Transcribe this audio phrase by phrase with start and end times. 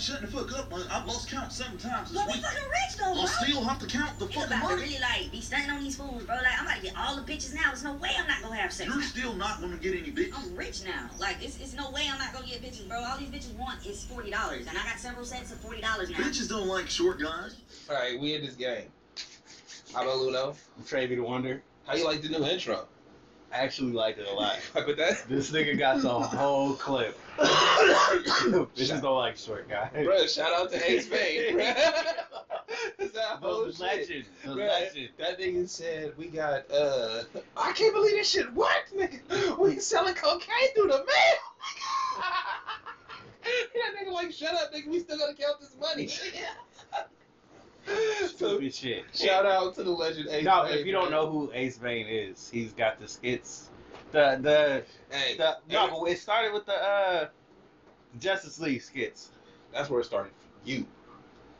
[0.00, 0.70] started shutting the fuck up.
[0.70, 0.86] man.
[0.90, 2.42] I've lost count seven times this But we week.
[2.44, 3.20] fucking rich though, bro.
[3.22, 4.82] I'll still have to count the You fucking about to money.
[4.82, 6.36] really like be stunting on these fools, bro.
[6.36, 7.62] Like I'm about to get all the bitches now.
[7.68, 8.90] There's no way I'm not gonna have sex.
[8.92, 10.34] You're still not gonna get any bitches.
[10.36, 11.10] I'm rich now.
[11.20, 12.98] Like it's, it's no way I'm not gonna get bitches, bro.
[13.02, 16.10] All these bitches want is forty dollars, and I got several sets of forty dollars
[16.10, 16.16] now.
[16.18, 17.56] Bitches don't like short guys.
[17.88, 18.86] All right, we in this game.
[19.92, 20.56] How about Luno?
[20.86, 21.62] Trevi the Wonder.
[21.86, 22.86] How you like the new intro?
[23.52, 24.56] I actually liked it a lot.
[24.72, 27.16] Fuck with that, This nigga got the whole clip.
[27.38, 29.90] Bitches is the like short guys.
[30.04, 30.26] bro.
[30.26, 31.52] Shout out to Ace Bay.
[32.98, 33.80] That's that whole Those shit.
[33.98, 34.24] legend.
[34.44, 35.08] Those Bruh, legend.
[35.18, 37.22] That nigga said we got uh
[37.56, 39.58] I can't believe this shit worked, nigga.
[39.58, 41.40] We selling cocaine through the mail.
[43.44, 44.88] that nigga like shut up, nigga.
[44.88, 46.06] We still gotta count this money.
[47.86, 49.04] so Stupid shit.
[49.12, 50.44] shout out to the legend Ace.
[50.44, 51.24] No, Bay, if you don't bro.
[51.24, 53.70] know who Ace Vane is, he's got the skits.
[54.14, 57.28] The the hey, the no, but it started with the uh
[58.20, 59.30] Justice League skits.
[59.72, 60.86] that's where it started for you.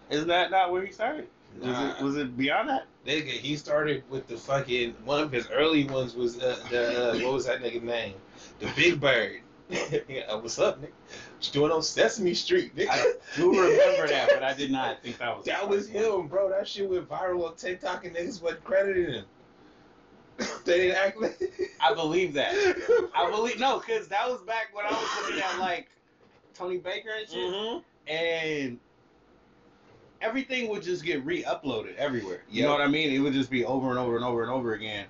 [0.09, 1.27] Isn't that not where he started?
[1.59, 1.97] Was Nah.
[1.99, 2.87] it was it beyond that?
[3.05, 7.25] Nigga, he started with the fucking one of his early ones was uh, the uh,
[7.25, 8.15] what was that nigga name?
[8.61, 9.41] The Big Bird.
[9.71, 10.91] yeah, what's up, nigga?
[10.91, 12.89] What you doing on Sesame Street, nigga?
[12.91, 16.51] I do remember that, but I did not think that was That was him, bro.
[16.51, 19.25] That shit went viral on TikTok and niggas wasn't crediting him.
[20.65, 21.39] they didn't act like.
[21.81, 22.55] I believe that.
[23.15, 25.89] I believe no, because that was back when I was looking at like
[26.55, 28.79] Tony Baker and shit, hmm and
[30.21, 32.43] everything would just get re-uploaded everywhere.
[32.51, 32.67] You Yep.
[32.67, 33.11] know what I mean?
[33.13, 35.07] It would just be over and over and over and over again,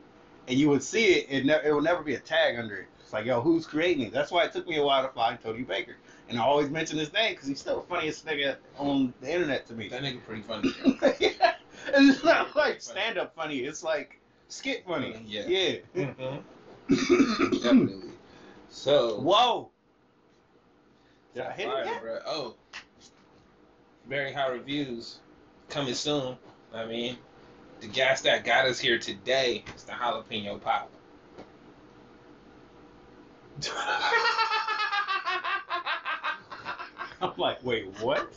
[0.49, 1.27] and you would see it.
[1.29, 2.87] It, ne- it would never be a tag under it.
[3.01, 4.13] It's like, yo, who's creating it?
[4.13, 5.97] That's why it took me a while to find Tony Baker,
[6.29, 9.67] and I always mention his name because he's still the funniest nigga on the internet
[9.69, 9.89] to me.
[9.89, 10.71] That nigga pretty funny.
[11.21, 11.55] yeah.
[11.89, 13.59] it's not like stand-up funny.
[13.59, 14.21] It's like
[14.55, 15.21] skit funny.
[15.27, 15.47] Yeah.
[15.47, 15.77] Yeah.
[15.95, 16.37] hmm
[17.59, 18.11] Definitely.
[18.71, 19.21] So.
[19.21, 19.71] Whoa.
[21.35, 22.03] Did I hit Fire, it yet?
[22.03, 22.19] bro.
[22.27, 22.55] Oh.
[24.09, 25.19] Very high reviews
[25.69, 26.37] coming soon.
[26.73, 27.17] I mean,
[27.81, 30.91] the gas that got us here today is the jalapeno pop.
[37.21, 38.33] I'm like, wait, what?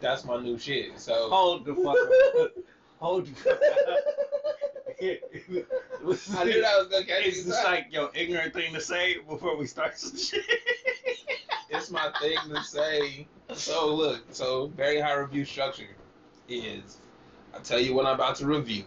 [0.00, 0.98] That's my new shit.
[0.98, 2.52] So Hold the fuck up.
[2.98, 3.98] Hold the fuck up.
[5.00, 9.56] I knew that was gonna catch It's just like, yo, ignorant thing to say before
[9.56, 10.44] we start some shit.
[11.70, 13.26] it's my thing to say.
[13.54, 15.96] So look, so very high review structure
[16.48, 16.98] is
[17.54, 18.84] I tell you what I'm about to review,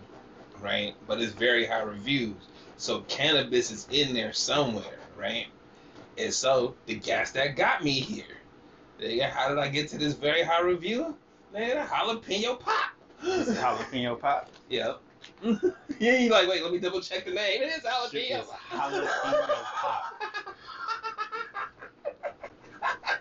[0.62, 0.94] right?
[1.07, 2.35] But it's very high reviews.
[2.78, 5.47] So cannabis is in there somewhere, right?
[6.17, 8.25] And so the gas that got me here.
[9.00, 11.16] Nigga, how did I get to this very high review?
[11.53, 12.91] Man, a jalapeno pop.
[13.23, 14.50] It's a jalapeno pop.
[14.69, 15.01] Yep.
[15.99, 17.61] yeah, you like, wait, let me double check the name.
[17.61, 18.45] It is jalapeno.
[19.75, 20.13] pop.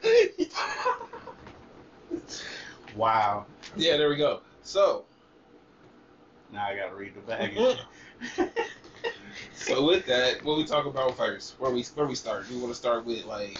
[2.96, 3.44] Wow.
[3.76, 4.40] yeah, there we go.
[4.62, 5.04] So,
[6.50, 7.58] Now I gotta read the bag.
[9.54, 11.56] So with that, what we talk about first?
[11.58, 12.48] Where we where we start?
[12.48, 13.58] We want to start with like,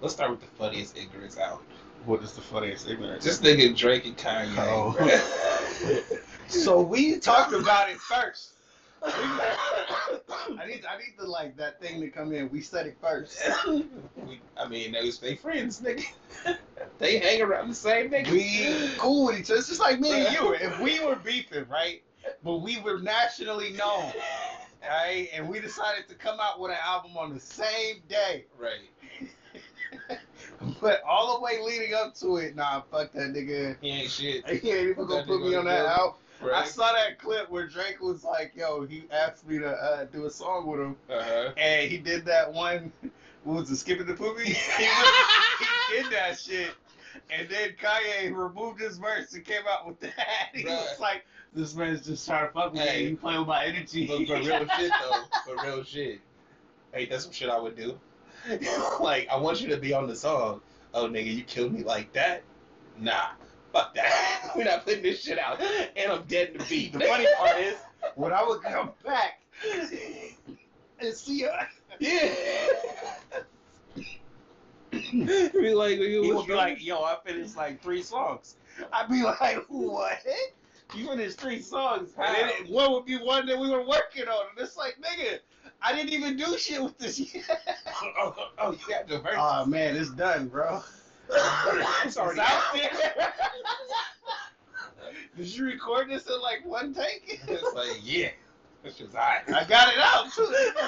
[0.00, 1.62] let's start with the funniest ignorance out.
[2.06, 3.24] what is the funniest ignorance?
[3.24, 4.54] Just nigga Drake and Kanye.
[4.56, 6.20] Oh.
[6.48, 8.54] So we talked about it first.
[9.06, 12.48] I need, I need to like that thing to come in.
[12.50, 13.38] We said it first.
[13.66, 16.04] we, I mean, they was they friends, nigga.
[16.98, 18.30] they hang around the same nigga.
[18.30, 19.58] We cool with each other.
[19.58, 20.54] It's just like me and you.
[20.54, 22.02] If we were beefing, right?
[22.42, 24.12] But we were nationally known,
[24.88, 25.28] right?
[25.34, 28.44] And we decided to come out with an album on the same day.
[28.58, 28.78] right.
[30.80, 33.76] But all the way leading up to it, nah, fuck that nigga.
[33.80, 34.46] He ain't shit.
[34.48, 36.14] He ain't even gonna put me on that together.
[36.42, 40.26] I saw that clip where Drake was like, "Yo," he asked me to uh, do
[40.26, 41.50] a song with him, Uh huh.
[41.56, 42.92] and he did that one.
[43.44, 44.44] What was it, skipping the poopy?
[44.54, 45.66] he, he
[46.02, 46.70] did that shit,
[47.28, 50.14] and then Kanye removed his verse and came out with that.
[50.54, 53.02] He was like, "This man's just trying to fuck with Hey.
[53.04, 53.10] me.
[53.10, 56.20] You playing with my energy." But for real shit though, for real shit.
[56.94, 57.98] Hey, that's some shit I would do.
[58.98, 60.62] like, I want you to be on the song.
[60.94, 62.42] Oh, nigga, you killed me like that?
[62.98, 63.28] Nah,
[63.74, 64.52] fuck that.
[64.56, 65.60] We're not putting this shit out.
[65.60, 66.92] And I'm dead in the beat.
[66.92, 67.74] the funny part is,
[68.14, 69.40] when I would come back
[71.00, 71.68] and see her,
[71.98, 72.34] yeah.
[75.12, 78.56] be like, he would be like, "Yo, I finished like three songs."
[78.92, 80.18] I'd be like, "What?"
[80.94, 82.10] You finished three songs.
[82.18, 84.46] And then it- one would be one that we were working on.
[84.50, 85.38] And it's like, nigga,
[85.82, 87.44] I didn't even do shit with this yet.
[87.86, 89.34] oh, oh, oh, you got the verse.
[89.36, 90.82] Oh man, it's done, bro.
[91.32, 92.36] I'm sorry.
[92.38, 93.32] It's out there.
[95.36, 97.40] Did you record this in like one take?
[97.48, 98.30] it's like, yeah.
[98.84, 99.42] It's just hot.
[99.48, 100.42] I got it out too.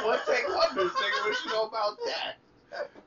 [0.05, 1.29] One take wonders, nigga.
[1.29, 2.37] What you know about that?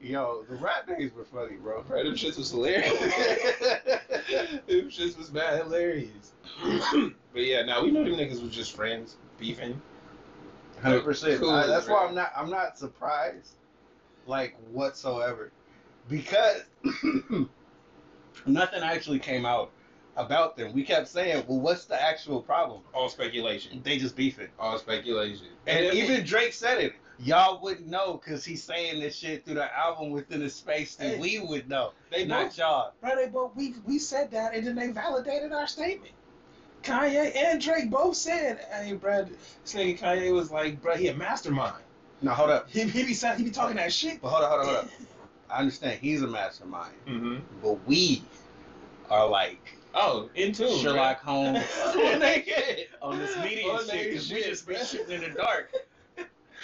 [0.01, 1.83] Yo, the rap days were funny, bro.
[1.83, 2.97] Bro, them shits was hilarious.
[4.67, 6.31] them shits was mad hilarious.
[6.63, 9.79] but yeah, now we know them niggas was just friends beefing.
[10.81, 11.39] Hundred percent.
[11.39, 12.05] Cool, That's why.
[12.05, 12.31] I'm not.
[12.35, 13.55] I'm not surprised,
[14.25, 15.51] like whatsoever,
[16.09, 16.63] because
[18.45, 19.71] nothing actually came out
[20.17, 20.73] about them.
[20.73, 23.81] We kept saying, "Well, what's the actual problem?" All speculation.
[23.83, 25.47] They just beefing, All speculation.
[25.67, 26.93] and even Drake said it.
[27.21, 31.15] Y'all wouldn't know because he's saying this shit through the album within a space that
[31.15, 31.19] Hey.
[31.19, 32.93] we would know, they not both, y'all.
[33.01, 36.13] they both we we said that and then they validated our statement.
[36.81, 41.13] Kanye and Drake both said, "Hey, bro, this nigga Kanye was like, bro, he a
[41.13, 41.83] mastermind.
[42.21, 42.69] No, hold up.
[42.69, 44.91] He he be he be talking that shit." But hold up, hold up, hold up.
[45.49, 47.37] I understand he's a mastermind, Mm-hmm.
[47.63, 48.23] but we
[49.09, 50.77] are like Oh, in tune.
[50.79, 51.57] Sherlock Holmes
[51.87, 52.89] on that shit.
[53.01, 55.71] on this media On shit because we just be shooting in the dark.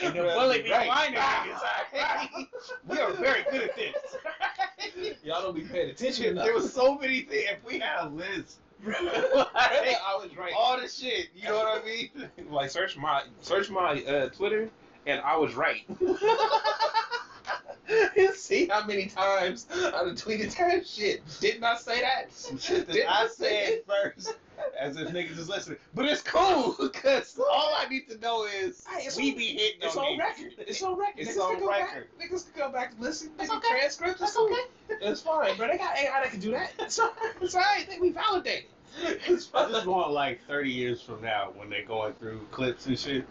[0.01, 0.87] And the bullet be Right.
[0.87, 2.29] finding Ah.
[2.87, 5.17] we are very good at this.
[5.23, 6.45] Y'all don't be paying attention enough.
[6.45, 7.45] there was so many things.
[7.49, 10.53] If we had a list, I was right.
[10.55, 12.09] all the shit, you know what I mean?
[12.51, 14.69] like search my search my uh, Twitter,
[15.07, 15.83] and I was right.
[18.35, 21.21] See how many times I done tweeted that shit.
[21.39, 22.31] Didn't I say that?
[22.33, 23.33] Some shit that Didn't I say
[23.65, 23.85] said it?
[23.87, 24.33] first,
[24.79, 25.77] as if niggas is listening.
[25.93, 29.79] But it's cool because all I need to know is Hey, we on- be hitting
[29.81, 30.19] It's on on these.
[30.19, 30.53] record.
[30.67, 31.13] It's on record.
[31.19, 32.07] It's niggas on can go record.
[32.17, 33.31] Back, niggas can go back and listen.
[33.37, 33.67] That's Nigga, okay.
[33.69, 34.19] transcript.
[34.19, 34.61] That's It's okay.
[35.01, 35.67] It's fine, bro.
[35.67, 36.73] They got AI that can do that.
[36.79, 37.33] It's all right.
[37.41, 37.85] It's all right.
[37.89, 38.65] They we validated.
[39.27, 39.71] It's I fine.
[39.71, 43.25] just want like 30 years from now when they're going through clips and shit,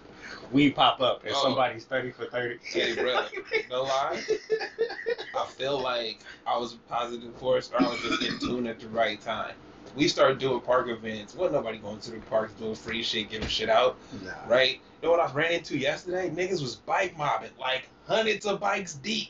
[0.52, 1.42] we pop up and Oh.
[1.42, 2.58] somebody's 30 for 30.
[2.64, 3.26] Hey, bro.
[3.70, 4.22] No lie.
[5.36, 8.80] I feel like I was a positive force, or I was just in tune at
[8.80, 9.54] the right time.
[9.96, 11.34] We started doing park events.
[11.34, 14.32] Wasn't nobody going to the parks doing free shit, giving shit out, Nah.
[14.48, 14.80] right?
[15.02, 16.30] You know what I ran into yesterday?
[16.30, 19.28] Niggas was bike mobbing, like hundreds of bikes deep,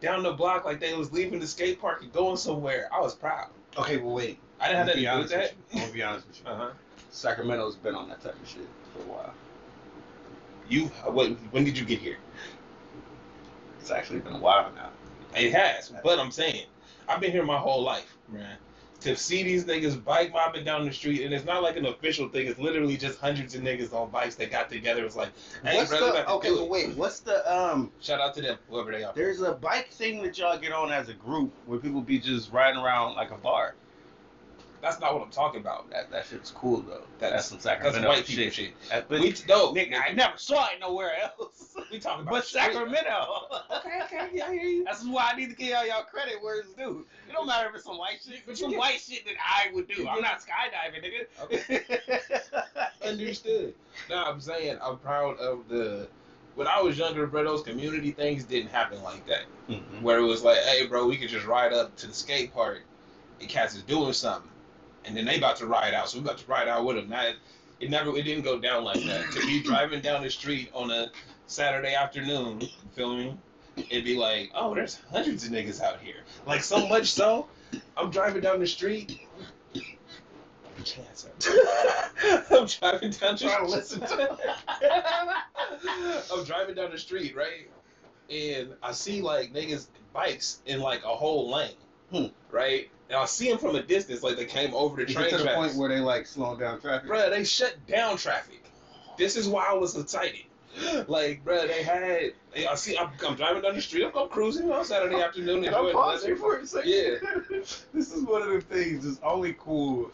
[0.00, 2.88] down the block, like they was leaving the skate park and going somewhere.
[2.92, 3.48] I was proud.
[3.78, 4.38] Okay, well, wait.
[4.62, 5.40] I didn't have I'm gonna be do with honest that.
[5.40, 5.56] with you.
[5.72, 6.46] I'm gonna be honest with you.
[6.50, 6.70] Uh huh.
[7.10, 9.34] Sacramento's been on that type of shit for a while.
[10.68, 11.30] You, what?
[11.50, 12.16] When did you get here?
[13.80, 14.90] It's actually been a while now.
[15.36, 16.66] It has, but I'm saying,
[17.08, 18.56] I've been here my whole life, man.
[19.00, 22.28] To see these niggas bike mobbing down the street, and it's not like an official
[22.28, 22.46] thing.
[22.46, 25.04] It's literally just hundreds of niggas on bikes that got together.
[25.04, 25.30] It's like,
[25.64, 26.48] hey, what's brother, the about to okay?
[26.50, 26.70] do it.
[26.70, 27.90] wait, what's the um?
[28.00, 29.12] Shout out to them, whoever they are.
[29.12, 32.52] There's a bike thing that y'all get on as a group where people be just
[32.52, 33.74] riding around like a bar.
[34.82, 35.88] That's not what I'm talking about.
[35.90, 37.04] That that shit's cool though.
[37.20, 38.52] That's- That's some That's Sacramento white people shit.
[38.54, 38.72] shit.
[38.90, 41.76] That- but We no, nigga, I never saw it nowhere else.
[41.92, 42.44] we talking about but.
[42.46, 43.46] Sacramento.
[43.76, 44.84] Okay, okay, yeah, I hear you.
[44.84, 47.06] That's why I need to give y'all y'all credit where it's due.
[47.28, 49.72] It don't matter if it's some white shit, But but some white shit that I
[49.72, 50.06] would do.
[50.08, 51.42] I'm not skydiving, nigga.
[51.44, 51.84] Okay.
[53.08, 53.74] Understood.
[54.10, 56.08] No, I'm saying I'm proud of the.
[56.54, 59.44] When I was younger, bro, those community things didn't happen like that.
[59.70, 60.02] Mhm.
[60.02, 62.82] where it was like, hey, bro, we could just ride up to the skate park,
[63.40, 64.50] and cats is doing something,
[65.04, 67.08] and then they about to ride out, so we about to ride out with them.
[67.08, 67.32] Now,
[67.80, 69.30] it, never, it didn't go down like that.
[69.32, 71.10] to be driving down the street on a
[71.46, 73.36] Saturday afternoon, you feel me?
[73.76, 76.22] It'd be like, oh, there's hundreds of niggas out here.
[76.46, 77.48] Like so much so,
[77.96, 79.20] I'm driving down the street.
[80.84, 81.26] Chance.
[82.50, 84.38] I'm driving down the Trying to listen to.
[86.32, 87.70] I'm driving down the street, right?
[88.30, 91.76] And I see like niggas bikes in like a whole lane,
[92.10, 92.26] Hmm.
[92.50, 92.90] right?
[93.12, 95.42] And I see them from a distance, like they came over the train to the
[95.42, 95.56] tracks.
[95.56, 97.10] point where they like slowing down traffic?
[97.10, 98.64] Bruh, they shut down traffic.
[99.18, 100.44] This is why I was excited.
[101.08, 102.32] Like, bruh, they had.
[102.54, 102.96] They, I see.
[102.96, 104.06] I'm, I'm driving down the street.
[104.06, 105.62] I'm, I'm cruising on Saturday afternoon.
[105.62, 106.40] Can I enjoying the pause you weather.
[106.40, 106.90] for a second?
[106.90, 107.14] Yeah.
[107.92, 110.10] this is one of the things that's only cool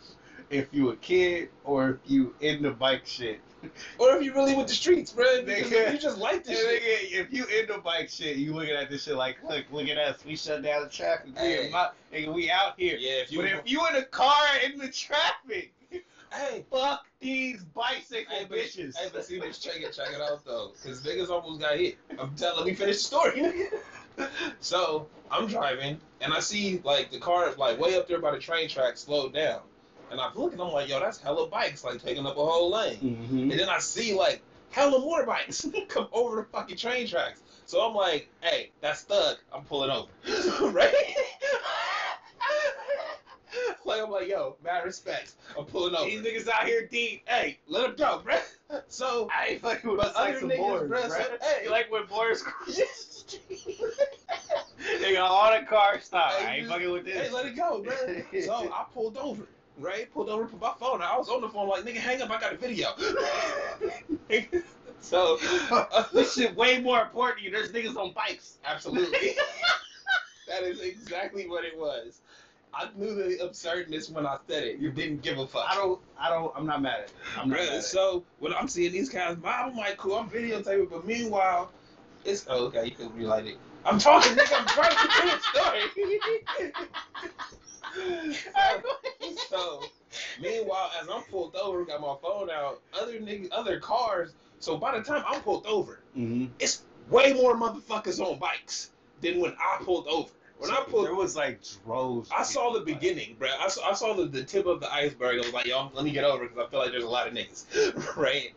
[0.50, 3.40] if you a kid or if you in the bike shit.
[3.98, 5.24] Or if you really with the streets, bro.
[5.42, 5.92] Nigga.
[5.92, 6.82] you just like this shit.
[6.82, 9.88] nigga, if you in the bike shit, you looking at this shit like, look, look
[9.88, 10.24] at us.
[10.24, 11.26] We shut down the traffic.
[11.34, 11.70] We, Hey.
[11.72, 12.96] my, nigga, we out here.
[12.98, 13.38] Yeah, if you.
[13.38, 15.72] but if you in a car in the traffic,
[16.32, 18.96] hey, fuck these bicycle Hey, but, bitches.
[18.96, 21.98] hey, but see this, check it, check it out though, because niggas almost got hit.
[22.18, 23.42] I'm telling, let me finish the story.
[24.60, 28.38] so I'm driving and I see like the car like way up there by the
[28.38, 29.60] train track slowed down,
[30.10, 32.98] and I'm looking, I'm like, yo, that's hella bikes like taking up a whole lane.
[32.98, 33.50] Mhm.
[33.50, 37.40] And then I see like hella more bikes come over the fucking train tracks.
[37.66, 39.36] So I'm like, hey, that's thug.
[39.52, 40.08] I'm pulling over,
[40.70, 40.94] right?
[43.84, 45.32] like I'm like, yo, mad respect.
[45.58, 46.08] I'm pulling over.
[46.08, 47.22] These niggas out here deep.
[47.28, 48.40] Hey, let him go, bruh.
[48.88, 51.08] So I ain't fucking with But the other niggas, boys, bruh, bruh.
[51.10, 51.64] so- hey.
[51.64, 52.44] You like when boys
[55.02, 56.32] They got all the cars stop.
[56.32, 57.28] Hey, I ain't you- fucking with this.
[57.28, 58.44] hey, let it go, bruh.
[58.44, 59.42] So I pulled over,
[59.78, 60.12] right?
[60.12, 61.02] Pulled over, put my phone.
[61.02, 61.14] out.
[61.14, 62.30] I was on the phone like, nigga, hang up.
[62.30, 62.88] I got a video.
[65.00, 65.38] so
[65.70, 67.50] uh, this shit way more important to you.
[67.50, 68.58] There's niggas on bikes.
[68.64, 69.32] absolutely.
[70.48, 72.22] That is exactly what it was.
[72.72, 74.78] I knew the absurdness when I said it.
[74.78, 75.66] You didn't give a fuck.
[75.68, 76.00] I don't.
[76.18, 76.52] I don't.
[76.56, 77.12] I'm not mad at it.
[77.36, 80.30] I'm not Bruh, mad at so when I'm seeing these guys, I'm like, cool, I'm
[80.30, 81.70] videotaping, but meanwhile,
[82.24, 82.86] it's oh, okay.
[82.86, 83.58] You can relight it.
[83.84, 84.58] I'm talking, nigga.
[84.58, 86.72] I'm trying to tell a story.
[89.48, 89.82] so,
[90.40, 94.32] meanwhile, as I'm pulled over, got my phone out, other niggas, other cars.
[94.60, 96.50] So by the time I'm pulled over, Mhm.
[96.58, 98.90] it's way more motherfuckers on bikes
[99.20, 100.30] than when I pulled over.
[100.58, 102.28] When I pulled there was like droves.
[102.36, 103.48] I saw the beginning, bro.
[103.60, 105.36] I saw, I saw the, the tip of the iceberg.
[105.36, 107.28] I was like, yo, let me get over because I feel like there's a lot
[107.28, 108.52] of niggas, right?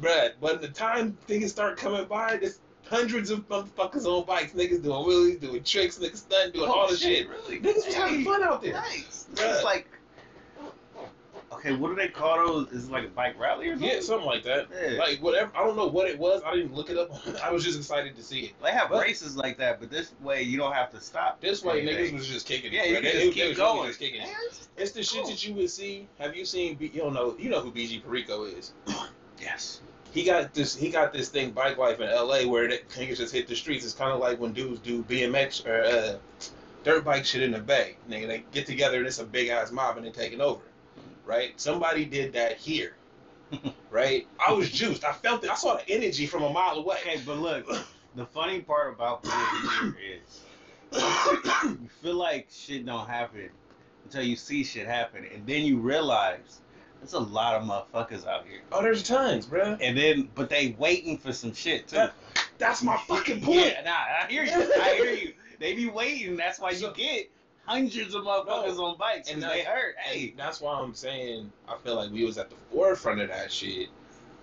[0.00, 2.58] Bruh, but the time niggas start coming by, there's
[2.92, 4.52] hundreds of motherfuckers on bikes.
[4.52, 7.28] Niggas doing wheelies, doing tricks, niggas stunting, doing Oh, all the shit.
[7.28, 7.58] Really?
[7.60, 8.74] Niggas was having fun out there.
[8.74, 9.26] Nice.
[9.34, 9.54] Bruh.
[9.54, 9.86] It's like.
[11.52, 12.72] Okay, what do they call those?
[12.72, 13.88] Is it like a bike rally or something?
[13.88, 14.66] Yeah, something like that.
[14.72, 14.98] Yeah.
[14.98, 15.52] Like whatever.
[15.54, 16.42] I don't know what it was.
[16.44, 17.10] I didn't look it up.
[17.44, 18.52] I was just excited to see it.
[18.62, 21.40] They have But- races like that, but this way you don't have to stop.
[21.40, 22.14] This way, anything.
[22.14, 22.76] niggas was just kicking it.
[22.76, 23.86] Yeah, you can They- just they keep was going.
[23.88, 24.28] just kicking it.
[24.28, 26.08] It's- It's the shit that you would see.
[26.18, 26.76] Have you seen?
[26.80, 27.36] You don't know.
[27.38, 28.72] You know who BG Perico is.
[29.40, 29.82] Yes.
[30.12, 33.32] He got this he got this thing bike life in LA where the niggas just
[33.32, 33.84] hit the streets.
[33.84, 36.18] It's kind of like when dudes do BMX or uh,
[36.84, 37.96] dirt bike shit in the bay.
[38.08, 40.62] Nigga, they get together and it's a big ass mob and they're taking over.
[41.24, 41.58] Right?
[41.58, 42.94] Somebody did that here.
[43.90, 44.26] right?
[44.46, 45.04] I was juiced.
[45.04, 45.50] I felt it.
[45.50, 46.96] I saw the energy from a mile away.
[47.06, 47.66] Okay, but look,
[48.16, 50.42] the funny part about being here is
[51.64, 53.48] you feel like shit don't happen
[54.04, 56.60] until you see shit happen, and then you realize
[57.02, 58.60] there's a lot of motherfuckers out here.
[58.70, 59.76] Oh, there's tons, bro.
[59.80, 61.96] And then, but they waiting for some shit too.
[61.96, 62.14] That-
[62.58, 63.58] That's my fucking point.
[63.58, 64.52] Yeah, nah, I hear you.
[64.80, 65.34] I hear you.
[65.58, 66.36] They be waiting.
[66.36, 67.30] That's why you get
[67.66, 69.94] hundreds of motherfuckers on bikes And they hurt.
[69.96, 73.52] Hey, that's why I'm saying I feel like we was at the forefront of that
[73.52, 73.88] shit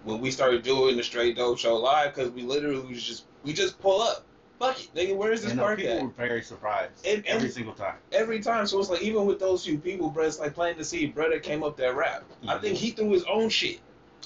[0.05, 3.51] when we started doing the straight dope show live because we literally was just we
[3.51, 4.23] just pull up.
[4.59, 5.15] Fuck it, nigga.
[5.15, 6.03] Where's this you uh, know, park people at?
[6.03, 7.95] were very surprised And- every and- single time.
[8.11, 10.83] Every time, so it's like even with those few people, bro, it's like playing to
[10.83, 12.23] see brother came up that rap.
[12.47, 12.79] I think mhm.
[12.81, 13.79] he threw his own shit.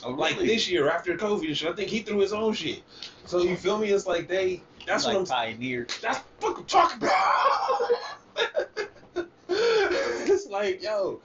[0.03, 2.81] Oh, Like this year after COVID and shit, I think he threw his own shit.
[3.25, 3.89] So you feel me?
[3.89, 4.63] It's like they.
[4.87, 5.53] That's like what I'm.
[5.53, 5.87] pioneer.
[6.01, 7.91] That's what I'm talking about.
[9.49, 11.21] it's like yo,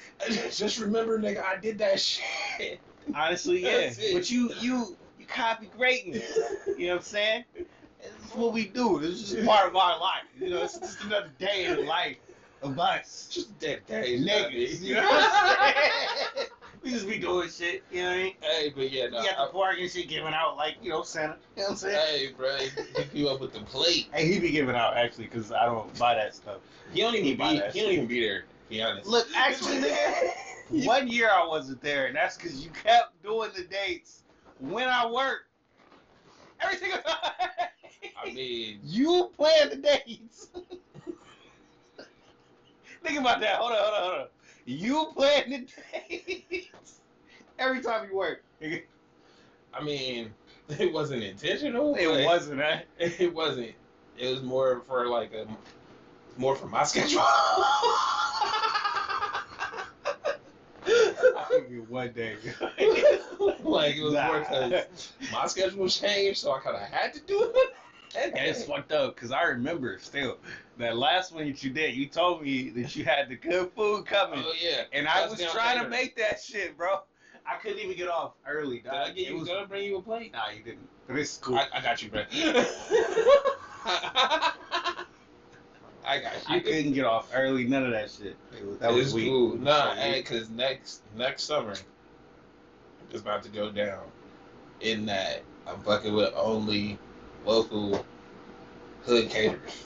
[0.50, 2.78] just remember, nigga, I did that shit.
[3.14, 3.92] Honestly, yeah.
[4.12, 6.38] But you, you, you copy greatness.
[6.78, 7.44] You know what I'm saying?
[8.02, 8.98] This is what we do.
[9.00, 10.24] This is just part of our life.
[10.38, 12.16] You know, it's just another day in life
[12.62, 13.28] of us.
[13.30, 14.80] Just that day, Niggas.
[14.82, 16.48] You know what I'm saying?
[16.82, 17.84] We just be doing shit.
[17.92, 18.34] You know what I mean?
[18.40, 19.20] Hey, but yeah, no.
[19.20, 21.36] We got the park and shit giving out like you know Santa.
[21.56, 22.06] You know what I'm saying?
[22.08, 22.56] hey, bro,
[22.96, 24.08] pick you up with the plate.
[24.12, 26.58] Hey, he be giving out actually because I don't buy that stuff.
[26.92, 27.58] He don't even He buy be.
[27.60, 27.94] that He don't shit.
[27.98, 28.40] even be there.
[28.40, 29.06] To be honest.
[29.06, 30.30] Look, actually, nigga,
[30.86, 34.22] one year I wasn't there, and that's because you kept doing the dates
[34.58, 35.46] when I worked.
[36.60, 36.92] Everything.
[38.20, 40.48] I mean, you plan the dates.
[43.02, 43.56] Think about that.
[43.56, 44.26] Hold on, hold on, hold on.
[44.64, 45.58] You plan the
[46.50, 47.00] dates
[47.58, 48.44] every time you work.
[48.62, 50.32] I mean,
[50.68, 51.94] it wasn't intentional.
[51.96, 52.78] It wasn't, huh?
[52.98, 53.72] It wasn't.
[54.18, 55.46] It was more for like a,
[56.36, 57.22] more for my schedule.
[60.84, 62.36] I think it one day.
[63.64, 67.50] like it was more because my schedule changed, so I kind of had to do
[67.54, 67.74] it.
[68.16, 70.38] And it's fucked up because I remember still
[70.78, 71.94] that last one that you did.
[71.94, 75.42] You told me that you had the good food coming, Oh yeah, and I was
[75.52, 77.00] trying to make that shit, bro.
[77.46, 79.16] I couldn't even get off early, Did I dog.
[79.16, 79.38] get It you?
[79.38, 80.32] was- Did I bring you a plate?
[80.32, 80.88] Nah, you didn't.
[81.08, 81.56] But it's cool.
[81.56, 82.22] I, I got you, bro.
[86.04, 86.56] I got you.
[86.56, 87.64] I couldn't get off early.
[87.64, 88.36] None of that shit.
[88.58, 89.28] It was, that was weak.
[89.28, 89.56] cool.
[89.56, 91.74] Nah, So, hey, cause next next summer
[93.10, 94.04] it's about to go down.
[94.80, 96.98] In that I'm fucking with only
[97.44, 98.04] local
[99.04, 99.84] hood caterers.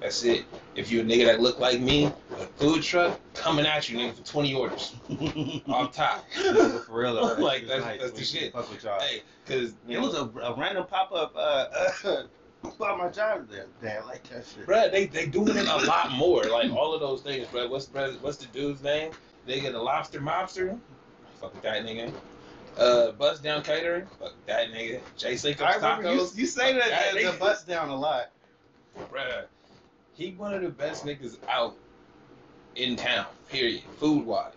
[0.00, 0.44] That's it.
[0.76, 4.14] If you a nigga that look like me, a food truck coming at you, nigga,
[4.14, 4.94] for twenty orders
[5.68, 6.24] off top.
[6.32, 7.34] For real though.
[7.44, 8.00] Like, that's- nice.
[8.00, 8.52] that's the shit.
[8.54, 8.98] Fuck with y'all.
[9.00, 11.66] Hey, cause It know, was a, a random pop up uh,
[12.64, 13.66] about my job there.
[13.82, 14.66] Damn, like that shit.
[14.66, 16.44] Bruh, they they doing it a lot more.
[16.44, 17.68] Like all of those things, bruh.
[17.68, 19.12] What's bruh, what's the dude's name?
[19.46, 20.78] They get a lobster mobster.
[21.42, 22.10] Fuck with that nigga.
[22.80, 24.06] Uh, bust down catering.
[24.18, 25.00] Fuck that nigga.
[25.16, 26.36] Jay I remember you, tacos.
[26.36, 27.32] you say that, the, nigga.
[27.32, 28.30] the bust down a lot.
[29.12, 29.44] Bruh,
[30.14, 31.76] he one of the best niggas out
[32.76, 33.26] in town.
[33.50, 33.82] Period.
[33.98, 34.54] Food wise,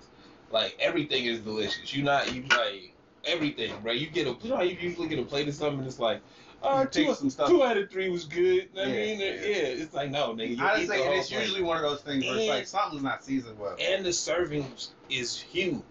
[0.52, 1.94] like everything is delicious.
[1.94, 2.94] You not you like
[3.26, 3.92] everything, bro.
[3.92, 5.80] You get a you know how you usually get a plate of something.
[5.80, 6.22] and It's like.
[6.62, 7.50] Uh, two, some stuff.
[7.50, 8.70] two out of three was good.
[8.78, 9.26] I Yeah, mean, yeah.
[9.26, 9.84] yeah.
[9.84, 10.52] it's like no, nigga.
[10.82, 13.60] Eat the and it's usually one of those things where it's like something's not seasoned
[13.60, 13.76] well.
[13.82, 15.84] and the servings is huge.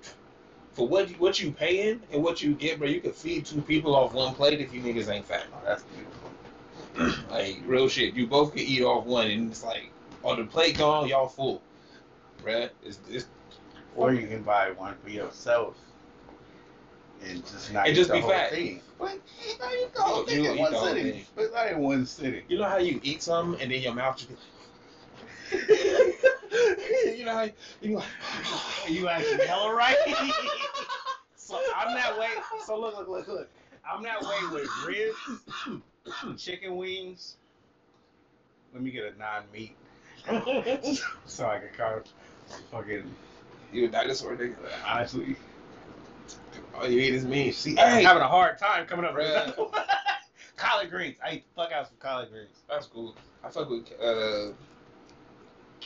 [0.75, 3.61] For what you, what you paying and what you get, bro, you could feed two
[3.63, 5.47] people off one plate if you niggas ain't fat.
[5.53, 7.25] Oh, that's beautiful.
[7.31, 8.15] like real shit.
[8.15, 9.91] You both can eat off one, and it's like,
[10.25, 11.63] oh, the plate gone, y'all full,
[12.43, 12.71] bruh.
[12.83, 13.27] It's, it's
[13.95, 15.77] Or you can buy one for yourself
[17.25, 18.51] and just not And eat just the be whole fat.
[18.51, 18.81] thing.
[18.99, 21.27] But you eat the whole You- thing you in one sitting.
[21.35, 22.43] But not in one sitting.
[22.49, 24.33] you know how you eat something and then your mouth just.
[27.17, 27.49] you know how
[27.81, 28.05] you like.
[28.89, 29.97] You actually hella right.
[31.37, 32.29] so I'm that way.
[32.67, 33.49] So look, look, look, look.
[33.91, 35.83] I'm that way with ribs,
[36.43, 37.37] chicken wings.
[38.73, 39.77] Let me get a non-meat
[41.27, 42.05] so I can kind of
[42.71, 43.15] fucking
[43.73, 44.57] you a dinosaur nigga.
[44.87, 45.37] honestly.
[46.75, 47.55] All you eat is meat.
[47.55, 49.55] See, Hey, I'm having a hard time coming up with
[50.57, 51.17] collard greens.
[51.25, 52.51] I eat the fuck out some collard greens.
[52.69, 53.17] That's cool.
[53.43, 54.53] I fuck with uh,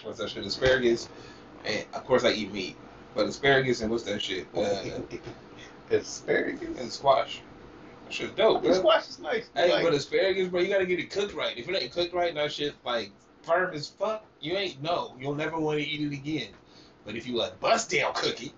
[0.04, 0.44] what's that shit?
[0.44, 1.08] Asparagus,
[1.64, 2.76] and of course I eat meat,
[3.14, 4.46] but asparagus and what's that shit?
[4.56, 4.82] Uh,
[5.90, 6.78] Asparagus.
[6.78, 7.40] and squash.
[8.04, 8.72] That shit's dope, bro.
[8.72, 9.48] squash is nice.
[9.54, 11.56] Hey, Like, but asparagus, bro, you gotta get it cooked right.
[11.56, 13.10] If it ain't cooked right, that shit like
[13.42, 14.24] firm as fuck.
[14.40, 15.16] You ain't no.
[15.18, 16.48] You'll never want to eat it again.
[17.04, 18.52] But if you like bust down cook it,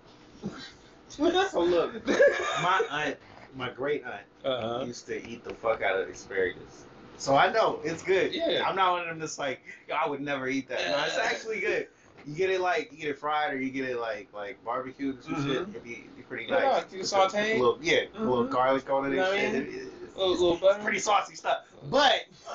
[1.08, 2.06] so look,
[2.62, 3.16] my aunt,
[3.54, 6.84] my great aunt, uh used to eat the fuck out of asparagus.
[7.18, 8.32] So I know it's good.
[8.32, 8.62] Yeah.
[8.66, 9.60] I'm not one of them that's like,
[9.94, 10.80] I would never eat that.
[10.88, 11.88] No, it's actually good.
[12.26, 15.16] You get it like you get it fried or you get it like like barbecued
[15.26, 15.42] and Mhm.
[15.46, 15.56] shit.
[15.68, 16.90] It'd be, it'd be pretty Yeah, nice.
[16.92, 17.52] With saute.
[17.56, 18.50] a little, yeah, a little Mhm.
[18.50, 19.52] garlic on it You know and I shit.
[19.52, 19.62] mean?
[19.62, 20.82] It- it's- little, little it's butter.
[20.82, 21.58] pretty saucy stuff.
[21.90, 22.24] But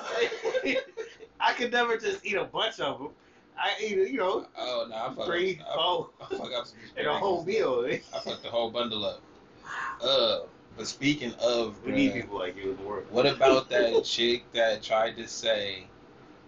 [1.39, 3.09] I could never just eat a bunch of them.
[3.57, 6.67] I eat, you know, Oh no, I fuck three, up, four, I, I fuck up
[6.67, 7.85] some in a whole meal.
[7.87, 9.21] I fucked the whole bundle up.
[10.03, 10.39] Uh,
[10.77, 13.05] but speaking of, We need people like you in the world.
[13.09, 15.85] what about that chick that tried to say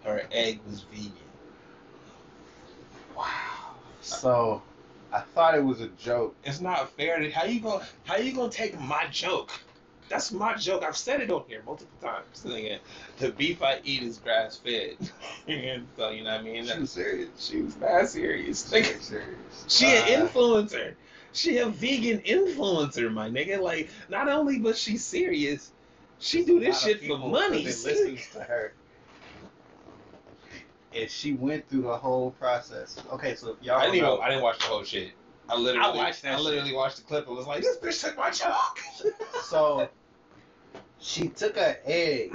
[0.04, 1.12] her egg was vegan?
[3.16, 3.24] Wow,
[4.00, 4.62] So,
[5.12, 6.34] I thought it was a joke.
[6.44, 7.28] it's not fair.
[7.30, 9.50] How you gonna how you gonna take my joke?
[10.08, 10.84] That's my joke.
[10.84, 12.44] I've said it on here multiple times.
[12.44, 12.78] Nigga,
[13.18, 14.96] the beef I eat is grass fed.
[15.96, 16.66] so you know what I mean.
[16.66, 17.28] She was serious.
[17.38, 18.68] She was mad serious.
[18.70, 19.64] She was serious.
[19.68, 20.94] She Uh, an influencer.
[21.32, 23.60] She a vegan influencer, my nigga.
[23.60, 25.72] Like, not only was she serious,
[26.18, 27.64] she do this shit for money.
[27.64, 28.72] listens to her.
[30.94, 33.02] And she went through the whole process.
[33.12, 34.20] Okay, so y'all I didn't even, know.
[34.20, 35.12] I didn't watch the whole shit.
[35.48, 38.02] I literally, I watched that I literally watched the clip and was like, this bitch
[38.02, 38.78] took my joke.
[39.44, 39.88] So
[40.98, 42.32] she took an egg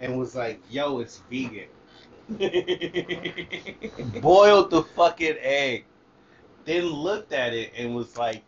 [0.00, 1.66] and was like, "Yo, it's vegan."
[4.20, 5.86] Boiled the fucking egg,
[6.66, 8.42] then looked at it and was like,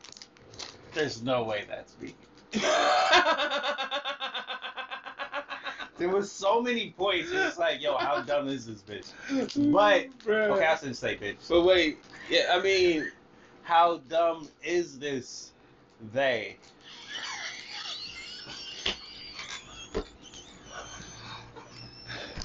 [0.93, 2.15] "There's no way that's me."
[5.99, 7.31] There was so many points.
[7.33, 9.11] It's like, "Yo, how dumb is this bitch?"
[9.73, 10.51] But Bruh.
[10.51, 11.49] okay, I shouldn't say bitch.
[11.49, 11.99] But wait,
[12.31, 13.11] yeah, I mean,
[13.65, 15.51] How dumb is this?
[16.13, 16.57] They.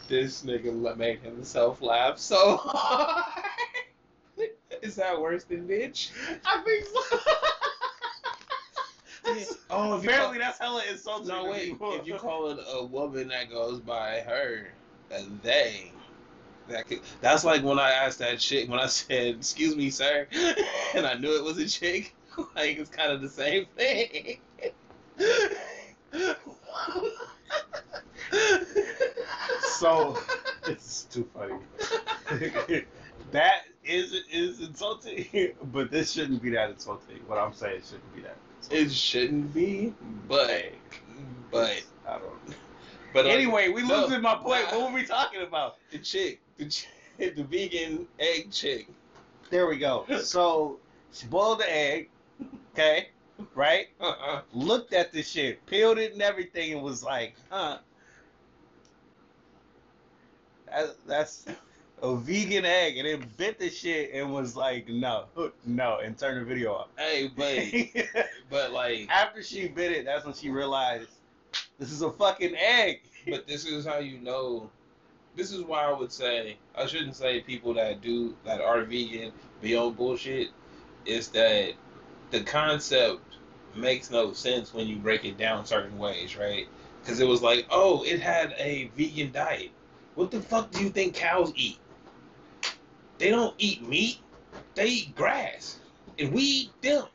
[0.08, 3.46] this nigga made himself laugh so hard.
[4.84, 6.12] Is that worse than bitch?
[6.46, 6.62] I
[9.26, 9.56] think so.
[9.70, 11.30] Oh, Apparently, that's hella insulting.
[11.30, 11.70] No, wait.
[11.70, 11.96] people.
[11.96, 14.68] If you call it a woman that goes by her,
[15.10, 15.90] and they,
[16.68, 20.28] that could, that's like when I asked that chick when I said, "Excuse me, sir,"
[20.94, 22.14] and I knew it was a chick.
[22.56, 24.40] Like it's kind of the same thing.
[29.78, 30.18] So
[30.66, 31.60] it's too funny.
[33.32, 37.20] that is is insulting, but this shouldn't be that insulting.
[37.28, 38.38] What I'm saying shouldn't be that.
[38.72, 39.94] it shouldn't be,
[40.28, 40.66] but
[41.52, 42.56] but I don't.
[43.14, 44.66] but uh, Anyway, we no, losing my point.
[44.72, 44.80] nah.
[44.80, 45.78] What were we talking about?
[45.92, 46.90] the chick, the chick,
[47.36, 48.88] the vegan egg chick.
[49.50, 50.06] There we go.
[50.22, 50.80] So
[51.12, 52.10] she boiled the egg.
[52.74, 53.10] Okay,
[53.54, 53.88] right?
[54.02, 54.42] Uh-uh.
[54.54, 57.80] Looked at the shit, peeled it and everything, and was like, "Huh."
[60.68, 61.46] That, that's
[62.04, 65.26] a vegan egg, and then bit the shit and was like, "No,
[65.66, 66.88] no," and turned the video off.
[66.98, 69.08] Hey, but but like.
[69.10, 71.08] After she bit it, that's when she realized
[71.80, 73.02] this is a fucking egg.
[73.30, 74.70] but this is how you know.
[75.36, 79.32] This is why I would say I shouldn't say people that do that are vegan
[79.62, 80.50] be on bullshit.
[81.06, 81.72] Is that
[82.32, 83.22] the concept
[83.76, 86.68] makes no sense when you break it down certain ways, right?
[87.02, 89.72] Because it was like, oh, it had a vegan diet.
[90.16, 91.80] What the fuck do you think cows eat?
[93.18, 94.20] They don't eat meat.
[94.76, 95.80] They eat grass,
[96.18, 97.06] and we eat them.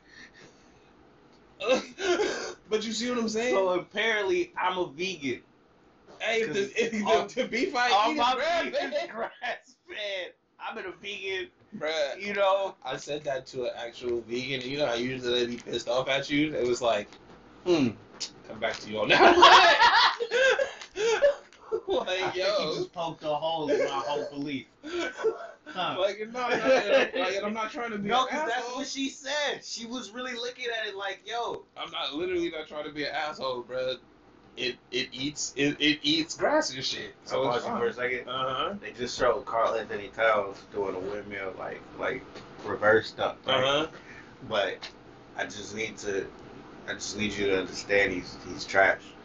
[2.69, 3.53] but you see what I'm saying?
[3.53, 5.41] So apparently, I'm a vegan.
[6.19, 9.11] Hey, if the, if the, all- the beef I All eat is grass beef is
[9.11, 10.33] grass fed.
[10.59, 12.21] I'm a vegan, bruh.
[12.21, 12.75] you know.
[12.83, 14.69] I said that to an actual vegan.
[14.69, 16.53] You know I usually they be pissed off at you.
[16.53, 17.07] It was like,
[17.65, 17.89] Hmm.
[18.47, 19.21] come back to you all now.
[21.87, 24.67] like, I think you just poked a hole in my whole belief.
[25.71, 25.97] Huh.
[25.99, 26.55] like, no, no,
[27.21, 29.63] like, and I'm not trying to be No, an because that's what she said.
[29.63, 33.03] She was really looking at it like, yo, I'm not literally not trying to be
[33.03, 33.95] an asshole, bro.
[34.57, 37.15] It it eats it, it eats grass and shit.
[37.23, 38.27] So I'll it's pause you for a second.
[38.29, 38.73] Uh huh.
[38.81, 42.23] They just showed Karl-Anthony Towns doing a windmill, like like
[42.65, 43.37] reverse dunk.
[43.47, 43.87] Uh huh.
[44.49, 44.77] But
[45.37, 46.25] I just need to,
[46.87, 49.18] I just need you to understand he's he's trash, and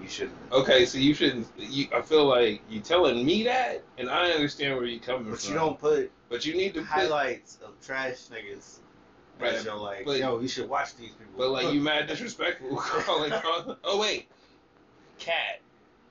[0.00, 0.36] you shouldn't.
[0.52, 1.46] Okay, so you shouldn't.
[1.58, 5.40] You, I feel like you telling me that, and I understand where you're coming But
[5.40, 5.48] from.
[5.48, 6.88] But you don't put But you need to put.
[6.88, 8.78] highlights of trash niggas.
[9.38, 9.62] Right.
[9.64, 11.34] You're like, but- yo, you should watch these people.
[11.36, 12.76] But like you mad disrespectful.
[12.76, 14.28] Carl- oh wait,
[15.18, 15.60] Cat.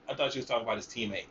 [0.08, 1.26] I thought you was talking about his teammate.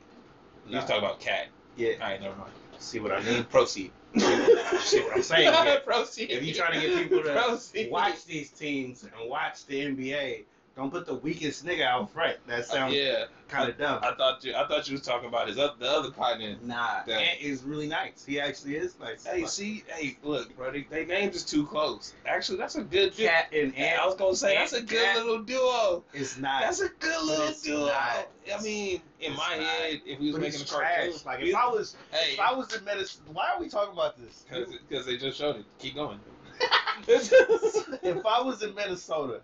[0.69, 0.81] You was Nah.
[0.81, 1.47] talking about Cat.
[1.77, 1.93] yeah.
[2.01, 2.51] All right, never mind.
[2.79, 3.45] See what I mean?
[3.51, 3.93] Proceed.
[4.17, 5.79] See what I'm saying?
[5.85, 6.31] Proceed.
[6.31, 7.91] If you're trying to get people to Proceed.
[7.91, 10.43] watch these teams and watch the NBA,
[10.77, 12.37] don't put the weakest nigga out front.
[12.49, 14.01] That uh, sounds Yeah, kind of dumb.
[14.03, 14.55] I thought you.
[14.55, 16.57] I thought you was talking about his the other partner.
[16.63, 17.21] Nah, Damn.
[17.21, 18.25] Ant is really nice.
[18.27, 19.25] He actually is nice.
[19.25, 22.15] Hey, see, hey, look, bro, they, they names is too close.
[22.27, 23.17] Actually, that's a good.
[23.17, 26.03] Cat and Ant I was gonna say that's a good Cat little duo.
[26.13, 26.63] It's not.
[26.63, 27.87] That's a good little It's duo.
[27.87, 28.29] not.
[28.53, 29.67] I mean, in my not.
[29.67, 31.25] head, if we was making a cartoon, trash.
[31.25, 34.17] Like if I was, hey, if I was in medicine, why are we talking about
[34.19, 34.45] this?
[34.89, 35.65] because they just showed it.
[35.79, 36.19] Keep going.
[37.09, 39.41] if I was in Minnesota,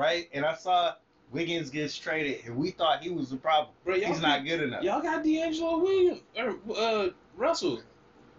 [0.00, 0.94] right, and I saw
[1.30, 4.82] Wiggins gets traded, and we thought he was the problem, Bro, not good enough.
[4.82, 7.82] Y'all got D'Angelo Williams or uh, Russell,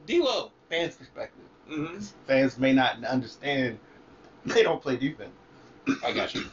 [0.08, 0.52] D'Lo.
[0.70, 1.44] Fans' perspective.
[1.70, 2.00] Mm-hmm.
[2.28, 3.78] Fans may not understand.
[4.46, 5.32] They don't play defense.
[6.04, 6.44] I got you.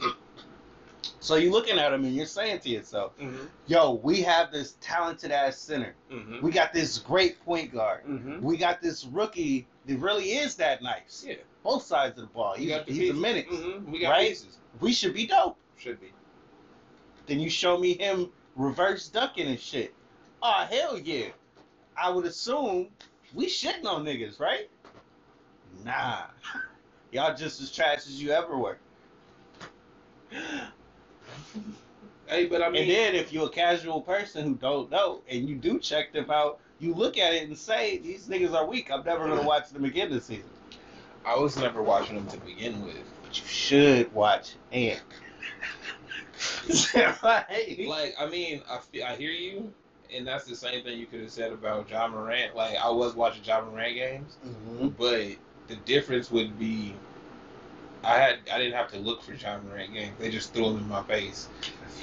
[1.21, 3.45] So you're looking at him and you're saying to yourself, Mm-hmm.
[3.67, 5.93] "Yo, we have this talented ass center.
[6.11, 6.41] Mm-hmm.
[6.41, 8.05] We got this great point guard.
[8.05, 8.41] Mm-hmm.
[8.41, 11.25] We got this rookie that really is that nice.
[11.27, 11.35] Yeah.
[11.63, 12.55] Both sides of the ball.
[12.55, 13.49] He's, he's a minute.
[13.49, 13.91] Mm-hmm.
[13.91, 14.29] We got Right?
[14.29, 14.57] pieces.
[14.79, 15.57] We should be dope.
[15.77, 16.11] Should be.
[17.27, 19.93] Then you show me him reverse dunking and shit.
[20.41, 21.27] Oh hell yeah!
[21.97, 22.87] I would assume
[23.33, 24.69] we shitting on niggas, right?
[25.83, 26.23] Nah,
[27.11, 28.77] y'all just as trash as you ever were.
[32.27, 35.49] Hey, but I mean, and then if you're a casual person who don't know and
[35.49, 38.91] you do check them out, you look at it and say these niggas are weak.
[38.91, 40.45] I'm never gonna watch them again this season.
[41.25, 43.03] I was never watching them to begin with.
[43.23, 45.01] But you should watch Ant.
[47.23, 47.85] Right?
[47.87, 49.73] Like, I mean, I, fe- I hear you,
[50.13, 52.55] and that's the same thing you could have said about Ja Morant.
[52.55, 54.95] Like, I was watching Ja Morant games, Mhm.
[54.97, 56.95] but the difference would be,
[58.03, 60.13] I had I didn't have to look for Ja Morant games.
[60.19, 61.47] They just threw them in my face.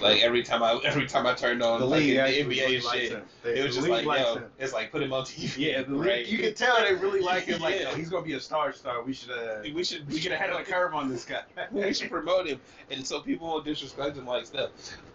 [0.01, 3.12] Like every time I every time I turned on the like, league the NBA shit,
[3.12, 3.22] him.
[3.44, 4.44] it was just like yo, him.
[4.59, 5.57] it's like put him on TV.
[5.57, 7.61] Yeah, the league, you can tell they really like him.
[7.61, 7.90] Like, Yeah.
[7.90, 9.03] yo, he's gonna be a star star.
[9.03, 11.42] We should, uh, we should we should have had a curve on this guy.
[11.70, 14.70] we should promote him, and so people won't disrespect him like stuff.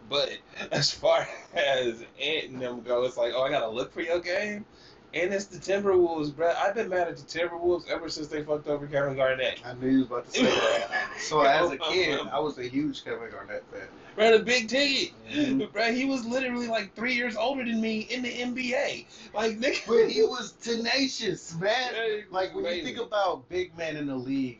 [0.10, 0.38] But
[0.71, 4.19] as far as Ant and them go, it's like, oh, I gotta look for your
[4.19, 4.65] game,
[5.13, 6.54] and it's the Timberwolves, bro.
[6.58, 9.62] I've been mad at the Timberwolves ever since they fucked over Kevin Garnett.
[9.65, 10.89] I knew you was about to say that.
[11.19, 13.88] So as a kid, I was a huge Kevin Garnett fan.
[14.15, 15.71] Bro, the big ticket, Mhm.
[15.71, 15.91] bro.
[15.93, 19.06] He was literally like three years older than me in the NBA.
[19.34, 21.93] Like, nigga, But he was tenacious, man.
[22.30, 24.60] Like when you think about big men in the league,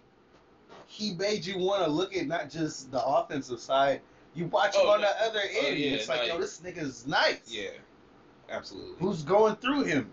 [0.88, 4.02] he made you want to look at not just the offensive side.
[4.34, 5.08] You watch him Oh, on no.
[5.08, 5.78] the other Oh, end.
[5.78, 7.40] yeah, it's like, like- yo, this nigga's nice.
[7.48, 7.70] yeah,
[8.50, 8.96] absolutely.
[9.00, 10.12] Who's going through him?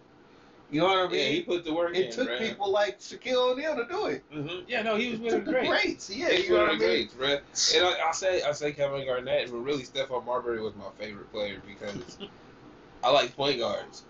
[0.70, 1.18] You know what I mean?
[1.20, 2.02] Yeah, he put the work in.
[2.02, 2.38] it took bro.
[2.38, 4.24] people like Shaquille O'Neal to do it.
[4.31, 5.68] hmm Yeah, no, he was It with the the great.
[5.68, 6.11] greats.
[6.11, 6.88] Yeah, Yeah, you you know what I the mean?
[6.88, 7.28] greats, bro.
[7.28, 11.31] And I, I say I say Kevin Garnett, but really Stephon Marbury was my favorite
[11.33, 12.18] player because
[13.02, 14.04] I like point guards.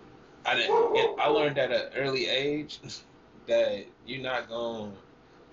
[0.45, 1.21] I didn't.
[1.21, 2.81] I learned at an early age
[3.47, 4.93] that you're not going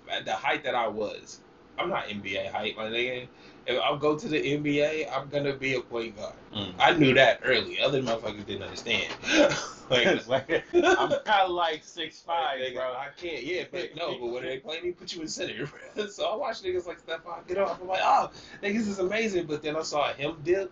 [0.10, 1.42] at the height that I was.
[1.78, 3.28] I'm not NBA height, my nigga.
[3.68, 6.36] If I go to the NBA, I'm gonna be a point guard.
[6.54, 6.74] Mm.
[6.80, 7.82] I knew that early.
[7.82, 9.12] Other motherfuckers didn't understand.
[9.90, 12.94] like, like, I'm kind of like six five, Like, bro.
[12.94, 15.68] I can't, yeah, but no, but when they play me, put you in center.
[16.10, 17.82] so I watch niggas like Stephon get off.
[17.82, 18.30] I'm like, oh,
[18.62, 19.46] niggas is amazing.
[19.46, 20.72] But then I saw him dip,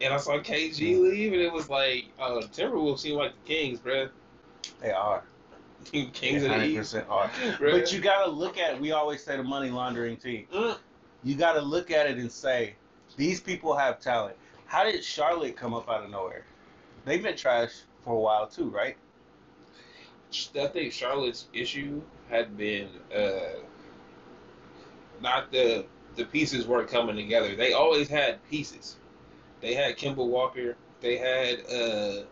[0.00, 3.80] and I saw KG leave, and it was like, uh, Timberwolves seem like the Kings,
[3.80, 4.08] bro.
[4.80, 5.22] They are.
[5.92, 6.94] Kings of the East.
[6.94, 7.28] are.
[7.28, 7.72] bruh.
[7.72, 8.80] But you gotta look at.
[8.80, 10.46] We always say the money laundering team.
[10.52, 10.76] Mm.
[11.26, 12.76] You gotta look at it and say,
[13.18, 14.38] these people have talent.
[14.66, 16.46] How did Charlotte come up out of nowhere?
[17.06, 17.72] They've been trash
[18.04, 18.96] for a while too, right?
[20.56, 23.60] I think Charlotte's issue had been uh,
[25.22, 25.86] not the
[26.16, 27.56] the pieces weren't coming together.
[27.56, 28.98] They always had pieces.
[29.60, 30.76] They had Kemba Walker.
[31.00, 32.24] They had uh,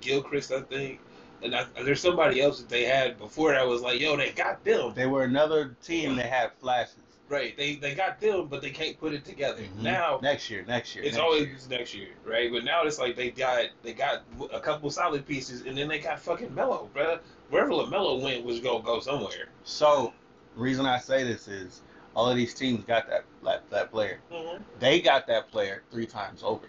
[0.00, 1.00] Gilchrist, I think.
[1.42, 4.64] And I, there's somebody else that they had before that was like, yo, they got
[4.64, 4.94] them.
[4.94, 7.11] They were another team that had flashes.
[7.32, 7.56] Right?
[7.56, 9.62] They they got them, but they can't put it together.
[9.62, 9.82] Mhm.
[9.82, 11.02] Now next year, next year.
[11.02, 11.78] it's next always year.
[11.78, 12.52] next year, right?
[12.52, 15.98] But now it's like they got they got a couple solid pieces, and then they
[15.98, 17.20] got fucking Melo, bro.
[17.48, 19.48] Wherever LaMelo went was gonna go somewhere.
[19.64, 20.12] So,
[20.56, 21.80] reason I say this is
[22.14, 24.20] all of these teams got that that, that player.
[24.78, 26.66] They got that player three times over.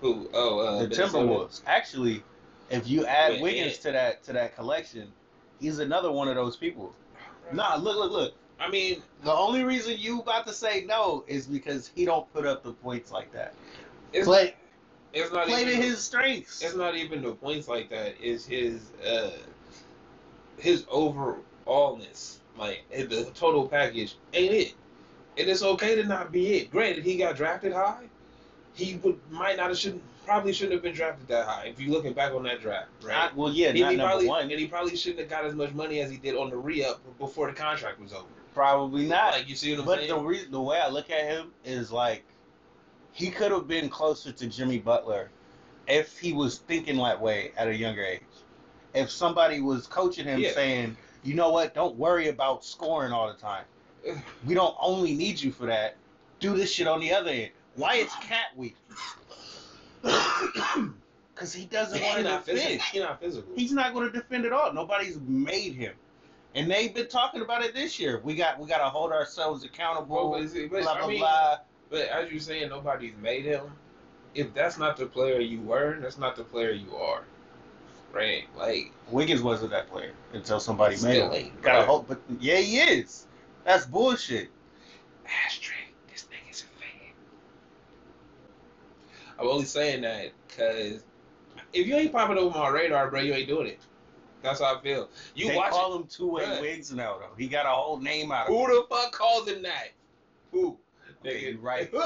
[0.00, 0.28] Who?
[0.32, 1.62] Oh, uh, the Timberwolves.
[1.66, 2.24] Actually,
[2.68, 5.12] if you add Wait, Wiggins to that to that collection,
[5.60, 6.92] he's another one of those people.
[7.52, 8.34] Nah, look, look, look.
[8.60, 12.46] I mean, The only reason you about to say no is because he don't put
[12.46, 13.54] up the points like that.
[14.12, 14.54] it's Play,
[15.12, 16.62] it's not play to even, his strengths.
[16.62, 18.14] It's not even the points like that.
[18.20, 19.30] It's his uh
[20.58, 24.74] his overallness, like the total package ain't it.
[25.38, 26.70] And it's okay to not be it.
[26.70, 28.04] Granted, he got drafted high.
[28.74, 31.66] He would might not have shouldn't probably shouldn't have been drafted that high.
[31.66, 33.14] If you're looking back on that draft, right?
[33.14, 34.42] Not- well, yeah, He- not he number probably, one.
[34.50, 36.84] and he probably shouldn't have got as much money as he did on the re
[36.84, 38.26] up before the contract was over.
[38.58, 39.34] Probably not.
[39.34, 40.08] Like you see what I'm But saying?
[40.10, 42.24] the reason, the way I look at him is like,
[43.12, 45.30] he could have been closer to Jimmy Butler
[45.86, 48.20] if he was thinking that way at a younger age.
[48.94, 50.54] If somebody was coaching him, Yeah.
[50.54, 51.72] saying, "You know what?
[51.72, 53.64] Don't worry about scoring all the time.
[54.44, 55.94] We don't only need you for that.
[56.40, 58.74] Do this shit on the other end." Why is Cat weak?
[60.02, 62.44] Because he doesn't want to defend.
[62.44, 62.84] physical.
[62.90, 63.52] He's not physical.
[63.54, 64.72] He's not going to defend at all.
[64.72, 65.94] Nobody's made him,
[66.54, 68.20] and they've been talking about it this year.
[68.24, 70.30] We got we got to hold ourselves accountable.
[70.30, 71.58] Well, but, see, but, blah I blah mean, blah.
[71.90, 73.64] But as you're saying, nobody's made him.
[74.34, 77.24] If that's not the player you were, that's not the player you are.
[78.12, 78.44] Right?
[78.56, 81.32] Like, Wiggins wasn't that player until somebody made him.
[81.32, 83.26] ain't, Gotta hope, but yeah, he is.
[83.64, 84.48] That's bullshit.
[85.46, 85.74] ashtray,
[86.10, 87.12] this nigga's a fan.
[89.38, 91.04] I'm only saying that because
[91.72, 93.80] if you ain't popping over my radar, bro, you ain't doing it.
[94.42, 95.08] That's how I feel.
[95.34, 96.60] You they watch call him two way.
[96.60, 97.34] Wiggs now though.
[97.36, 98.68] He got a whole name out of Who it.
[98.68, 99.88] the fuck calls him that?
[100.52, 100.78] Who?
[101.26, 101.90] Okay, you right.
[101.92, 101.96] hey,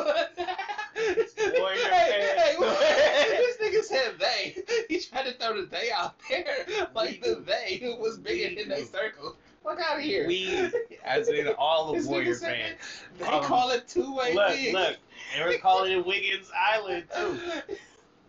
[1.04, 4.56] Boy, you're hey, this nigga said they.
[4.88, 6.44] He tried to throw the they out there
[6.94, 7.44] like We the do.
[7.44, 8.84] they was bigger than do.
[8.86, 9.36] circle.
[9.62, 10.26] Fuck out of here.
[10.26, 10.70] We,
[11.04, 12.78] as in all the Warrior fans.
[13.18, 14.96] They Um, call it two way Look, look,
[15.36, 17.38] they were calling it Wiggins Island too.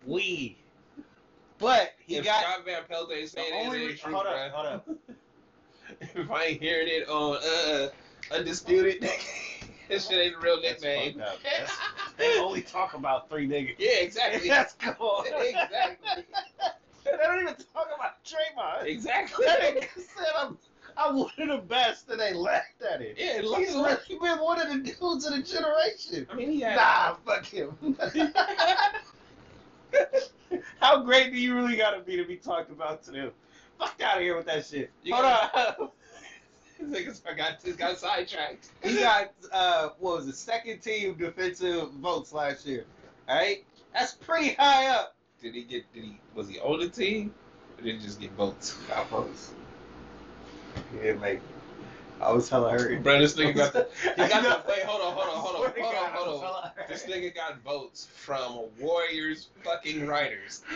[0.05, 0.57] We,
[1.63, 3.84] but he if got Scott Van Pelt ain't the saying only.
[3.84, 4.47] it, Re- it's true, hold bruh.
[4.47, 4.88] up, hold up.
[6.15, 7.89] If I ain't hearing it on uh
[8.36, 9.02] undisputed,
[9.89, 11.13] this shit ain't a real That's nickname.
[11.19, 11.39] fucked up.
[11.43, 11.78] That's-
[12.17, 13.76] They only talk about three niggas.
[13.80, 14.47] yeah, exactly.
[14.49, 15.23] That's cool.
[15.28, 16.23] exactly.
[17.06, 18.86] They don't even talk about Draymond.
[18.86, 19.45] Exactly.
[19.45, 20.58] That nigga said I'm,
[20.97, 23.15] I'm one of the best, and they laughed at it.
[23.17, 26.28] Yeah, He's like, really been one of the dudes of the generation.
[26.32, 26.78] I mean, he had.
[26.78, 27.76] Nah, fuck him.
[30.79, 33.31] How great do you really gotta be to be talked about to them?
[33.79, 34.91] Fuck out of here with that shit.
[35.03, 35.89] You Hold gotta- on.
[36.79, 38.69] This nigga got, just got sidetracked.
[38.83, 42.83] he got uh what was the second team defensive votes last year.
[43.29, 43.63] Alright?
[43.93, 45.15] That's pretty high up.
[45.41, 45.83] Did he get?
[45.93, 46.19] Did he?
[46.35, 47.33] Was he on the team?
[47.77, 48.73] Or did he just get votes?
[48.89, 49.53] Got votes.
[50.91, 51.39] He didn't make.
[52.23, 53.03] I was hella hurt.
[53.03, 53.88] Bro, this nigga got the.
[54.03, 54.71] He got the.
[54.71, 56.71] Wait, hold on, hold on, hold Swear on, hold on, I hold on.
[56.88, 60.62] This nigga got votes from Warriors fucking writers.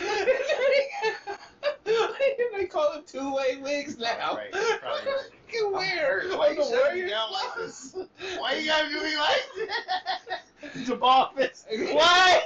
[1.84, 4.36] they call him two way Wiggs now.
[4.36, 5.30] Right, probably right.
[5.46, 6.22] Fucking where?
[6.36, 7.10] Why you the shut me Warriors?
[7.10, 7.96] down like this?
[8.38, 10.84] Why you gotta do me like that?
[10.84, 11.64] Jabal Fitz.
[11.70, 12.42] Why?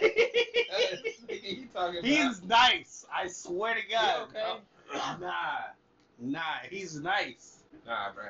[1.29, 2.05] you talking about?
[2.05, 3.05] he's nice.
[3.13, 4.29] I swear to You God.
[4.29, 4.61] okay?
[5.21, 5.31] Nah.
[6.19, 7.59] Nah, he's nice.
[7.87, 8.25] Nah, bro.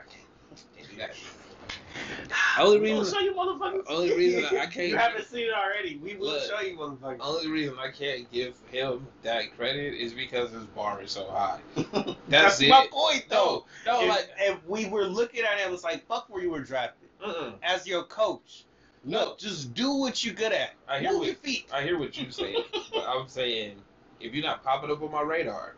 [2.59, 3.85] Only reason- show you motherfuckers.
[3.89, 5.97] only reason I can't- You haven't seen it already.
[5.97, 6.43] We will Look.
[6.43, 7.19] show you motherfuckers.
[7.21, 11.61] Only reason I can't give him that credit is because his bar is so high.
[11.77, 12.69] That's, That's it.
[12.69, 13.67] my point, though.
[13.87, 16.43] No, no, if, like, if we were looking at it, it was like, fuck where
[16.43, 17.09] you were drafted.
[17.25, 17.55] mm-mm.
[17.63, 18.65] As your coach.
[19.05, 19.19] No.
[19.27, 20.71] Look, just do what you're good at.
[20.89, 21.67] I hear Move what- your feet.
[21.73, 22.63] I hear what you're saying,
[22.93, 23.77] but I'm saying
[24.21, 25.75] if you're not popping up on my radar,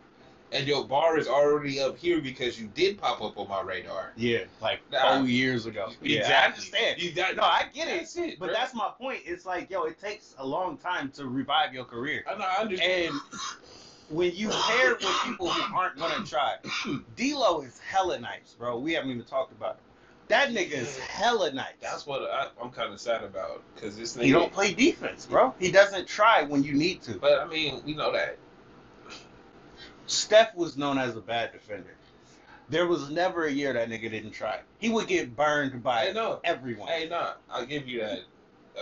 [0.54, 4.12] and your bar is already up here because you did pop up on my radar.
[4.16, 5.18] Yeah, like Nah.
[5.18, 5.90] four years ago.
[6.00, 6.54] Yeah, I Exactly.
[6.54, 7.02] understand.
[7.02, 7.98] You got, No, I get it.
[7.98, 8.54] That's it, But bro.
[8.54, 9.22] that's my point.
[9.26, 12.24] It's like, yo, it takes a long time to revive your career.
[12.28, 12.44] I know.
[12.44, 13.14] I understand.
[13.14, 13.20] And
[14.08, 16.54] when you pair with people who aren't gonna try,
[17.16, 18.78] D'Lo is hella nice, bro.
[18.78, 19.82] We haven't even talked about it.
[20.28, 21.74] That nigga is hella nice.
[21.80, 24.22] That's what I, I'm kind of sad about because this nigga.
[24.24, 25.54] he don't play defense, bro.
[25.58, 27.14] He doesn't try when you need to.
[27.18, 28.38] But I mean, we know that.
[30.06, 31.94] Steph was known as a bad defender.
[32.68, 34.60] There was never a year that nigga didn't try.
[34.78, 36.40] He would get burned by I know.
[36.44, 36.88] everyone.
[36.88, 38.20] Hey, nah, I'll give you that.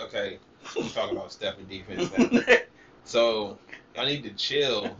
[0.03, 0.39] Okay,
[0.75, 2.55] we're talking about Steph and defense now.
[3.03, 3.57] So
[3.97, 4.95] I need to chill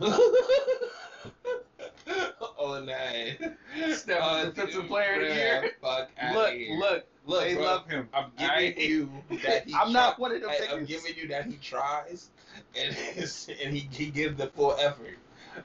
[2.58, 3.54] on that.
[3.92, 5.70] Steph Uh, Defensive Player of the Year.
[5.80, 6.76] Fuck look, here.
[6.78, 7.06] look.
[7.26, 8.06] Look, they bro, love him.
[8.12, 8.78] I'm giving Alright?
[8.78, 9.08] you
[9.46, 12.28] that he I'm not one of them Hey, I'm giving you that he tries,
[12.78, 12.94] and
[13.62, 15.16] and he he gives the full effort,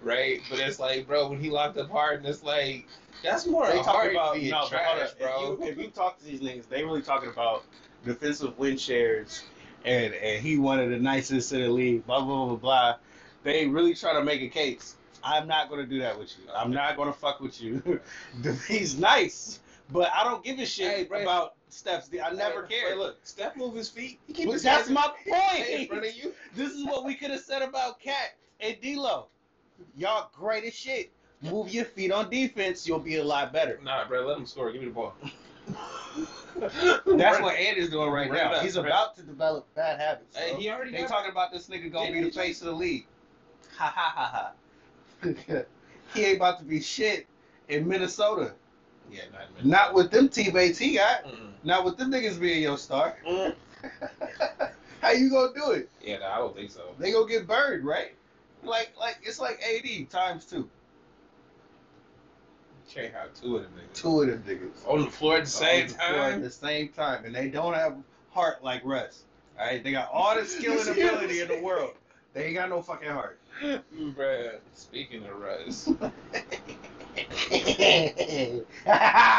[0.01, 0.41] right?
[0.49, 2.87] But it's like, bro, when he locked up Harden, it's like
[3.23, 5.53] that's more They a talk about being no, trash, bro.
[5.53, 7.63] If you, if you talk to these niggas, they really talking about
[8.05, 9.43] defensive win shares,
[9.85, 12.05] and and he one of the nicest in the league.
[12.05, 12.95] Blah blah blah blah.
[13.43, 14.95] They really try to make a case.
[15.23, 16.45] I'm not gonna do that with you.
[16.53, 17.99] I'm not gonna fuck with you.
[18.67, 19.59] He's nice,
[19.91, 21.21] but I don't give a shit Hey, bro.
[21.21, 22.09] about Steph's.
[22.23, 22.97] I never Hey, cared.
[22.97, 24.19] look, Steph move his feet.
[24.27, 25.67] He keep his that's my point.
[25.67, 26.33] in front of you.
[26.55, 29.27] This is what we could have said about Cat and D'Lo.
[29.97, 31.11] Y'all great as shit.
[31.41, 33.79] Move your feet on defense, you'll be a lot better.
[33.83, 34.71] Nah, bro, let him score.
[34.71, 35.13] Give me the ball.
[36.57, 38.59] That's what Ed is doing right now.
[38.59, 40.35] He's about to develop bad habits.
[40.37, 42.37] Hey, he already They got- talking about this nigga gonna Didn't be the he just-
[42.37, 43.05] face of the league.
[43.77, 44.51] Ha ha ha
[45.23, 45.63] ha.
[46.13, 47.27] he ain't about to be shit
[47.69, 48.53] in Minnesota.
[49.11, 51.23] Yeah, not, Not with them teammates he got.
[51.23, 51.51] Mm-mm.
[51.63, 53.15] Not with them niggas being your star.
[53.27, 53.55] Mm.
[55.01, 55.89] How you gonna do it?
[56.01, 56.93] Yeah, nah, I don't think so.
[56.99, 58.13] They gonna get burned, right?
[58.63, 60.69] Like like it's like AD times two.
[62.89, 63.93] Can't have two of them niggas.
[63.93, 64.87] Two of them niggas.
[64.91, 66.41] On the floor at the same On the floor At time.
[66.41, 67.25] the same time.
[67.25, 67.95] And they don't have
[68.31, 69.23] heart like Russ.
[69.59, 69.83] Alright?
[69.83, 71.93] They got all the skill and ability in the world.
[72.33, 73.39] They ain't got no fucking heart.
[73.61, 75.87] Bruh, speaking of Russ,
[78.87, 79.33] I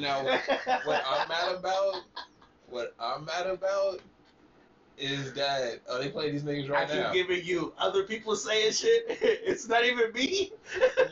[0.00, 0.38] know
[0.84, 2.02] what I'm mad about,
[2.68, 4.00] what I'm mad about
[5.02, 7.10] is that oh they play these niggas right now?
[7.10, 9.04] I keep giving you other people saying shit.
[9.44, 10.52] It's not even me.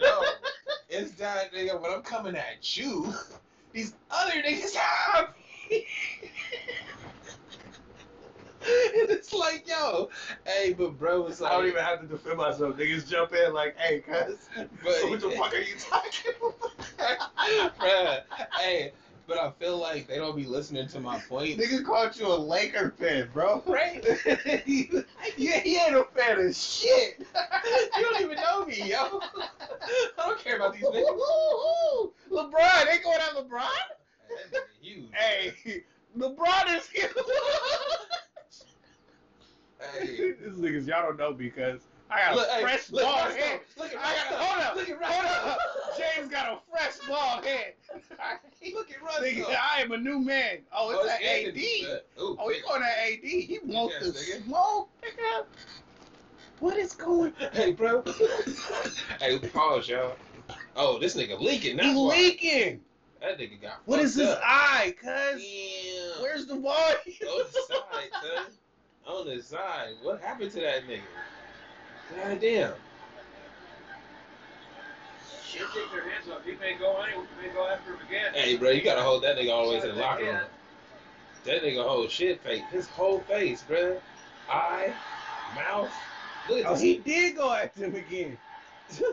[0.01, 0.23] no,
[0.89, 3.13] it's that nigga when I'm coming at you,
[3.73, 5.35] these other niggas have
[5.71, 5.87] me.
[8.63, 10.09] and it's like, yo,
[10.47, 12.77] hey, but bro, it's like I don't even have to defend myself.
[12.77, 14.49] Niggas jump in like, hey, cuz.
[14.55, 17.77] So what the fuck are you talking about?
[17.79, 18.21] Bruh,
[18.59, 18.93] hey,
[19.31, 21.57] but I feel like they don't be listening to my point.
[21.57, 23.63] Niggas called you a Laker fan, bro.
[23.65, 24.05] Right?
[24.67, 25.05] you,
[25.37, 27.21] you ain't a fan of shit.
[27.97, 29.21] you don't even know me, yo.
[30.19, 32.11] I don't care about these niggas.
[32.29, 33.69] LeBron, they going at LeBron?
[34.51, 35.11] That nigga huge.
[35.13, 35.85] Hey,
[36.19, 37.11] LeBron is here.
[39.93, 40.33] Hey.
[40.41, 43.61] this niggas, y'all don't know because I got Look, a hey, fresh look, bald head.
[43.77, 45.59] Look at I got, hold up, Look at hold up.
[45.97, 47.75] James got a fresh bald head.
[48.75, 49.21] Look at Russ.
[49.21, 49.57] Nigga.
[49.57, 50.59] I am a new man.
[50.73, 52.21] Oh, it's Oh, an AD.
[52.21, 52.63] Ooh, Oh, he nigga.
[52.63, 53.21] going to AD.
[53.23, 54.45] He wants Yes, nigga.
[54.45, 55.45] smoke, nigga.
[56.59, 58.03] What is going Hey, bro.
[59.21, 60.17] hey, pause, y'all.
[60.77, 61.77] Oh, this nigga leaking.
[61.77, 62.15] That's He why.
[62.17, 62.81] leaking.
[63.21, 63.83] That nigga got.
[63.87, 64.41] What is his up.
[64.45, 65.43] eye, cuz?
[65.43, 66.23] Damn.
[66.23, 66.75] Where's the ball?
[66.75, 68.45] On the side, son.
[69.07, 69.95] On the side.
[70.03, 71.01] What happened to that nigga?
[72.17, 72.73] God damn.
[75.45, 76.45] She'll take their hands up.
[76.45, 77.25] He may go anyway.
[77.41, 78.33] He may go after him again.
[78.35, 80.39] Hey, bro, you gotta hold that nigga all the way to the locker room.
[81.45, 82.63] That nigga whole shit face.
[82.71, 84.01] His whole face, bro.
[84.49, 84.93] Eye,
[85.55, 85.93] mouth.
[86.49, 86.83] Look at Oh, this.
[86.83, 88.37] he did go at him again.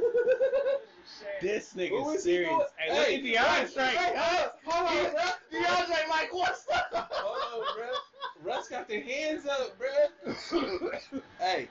[1.41, 2.49] This nigga nigga's serious.
[2.49, 2.61] doing?
[2.77, 3.89] Hey, look at DeAndre.
[3.89, 4.73] hey, cuz.
[4.73, 5.59] hold on, bro.
[5.59, 6.89] DeAndre, like, what's up?
[7.11, 7.87] Hold on, bro.
[8.43, 11.19] Russ got their hands up, bro.
[11.39, 11.69] hey,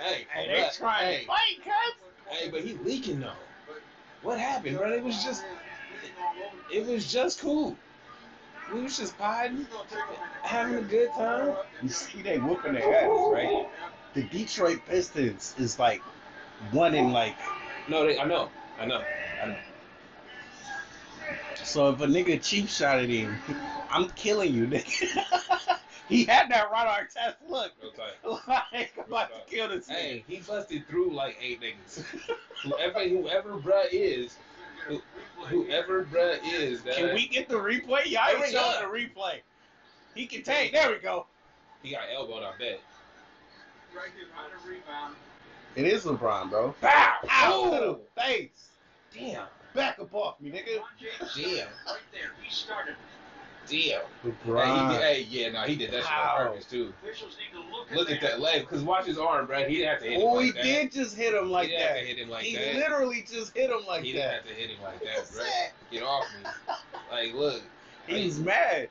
[0.00, 2.36] hey, Hey, they Russ, trying hey, to fight, cuz.
[2.38, 3.32] hey, but he leaking though.
[4.22, 4.92] What happened, bro?
[4.92, 5.44] It was just,
[6.72, 7.76] it was just cool.
[8.72, 9.66] We was just potting,
[10.42, 11.54] having a good time.
[11.82, 13.66] You see, they whooping their ass, right?
[14.14, 16.02] The Detroit Pistons is like
[16.72, 17.36] one in like.
[17.88, 19.04] No, they, I know, I know,
[19.42, 19.56] I know.
[21.54, 23.38] So if a nigga cheap shot at him,
[23.90, 25.24] I'm killing you, nigga.
[26.08, 27.72] he had that right Artest look.
[27.82, 28.40] Real
[29.18, 29.26] tight.
[29.30, 29.94] About to kill this nigga.
[29.94, 32.04] Hey, he busted through like eight niggas.
[32.62, 34.36] whoever, whoever, bruh is,
[34.86, 35.02] who,
[35.48, 36.82] whoever, bruh is.
[36.82, 38.06] That, Can we get the replay?
[38.06, 39.40] Y'all ain't showing the replay.
[40.14, 40.72] He can take.
[40.72, 41.26] There we go.
[41.82, 42.80] He got elbowed, I bet.
[43.94, 45.14] Right here behind a rebound.
[45.76, 46.74] It is LeBron, bro.
[46.80, 47.14] Bow!
[47.30, 47.66] Ow!
[47.66, 47.70] Ooh!
[47.70, 48.70] to the face.
[49.14, 50.80] Damn, Back up off me, nigga.
[51.36, 52.32] Damn, right there.
[52.42, 52.96] He started.
[53.68, 53.78] Damn.
[53.78, 54.90] Hey, he LeBron.
[54.92, 56.36] did, hey, yeah, no, he did that shit How?
[56.38, 56.92] on purpose too.
[57.02, 59.64] Officials need to look, Look at that leg, cause watch his arm, bro.
[59.64, 60.62] He didn't have to hit him Oh, like he that.
[60.62, 61.90] did just hit him like he didn't that.
[61.96, 62.74] have to hit him like he that.
[62.76, 64.06] literally just hit him like that.
[64.06, 65.44] he didn't have to hit him like that, bro.
[65.90, 66.50] Get off me.
[67.10, 67.62] Like, look.
[68.06, 68.88] He's was mad.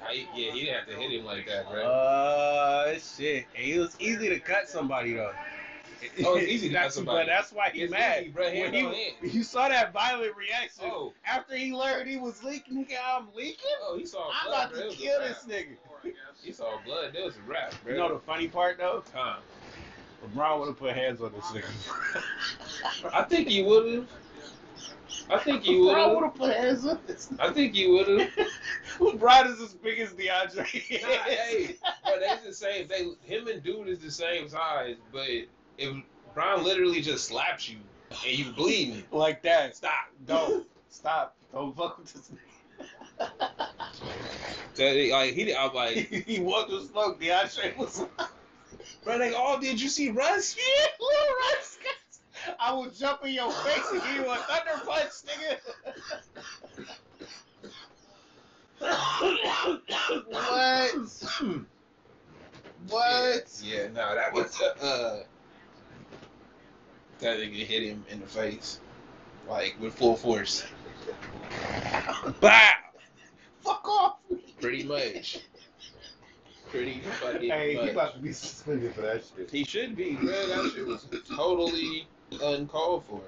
[0.00, 1.82] How he- yeah, he didn't have to hit him like that, bro.
[1.82, 3.46] Uh, shit.
[3.56, 5.32] And it was easy to cut somebody though.
[6.26, 7.26] Oh, it's easy to cut that's, somebody.
[7.26, 8.22] But that's why he's It's mad.
[8.22, 8.44] easy, bro.
[8.44, 9.14] When Hand he- hand.
[9.34, 12.84] you saw that violent reaction Oh, after he learned he was leaking.
[12.84, 13.58] Nigga, I'm leaking.
[13.82, 14.90] oh, he saw I'm blood, about bro.
[14.90, 16.12] To kill this nigga.
[16.42, 17.12] He saw blood.
[17.12, 17.92] There was a rap, bro.
[17.92, 19.02] You know the funny part though?
[19.12, 19.40] Time.
[20.26, 23.10] LeBron would have put hands on this nigga.
[23.12, 24.08] I think he would have.
[25.30, 26.32] I think you would LeBron would have.
[26.32, 27.28] have put hands up this.
[27.38, 28.30] I think you would have.
[28.98, 30.56] LeBron is as big as DeAndre.
[31.02, 32.88] Nah, hey, but they the same.
[32.88, 35.26] They him and dude is the same size, but
[35.82, 35.96] if
[36.34, 37.78] Brian literally just slaps you
[38.26, 39.76] and you bleeding, like that.
[39.76, 39.92] stop.
[40.26, 41.36] Don't stop.
[41.52, 42.30] Don't fuck with this
[44.74, 47.18] So, like he, I'm like, he walked with smoke.
[47.18, 48.04] The DeAndre was.
[49.04, 49.80] bro, they all did.
[49.80, 50.56] You see Russ?
[50.56, 51.78] Yeah, little Russ.
[52.58, 55.58] I will jump in your face and give you a thunder punch, nigga.
[60.26, 60.92] what?
[62.88, 63.60] What?
[63.62, 65.22] Yeah, no, that was uh,
[67.22, 68.80] that nigga hit him in the face,
[69.48, 70.64] like with full force.
[72.40, 72.70] Bow.
[73.62, 74.16] Fuck off.
[74.60, 75.38] Pretty much.
[76.70, 77.84] Pretty fucking Hey, much.
[77.84, 79.50] he about to be suspended for that shit.
[79.50, 80.24] He should be, man.
[80.26, 82.06] That shit was totally
[82.42, 83.20] uncalled for.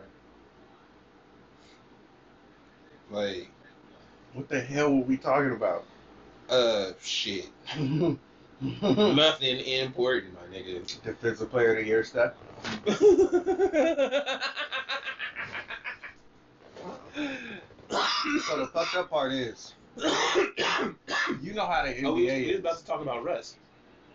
[3.10, 3.48] Like,
[4.32, 5.84] What the hell were we talking about?
[6.50, 7.48] uh, shit.
[8.60, 11.02] Nothing important, my nigga.
[11.02, 12.32] Defensive player of the year stuff.
[18.46, 19.74] So the fucked up part is,
[21.42, 22.58] you know how the oh, we, NBA we was is.
[22.60, 23.56] about to talk about Russ.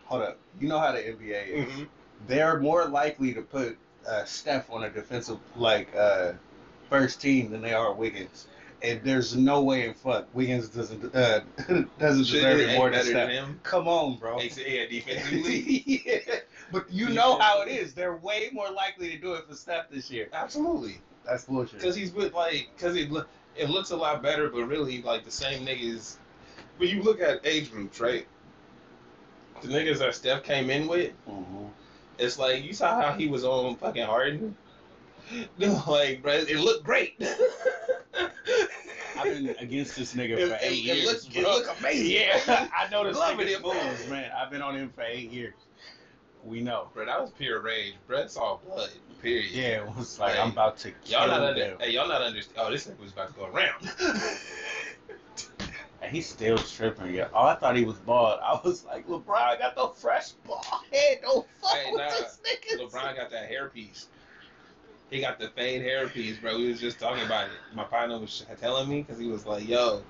[0.06, 1.66] Hold up, you know how the NBA is.
[1.66, 1.84] Mm-hmm.
[2.28, 3.78] They're more likely to put
[4.08, 6.34] uh, Steph on a defensive like uh,
[6.90, 8.48] first team than they are Wiggins.
[8.82, 11.42] And there's no way in fuck Wiggins doesn't uh,
[12.00, 13.60] doesn't deserve it more than better than him.
[13.64, 14.40] Come on, bro.
[14.40, 16.04] Yeah, defensively.
[16.06, 16.40] yeah.
[16.72, 17.94] But you know how it is.
[17.94, 20.28] They're way more likely to do it for Steph this year.
[20.34, 21.00] Absolutely.
[21.26, 21.80] That's bullshit.
[21.80, 25.26] Because he's with, like, because it, look, it looks a lot better, but really, like,
[25.26, 26.16] the same niggas.
[26.78, 28.26] When you look at age groups, right?
[29.62, 31.70] The niggas that Steph came in with, Mhm.
[32.18, 34.56] It's like you saw how he was on fucking Harden.
[35.58, 37.16] No, like, bro, it looked great.
[39.18, 41.06] I've been against this nigga It- for it- eight it years.
[41.06, 41.54] looked- it bro.
[41.56, 42.12] looked amazing.
[42.12, 44.32] Yeah, I know this Loving nigga's it, moves, man.
[44.38, 45.54] I've been on him for eight years.
[46.44, 46.88] We know.
[46.94, 47.96] bro, that was pure rage.
[48.08, 48.90] Bro, saw blood.
[49.22, 49.52] Period.
[49.52, 51.60] Yeah, it was like Hey, I'm about to kill Y'all not under.
[51.60, 51.78] them.
[51.80, 52.58] Hey, y'all not understand.
[52.68, 53.92] Oh, this nigga was about to go around.
[56.02, 57.28] And he's still tripping, yeah.
[57.34, 58.40] Oh, I thought he was bald.
[58.42, 60.64] I was like, LeBron got the fresh bald
[60.94, 61.20] head.
[61.22, 62.80] Don't fuck Hey, with nah, this nigga.
[62.80, 64.06] LeBron got that hairpiece.
[65.10, 66.56] He got the fade hairpiece, bro.
[66.58, 67.52] We was just talking about it.
[67.76, 70.02] My partner was telling me because he was like, "Yo,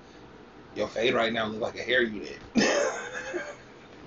[0.76, 2.38] your fade right now look like a hair unit."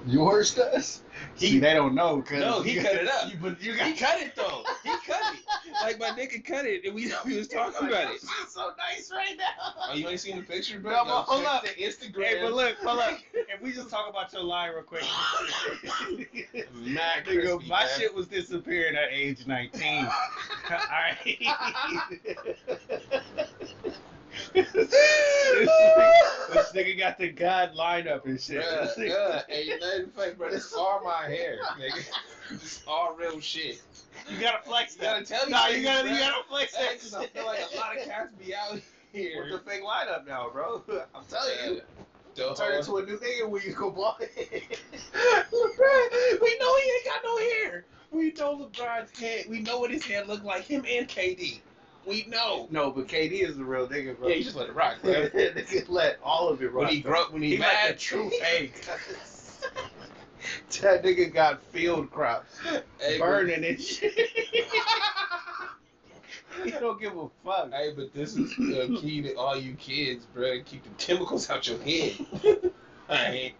[0.05, 1.01] Yours does?
[1.35, 2.21] He- See, they don't know.
[2.21, 3.31] Cause No, he cut it up.
[3.31, 4.63] You, but you he cut it though.
[4.83, 5.39] He cut it.
[5.81, 8.21] Like my nigga cut it, and we we was talking about it.
[8.21, 9.73] This is so nice right now.
[9.89, 10.91] Oh, you ain't seen the picture, bro?
[10.91, 11.63] No, but hold check up.
[11.63, 12.25] The Instagram.
[12.25, 13.17] Hey, but look, hold up.
[13.33, 15.03] If we just talk about your line real quick.
[16.73, 17.89] Mad Nigga, crispy, my man.
[17.97, 19.81] shit was disappearing at age 19.
[20.71, 21.17] Alright.
[21.25, 21.47] this,
[23.83, 23.93] nigga,
[24.53, 24.75] this
[26.73, 28.61] nigga got the God lineup and shit.
[28.63, 30.49] This yeah, nigga- ain't nothing fake, bro.
[30.51, 32.03] This all my hair, nigga.
[32.51, 33.81] This all real shit.
[34.29, 35.27] You gotta flex You gotta that.
[35.27, 36.99] tell these Nah, you gotta, you gotta flex that.
[36.99, 38.79] 'cause I feel like a lot of cats be out
[39.11, 40.83] here With the fake lineup now, bro.
[41.15, 41.81] I'm telling you.
[42.35, 42.79] Don't Turn uh-huh.
[42.79, 44.15] into a new nigga when you go bald.
[44.19, 44.27] LeBron,
[46.41, 47.85] we know he ain't got no hair.
[48.11, 49.45] We know LeBron's head.
[49.49, 50.63] We know what his head look like.
[50.63, 51.59] Him and KD.
[52.05, 52.67] We know.
[52.69, 54.27] no, but KD is the real nigga, bro.
[54.27, 55.13] Yeah, you just let it rock, bro.
[55.29, 56.85] Nigga let all of it rock.
[56.85, 58.85] When he grow, when he, He like mad, the true fake.
[60.81, 62.59] that nigga got field crops
[62.99, 64.13] Hey, but- burning and shit.
[66.63, 67.71] he don't give a fuck.
[67.71, 70.59] Hey, but this is the key to all you kids, bro.
[70.65, 72.13] Keep the chemicals out your head.
[73.09, 73.53] Alright?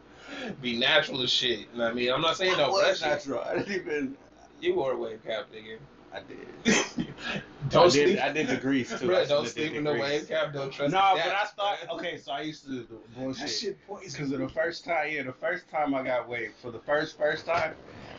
[0.62, 1.60] Be natural as shit.
[1.60, 2.12] You know what I mean?
[2.12, 3.42] I'm not saying I don't was natural.
[3.42, 4.18] I didn't even.
[4.60, 5.78] You wore a wave cap, nigga.
[6.14, 7.08] I did.
[7.70, 8.08] don't I did.
[8.10, 8.20] sleep.
[8.24, 9.08] I did the grease too.
[9.08, 10.20] Bro, don't sleep in the with no grease.
[10.22, 10.54] wave cap.
[10.54, 12.18] Don't trust No, the but I thought okay.
[12.18, 14.12] So I used to do the That bullshit shit poison.
[14.12, 15.12] because of the first time.
[15.12, 17.74] Yeah, the first time I got waved for the first first time,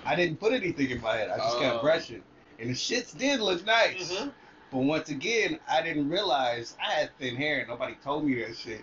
[0.04, 1.30] I didn't put anything in my head.
[1.30, 1.60] I just Oh.
[1.60, 2.22] kept brushing,
[2.58, 4.12] and the shits did look nice.
[4.12, 4.32] Mhm.
[4.72, 7.60] But once again, I didn't realize I had thin hair.
[7.60, 8.82] and Nobody told me that shit.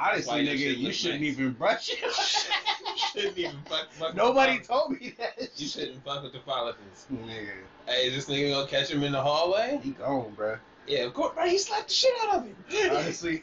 [0.00, 1.32] Honestly, nigga, you shouldn't nice.
[1.32, 1.98] even brush it.
[2.98, 3.90] You shouldn't even fuck.
[3.92, 5.48] fuck Nobody told me that.
[5.56, 7.06] You shouldn't fuck with the follicles.
[7.12, 7.48] Nigga,
[7.86, 9.80] Hey, is this nigga gonna catch him in the hallway?
[9.82, 10.56] he gone, bro.
[10.86, 11.34] Yeah, of course.
[11.34, 12.56] Bro, he slapped the shit out of him.
[12.96, 13.42] Honestly,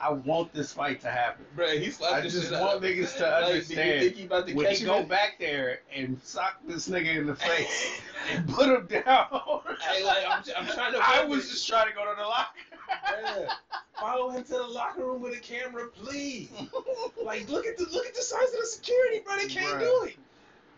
[0.00, 1.44] I want this fight to happen.
[1.56, 4.00] bro, he slapped I the just shit out want niggas to Like, understand.
[4.00, 6.88] think he about to when catch he him go in- back there and sock this
[6.88, 8.00] nigga in the face
[8.32, 9.26] and put him down.
[9.82, 11.00] Hey, like, I'm, I'm trying to.
[11.02, 12.58] I was just trying to go to the locker.
[12.88, 13.48] Bruh,
[14.00, 16.50] follow him to the locker room with a camera, please.
[17.24, 19.36] like, look at the look at the size of the security, bro.
[19.36, 19.80] They can't Bruh.
[19.80, 20.16] do it.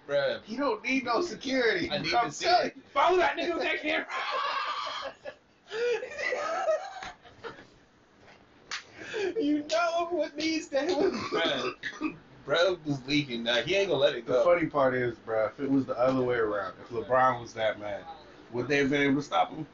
[0.09, 0.41] Bruh.
[0.45, 1.91] He don't need no security.
[1.91, 2.77] I need to see it.
[2.93, 4.07] Follow that nigga with that camera.
[9.41, 11.13] you know what needs to happen.
[11.13, 11.75] Bruh.
[12.45, 13.45] Bro was leaking.
[13.45, 14.39] Now he ain't gonna let it go.
[14.39, 17.53] The funny part is, bro, if it was the other way around, if LeBron was
[17.53, 18.03] that mad,
[18.51, 19.67] would they have been able to stop him?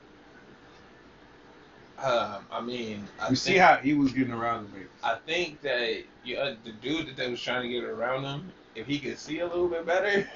[2.03, 4.89] Um, I mean, I You think, see how he was getting around the niggas.
[5.03, 8.53] I think that you, uh, the dude that they was trying to get around him,
[8.75, 10.29] if he could see a little bit better.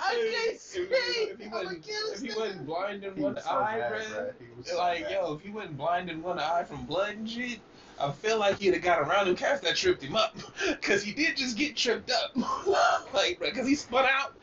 [0.00, 0.80] I can't see.
[0.80, 4.32] If he wasn't, if he wasn't blind in one was so eye, mad, bruh, bruh.
[4.38, 7.28] He was so like yo, if he wasn't blind in one eye from blood and
[7.28, 7.58] shit,
[8.00, 10.36] I feel like he'd have got around him cats that tripped him up,
[10.82, 12.36] cause he did just get tripped up,
[13.14, 14.34] like cause he spun out.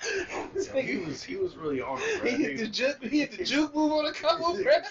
[0.74, 3.74] He was he was really on it, he hit the juke, he hit the juke
[3.74, 4.84] move on a couple, bruh.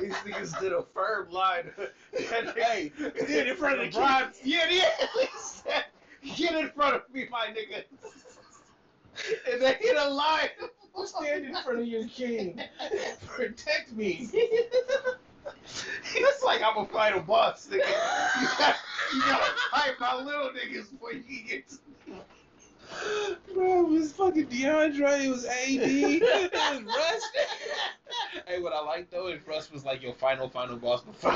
[0.00, 1.70] These niggas did a firm line.
[2.16, 4.32] Hey, he did in front of the LeBron.
[4.44, 5.82] Yeah, yeah.
[6.36, 7.84] Get in front of me, my nigga.
[9.50, 10.48] And they hit a line.
[11.04, 12.60] Stand in front of your king.
[13.26, 14.28] Protect me.
[16.12, 17.78] It's like I'm a fight a boss, nigga.
[17.78, 18.76] You gotta,
[19.14, 21.78] you gotta fight my little niggas before you can get to
[23.54, 27.22] Bro, it was fucking DeAndre, it was AD, it was Russ.
[28.46, 31.32] hey, what I like though is Russ was like your final, final boss before.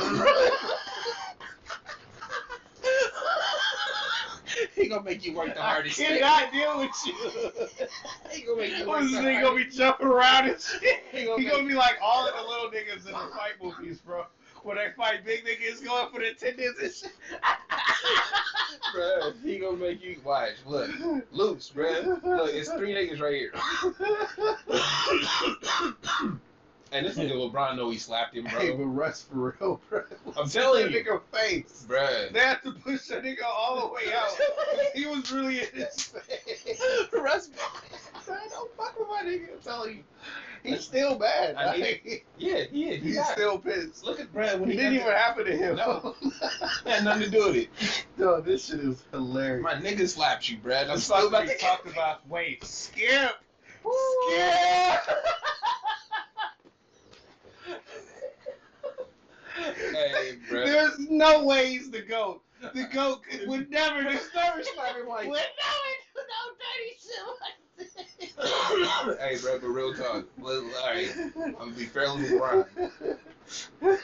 [4.74, 5.96] he gonna make you work the I hardest.
[5.96, 6.18] thing.
[6.18, 7.14] cannot deal with you.
[8.30, 11.02] He gonna make you work What's the this nigga gonna be jumping around and shit?
[11.12, 14.00] He He gonna gonna, be like all of the little niggas in the fight movies,
[14.00, 14.24] bro.
[14.62, 17.12] When they fight big niggas going for the attendance and shit.
[18.96, 20.52] Bruh, he gonna make you watch.
[20.66, 20.90] Look,
[21.32, 22.22] loose, bruh.
[22.22, 23.52] Look, it's three niggas right here.
[26.94, 28.52] And this nigga LeBron know he slapped him, bro.
[28.60, 28.86] Hey, but bro.
[28.86, 30.02] Russ for real, bro.
[30.38, 31.04] I'm telling that you.
[31.04, 31.84] nigga face.
[31.88, 32.32] Bruh.
[32.32, 34.30] They had to push that nigga all the way out.
[34.94, 36.80] he was really in his face.
[37.12, 39.52] Russ, bro, don't fuck with my nigga.
[39.54, 40.04] I'm telling you.
[40.62, 41.56] He's still bad.
[41.56, 44.04] I need- Like, Yeah, yeah, he he's got- still pissed.
[44.04, 45.76] Look at Brad when It he didn't got even happen to him.
[45.76, 46.14] No.
[46.86, 48.06] Had nothing to do with it.
[48.16, 49.64] no, this shit is hilarious.
[49.64, 50.86] My nigga slapped you, Brad.
[50.86, 52.28] I'm I'm still about talking to talked about.
[52.28, 53.32] Wait, skip.
[53.82, 55.16] Skip.
[59.72, 60.66] Hey, Brad.
[60.66, 62.42] There's no way he's the goat.
[62.60, 64.22] The goat would never do never
[64.62, 67.54] slap him like Would never do no dirty shit like
[69.20, 70.26] hey, bro, but real talk.
[70.38, 72.38] Well, all right, I'm gonna be fairly
[73.80, 74.00] with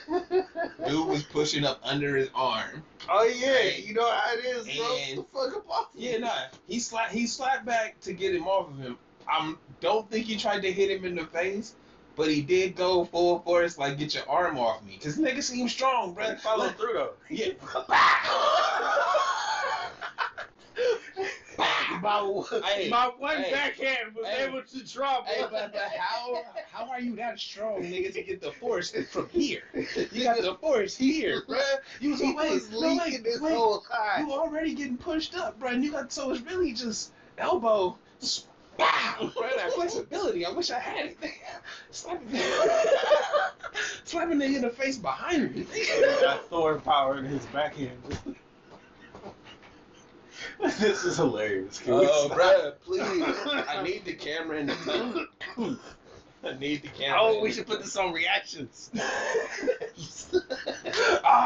[0.86, 2.82] Dude was pushing up under his arm.
[3.08, 4.96] Oh yeah, you know how it is, bro.
[4.96, 5.88] And- the fuck up off.
[5.94, 6.30] Yeah, nah.
[6.66, 7.12] He slapped.
[7.12, 8.98] He slapped back to get him off of him.
[9.28, 11.74] I don't think he tried to hit him in the face,
[12.16, 14.98] but he did go full force, like get your arm off me.
[15.02, 16.26] Cause nigga seems strong, bro.
[16.26, 17.12] But follow through though.
[17.30, 17.52] Yeah.
[22.02, 24.46] My, Hey, my one hey, backhand was hey.
[24.46, 25.26] able to drop.
[25.26, 29.28] Hey, but, but how how are you that strong, nigga, to get the force from
[29.28, 29.62] here?
[30.11, 31.61] You got the force here, bruh.
[32.00, 33.52] You was he wait, was no, leaking wait, this wait.
[33.54, 34.26] whole time.
[34.26, 35.74] You already getting pushed up, bruh.
[35.74, 37.98] And you got so it's really just elbow.
[38.80, 40.46] Wow, bruh, that flexibility.
[40.46, 41.16] I wish I had it.
[41.90, 42.28] Slapping,
[44.04, 45.66] slapping nigga in the face behind me.
[46.20, 48.00] got Thor power in his backhand.
[50.78, 51.78] this is hilarious.
[51.80, 52.38] Can Oh, stop?
[52.38, 53.64] bruh, please.
[53.68, 55.26] I need the camera in the tunnel.
[56.42, 57.18] I need the camera.
[57.20, 58.90] Oh, we should put this on reactions.
[58.94, 59.00] oh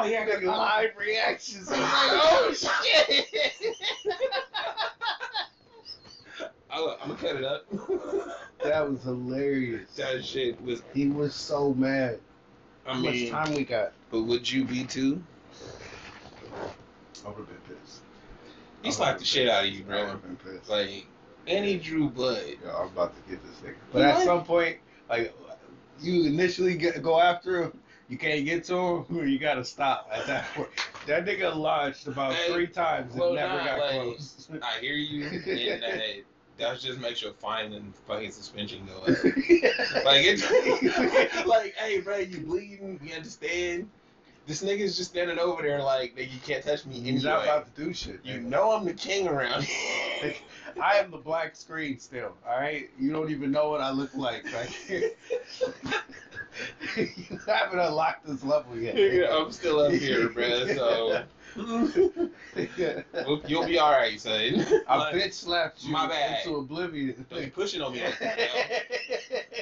[0.06, 1.68] yeah, I got Live reactions.
[1.72, 3.26] I'm like, oh shit.
[6.74, 7.64] I'm gonna cut it up.
[8.64, 9.94] that was hilarious.
[9.96, 10.82] that shit was.
[10.92, 12.18] He was so mad.
[12.86, 13.92] I How mean, much time we got?
[14.10, 15.22] but would you be too?
[17.24, 18.00] I would have been pissed.
[18.82, 20.06] He slapped the shit out of you, I would bro.
[20.08, 20.68] have been pissed.
[20.68, 21.06] Like,
[21.46, 22.42] and he drew blood.
[22.62, 23.76] Yo, I'm about to get this nigga.
[23.92, 24.24] But He at might.
[24.24, 25.34] some point, like
[26.00, 30.08] you initially get, go after him, you can't get to him, or you gotta stop
[30.12, 30.68] at that point.
[31.06, 34.48] That nigga launched about Hey, three times and well, never nah, got like, close.
[34.62, 36.02] I hear you, and that
[36.58, 39.18] that just makes your fine and fucking suspension go up.
[40.04, 40.42] Like it's
[41.46, 43.00] like, hey, bro, you bleeding?
[43.02, 43.88] We understand.
[44.46, 47.44] This nigga's just standing over there like, nigga, you can't touch me He's not anyway.
[47.56, 48.20] about to do shit.
[48.24, 50.34] You know I'm the king around here.
[50.82, 52.34] I am the black screen still.
[52.46, 55.14] All right, you don't even know what I look like right
[56.96, 58.94] you haven't unlocked this level yet.
[58.94, 60.66] Nigga, I'm still up here, bro.
[60.74, 61.24] So
[63.46, 64.32] you'll be all right, son.
[64.88, 66.38] I Like, bitch slapped you My bad.
[66.44, 67.26] into oblivion.
[67.30, 68.38] Don't be pushing on me like that.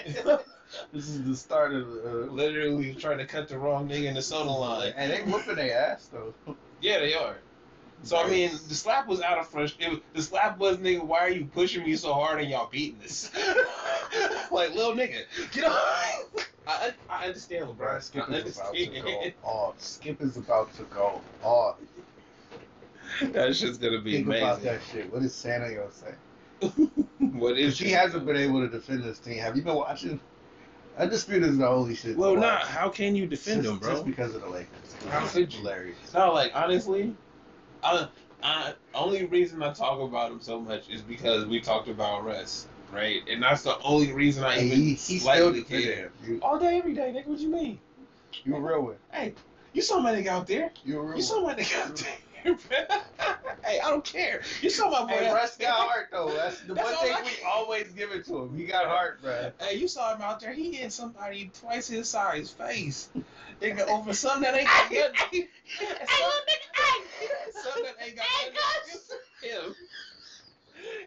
[0.92, 2.00] this is the start of the.
[2.02, 4.92] Uh, Literally trying to cut the wrong nigga in the soda line.
[4.96, 6.32] and they whooping their ass though.
[6.80, 7.36] Yeah, they are.
[8.04, 10.00] So I mean, the slap was out of frustration.
[10.12, 13.30] The slap was, nigga, why are you pushing me so hard and y'all beating this?
[14.50, 15.20] like, little nigga,
[15.52, 16.24] get off.
[16.66, 17.76] I, I understand, LeBron.
[17.76, 19.34] Bro, Skip I is about to go understand.
[19.42, 19.80] off.
[19.80, 21.76] Skip is about to go off.
[23.32, 24.64] that shit's gonna be Think about amazing.
[24.64, 25.12] that shit.
[25.12, 26.14] What is Shannon gonna say?
[27.38, 29.38] what is Because he hasn't been able to defend this team.
[29.38, 30.20] Have you been watching?
[30.98, 32.16] Undisputed is the only shit.
[32.16, 32.40] Well, watch.
[32.40, 32.62] not.
[32.62, 33.90] How can you defend just, him, bro?
[33.90, 34.68] Just because of the Lakers.
[35.08, 35.60] How could you?
[35.60, 36.14] Hilarious.
[36.14, 37.14] No, like honestly,
[37.82, 38.08] I,
[38.42, 42.66] I only reason I talk about him so much is because we talked about Russ,
[42.92, 43.22] right?
[43.28, 46.36] And that's the only reason I even he, he still slightly defended care.
[46.42, 47.26] All day, every day, nigga.
[47.26, 47.78] What you mean?
[48.44, 48.96] you a real one.
[49.10, 49.34] Hey,
[49.72, 50.72] you saw my nigga out there.
[50.84, 52.18] You a real You saw my nigga out there.
[53.64, 54.42] hey, I don't care.
[54.60, 55.18] You saw my boy.
[55.18, 56.28] Hey, Russ got heart though.
[56.34, 58.56] That's the That's one thing I we always give it to him.
[58.56, 59.52] He got heart, bro.
[59.60, 60.52] Hey, you saw him out there.
[60.52, 63.10] He hit somebody twice his size face.
[63.60, 65.48] Nigga over something that ain't got nothing.
[67.62, 69.00] Something that ain't got nothing
[69.40, 69.74] to him.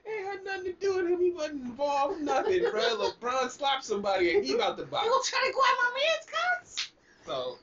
[0.08, 1.20] Ain't had nothing to do with him.
[1.20, 2.22] He wasn't involved.
[2.22, 2.82] Nothing, bro.
[2.82, 5.06] LeBron slapped somebody and he about to box.
[5.06, 6.92] You trying to go grab my man's cuts?
[7.26, 7.58] So,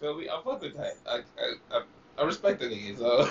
[0.00, 0.28] feel me?
[0.28, 0.94] I fuck with that.
[1.06, 1.82] I, I, I,
[2.16, 2.96] I respect the nigga.
[2.98, 3.28] So,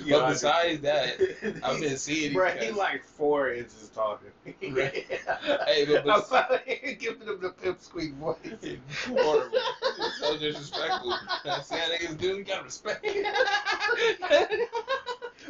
[0.04, 4.28] Yeah, but besides that, I've been seeing Bro, these he like four inches talking.
[4.74, 5.04] Right.
[5.66, 8.36] Hey, but- but- I'm sorry, giving him the pimp squeak voice.
[9.08, 9.50] Horrible.
[9.98, 11.14] It's so disrespectful.
[11.44, 12.36] That's how niggas do.
[12.38, 13.04] You gotta respect.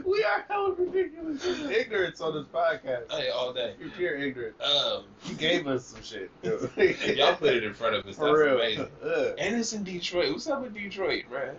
[0.05, 1.45] we are hella ridiculous.
[1.45, 3.11] Ignorance on this podcast.
[3.11, 3.75] hey, all day.
[3.81, 4.55] You're pure ignorant.
[4.61, 6.31] Um, You gave us some shit.
[6.43, 8.17] y'all put it in front of us.
[8.17, 8.55] That's real.
[8.57, 8.89] amazing.
[9.05, 9.35] Ugh.
[9.39, 10.33] And it's in Detroit.
[10.33, 11.57] What's up with Detroit, man?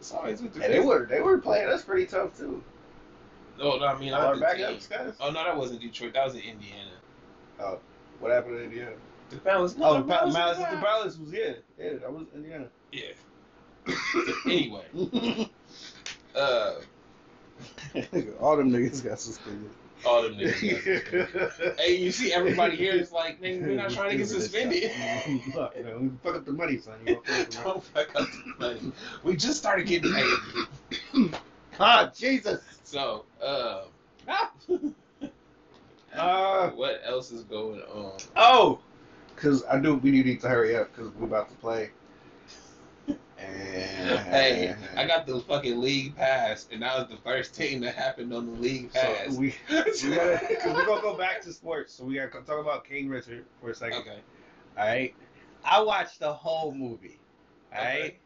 [0.00, 0.64] It's always with the.
[0.64, 2.62] And they were they were playing us pretty tough too.
[3.58, 4.66] No, no, I mean, Our not the team.
[4.66, 5.14] backups, guys.
[5.20, 6.14] Oh no, that wasn't Detroit.
[6.14, 6.90] That was in Indiana.
[7.60, 7.78] Oh,
[8.18, 8.96] what happened in Indiana?
[9.28, 9.76] The Palace.
[9.76, 10.82] No, Oh, the Palace Palace, was the out.
[10.84, 11.92] Palace was yeah, yeah.
[12.00, 12.66] That was Indiana.
[12.90, 13.12] Yeah.
[14.46, 14.84] anyway,
[16.34, 16.72] uh,
[18.40, 19.70] All them niggas got suspended.
[20.04, 21.78] All them niggas.
[21.78, 24.90] hey, you see everybody here is like, nigga, we're not trying to get suspended.
[25.54, 26.94] Look, man, we fuck up the money, son.
[27.06, 27.64] You gonna fuck up the money.
[27.64, 28.92] Don't fuck up the money.
[29.22, 31.34] We just started getting paid.
[31.82, 32.60] Ah, Jesus.
[32.84, 33.84] So, uh,
[36.14, 38.18] Uh, what else is going on?
[38.36, 38.80] oh,
[39.34, 41.90] because I knew we need to hurry up because we're about to play.
[43.40, 48.32] Hey, I got the fucking league pass, and that was the first thing that happened
[48.32, 49.32] on the league pass.
[49.34, 51.94] so we we gotta because we're gonna go back to sports.
[51.94, 54.00] So we gotta talk about King Richard for a second.
[54.00, 54.18] okay.
[54.78, 55.14] All right.
[55.64, 57.18] I watched the whole movie.
[57.72, 58.00] All Okay.
[58.02, 58.20] right.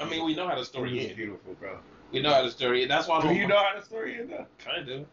[0.00, 1.14] I mean, we know how the story ends.
[1.14, 1.78] beautiful, bro.
[2.12, 2.90] We know how the story ends.
[2.94, 4.46] That's why Do you know how the story is though?
[4.58, 5.06] Kind of.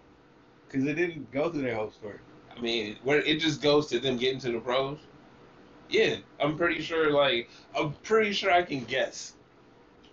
[0.67, 2.19] Because it didn't go through their whole story.
[2.55, 4.99] I mean, where it just goes to them getting to the pros.
[5.90, 7.12] Yeah, I'm pretty sure.
[7.12, 9.34] Like, I'm pretty sure I can guess.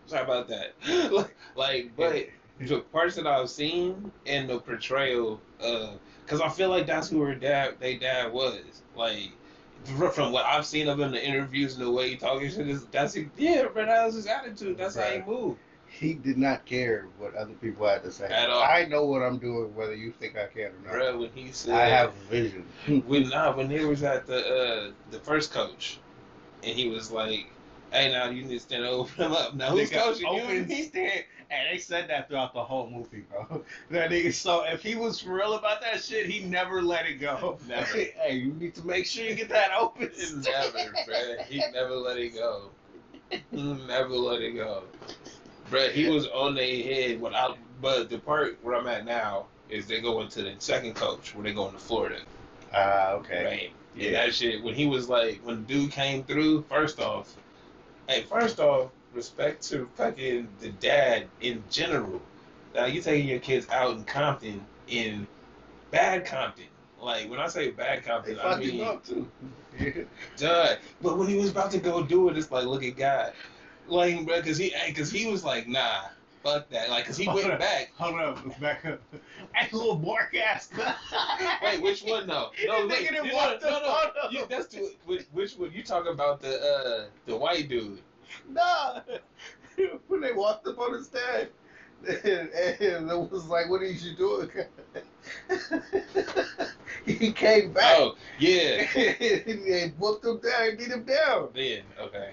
[0.07, 0.75] Sorry about that.
[1.13, 2.29] like, like, but
[2.61, 7.09] the parts that I've seen and the portrayal, uh, of, because I feel like that's
[7.09, 8.83] who her dad, they dad was.
[8.95, 9.33] Like,
[10.13, 13.17] from what I've seen of him, in the interviews and the way he is that's
[13.37, 14.79] yeah, but that was his attitude.
[14.79, 15.59] That's how he moved.
[15.99, 18.27] He did not care what other people had to say.
[18.27, 18.63] At all.
[18.63, 20.93] I know what I'm doing, whether you think I can or not.
[20.93, 22.65] Bro, when he said, I have vision.
[23.07, 25.99] when nah, when he was at the uh, the first coach,
[26.63, 27.47] and he was like,
[27.93, 30.41] "Hey, now you need to stand and open him up." Now who's Nigga, coaching you?
[30.43, 30.83] open and me?
[30.85, 31.25] stand.
[31.51, 33.63] And they said that throughout the whole movie, bro.
[33.91, 37.59] That nigga, so if he was real about that shit, he never let it go.
[37.69, 37.85] Never.
[37.85, 40.11] hey, you need to make sure you get that open.
[40.43, 41.45] Never, bro.
[41.47, 42.71] He never let it go.
[43.51, 44.85] He never let it go,
[45.71, 45.89] bro.
[45.89, 47.59] He was on their head without.
[47.81, 51.43] But the part where I'm at now is they go into the second coach where
[51.43, 52.21] they go into Florida,
[52.73, 53.45] Ah, okay.
[53.45, 53.71] right?
[53.97, 54.07] Yeah.
[54.07, 56.63] And that shit when he was like when the dude came through.
[56.69, 57.35] First off,
[58.09, 62.21] hey, first off, respect to fucking the dad in general.
[62.75, 65.27] Now you taking your kids out in Compton in
[65.91, 66.65] bad Compton.
[67.01, 69.29] Like when I say bad Compton, I mean up too.
[70.37, 70.77] Duh.
[71.01, 73.33] But when he was about to go do it, it's like, look at God.
[73.89, 76.03] Like, bro, because he, cause he was like, nah,
[76.43, 76.91] fuck that.
[76.91, 77.93] Like, because he went back.
[77.97, 79.01] Hold up, back up.
[79.55, 80.71] Hey, little bark ass.
[81.63, 82.51] Wait, which one though?
[82.67, 84.31] No, wait, that you walked no, no.
[84.31, 85.73] You, that's the, which, which one?
[85.73, 88.01] You talking about the uh the white dude?
[88.49, 89.01] Nah.
[90.09, 91.49] when they walked up on the stand,
[92.09, 94.51] and, and it was like, "What are you doing?"
[97.05, 97.99] he came back.
[97.99, 98.87] Oh, yeah.
[98.97, 101.49] and whooped him down and beat him down.
[101.55, 102.31] Then okay.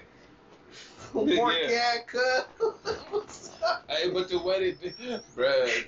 [1.12, 1.68] Pork Yeah.
[1.68, 2.48] cat cut.
[3.88, 4.90] Hey, but the way they,
[5.36, 5.84] bruh,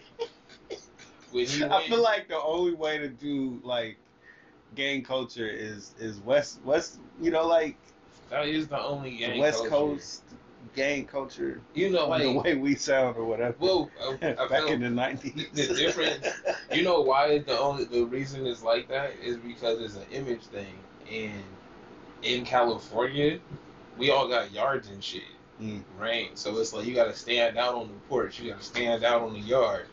[1.31, 3.99] when he I went, feel like the only way to do like
[4.75, 7.01] gang culture is is west west.
[7.21, 7.79] You know, like
[8.31, 9.71] that is the only the gang West culture.
[9.71, 10.23] Coast
[10.75, 11.61] gang culture.
[11.75, 13.57] You know, like the way we sound or whatever.
[13.59, 15.49] well, I, I back in the nineties.
[15.53, 16.27] the difference-
[16.73, 20.47] You know why the only the reason it's like that is because it's an image
[20.47, 20.75] thing,
[21.11, 21.45] and
[22.23, 23.39] in California,
[23.99, 25.23] we all got yards and shit,
[25.61, 25.83] Mm.
[25.99, 26.31] right?
[26.39, 29.33] So it's like you gotta stand out on the porch, you gotta stand out on
[29.35, 29.87] the yard.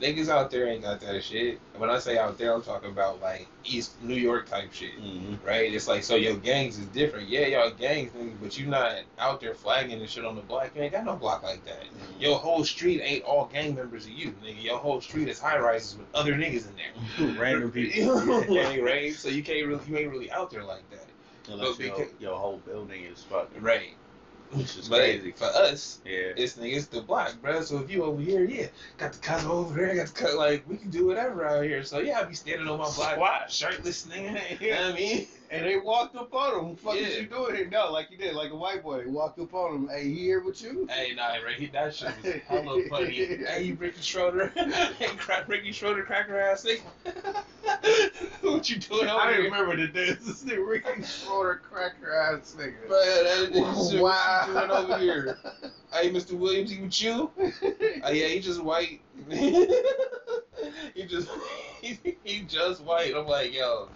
[0.00, 1.58] Niggas out there ain't got that shit.
[1.78, 5.38] When I say out there, I'm talking about like East New York type shit, Mhm.
[5.42, 5.72] right?
[5.72, 7.30] It's like so your gangs is different.
[7.30, 8.12] Yeah, y'all gangs,
[8.42, 10.72] but you not out there flagging and shit on the block.
[10.76, 11.80] You ain't got no block like that.
[11.84, 12.20] Mm-hmm.
[12.20, 14.62] Your whole street ain't all gang members of you, nigga.
[14.62, 17.34] Your whole street is high rises with other niggas in there.
[17.40, 18.20] Random people.
[18.20, 19.14] right?
[19.16, 21.06] So you can't really, you ain't really out there like that,
[21.48, 23.62] Unless your, your whole building is fucking.
[23.62, 23.94] right?
[24.52, 25.32] Which is crazy.
[25.32, 26.32] for us, Yeah.
[26.36, 27.62] it's the block, bro.
[27.62, 28.66] So if you over here, yeah,
[28.96, 31.82] got the cut over there, got the cut, like we can do whatever out here.
[31.82, 33.50] So yeah, I be standing on my block, Squat.
[33.50, 34.40] shirtless, nigga.
[34.60, 35.26] You know what I mean?
[35.50, 36.68] And they walked up on him.
[36.70, 37.06] What Fuck Yeah.
[37.06, 37.68] is you doing here?
[37.70, 39.02] No, like you did, like a white boy.
[39.04, 39.88] They walked up on him.
[39.88, 40.88] Hey, he here with you?
[40.90, 41.54] Hey, nah, right?
[41.56, 43.14] He, that shit was hella funny.
[43.46, 44.48] hey, you Ricky Schroder,
[44.98, 47.44] hey, cra- Ricky Schroder, cracker ass nigga.
[48.42, 49.42] what you doing over I here?
[49.42, 50.18] didn't remember the dance.
[50.24, 52.86] This is the Ricky Schroder cracker ass nigga.
[52.88, 54.46] Bro, that, that Wow.
[54.46, 55.38] What you doing over here?
[55.92, 56.32] Hey, Mr.
[56.32, 57.30] Williams, he with you?
[57.38, 59.00] Oh yeah, he just white.
[59.30, 61.28] he just
[62.24, 63.14] he, just white.
[63.14, 63.88] I'm like, yo,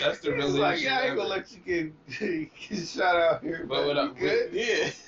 [0.00, 3.42] that's the He was like, yeah, I ain't gonna let you get, get shot out
[3.42, 3.64] here.
[3.68, 4.52] But when you I, good?
[4.52, 4.90] with, yeah.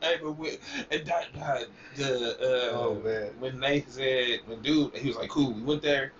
[0.00, 0.58] Hey, but with,
[0.90, 1.66] and that, that
[1.96, 3.30] the uh, Oh, man.
[3.38, 6.12] when Nate said when dude he was like cool we went there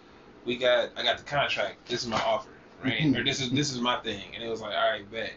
[0.46, 2.48] we got I got the contract this is my offer
[2.82, 5.32] right or this is this is my thing and it was like all right bet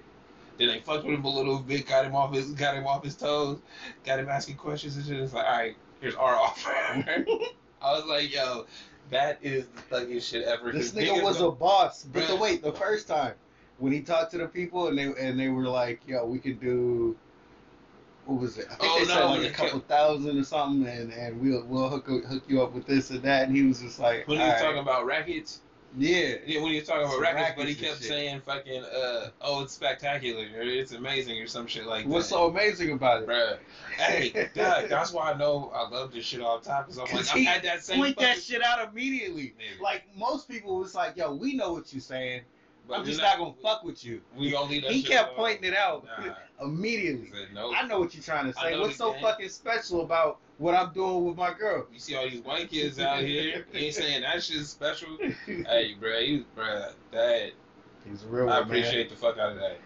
[0.57, 3.03] then they fucked with him a little bit got him off his got him off
[3.03, 3.59] his toes
[4.05, 8.05] got him asking questions and shit it's like all right here's our offer I was
[8.05, 8.65] like yo
[9.09, 12.03] that is the thuggiest shit ever This nigga was a boss.
[12.03, 13.33] But the wait, the first time
[13.77, 16.59] when he talked to the people and they and they were like, "Yo, we could
[16.59, 17.15] do."
[18.25, 18.65] What was it?
[18.69, 21.65] I think Oh, they said no, like a couple thousand or something, and, and we'll
[21.65, 23.47] we'll hook hook you up with this and that.
[23.47, 25.61] And he was just like, when he was "All right." talking about rackets
[25.97, 29.63] yeah, Yeah, when he was talking about rackets, but he kept saying fucking, uh, oh,
[29.63, 32.09] it's spectacular, or it's amazing, or some shit like that.
[32.09, 33.27] what's so amazing about it?
[33.27, 33.57] Bruh.
[33.97, 37.07] Hey, that, that's why I know I love this shit all the time, because I'm
[37.07, 39.53] 'Cause like, he had that same Point that shit out immediately.
[39.59, 39.81] Nigga.
[39.81, 42.41] Like most people was like, "Yo, we know what you're saying.
[42.87, 45.65] But I'm just not gonna fuck with you." We gonna leave that He kept pointing
[45.65, 46.33] it out Nah.
[46.65, 47.29] immediately.
[47.31, 47.73] Said, no.
[47.73, 48.79] I know what you're trying to say.
[48.79, 49.21] What's so game.
[49.23, 51.85] fucking special about what I'm doing with my girl?
[51.93, 55.17] You see all these white kids out here, you ain't saying that shit's special.
[55.45, 57.51] hey, bruh, you, bruh, that,
[58.09, 58.63] He's a real I man.
[58.63, 59.77] appreciate the fuck out of that.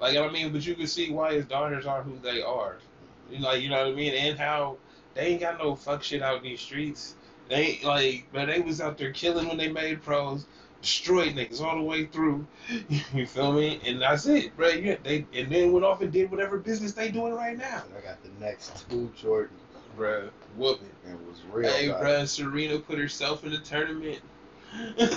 [0.00, 2.78] Like I mean, but you can see why his daughters are who they are.
[3.30, 4.76] You know, like you know what I mean, and how
[5.14, 7.14] they ain't got no fuck shit out in these streets.
[7.48, 10.46] They like, but they was out there killing when they made pros,
[10.80, 12.46] destroyed niggas all the way through.
[13.14, 13.80] You feel me?
[13.86, 14.68] And that's it, bro.
[14.68, 18.00] Yeah, they and then went off and did whatever business they doing right now, I
[18.00, 19.50] got the next two Jordans.
[19.96, 20.28] Bro.
[20.56, 20.88] Whooping.
[21.06, 21.70] It was real.
[21.72, 24.20] Hey, bro, Serena put herself in the tournament.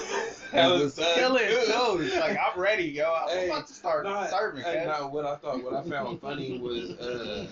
[0.54, 2.00] That was killing too.
[2.04, 3.14] It's like I'm ready, yo.
[3.14, 4.64] I'm Hey, about to start Nah, serving.
[4.64, 7.46] hey, nah, what I thought, what I found funny was uh,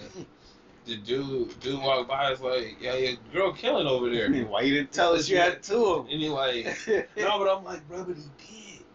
[0.86, 4.62] the dude, dude walked by, was like, "Yeah, your girl killing over there," and Why
[4.62, 6.66] you didn't tell us you had two of he like,
[7.18, 8.86] "No," but I'm like, "Bro, but he did.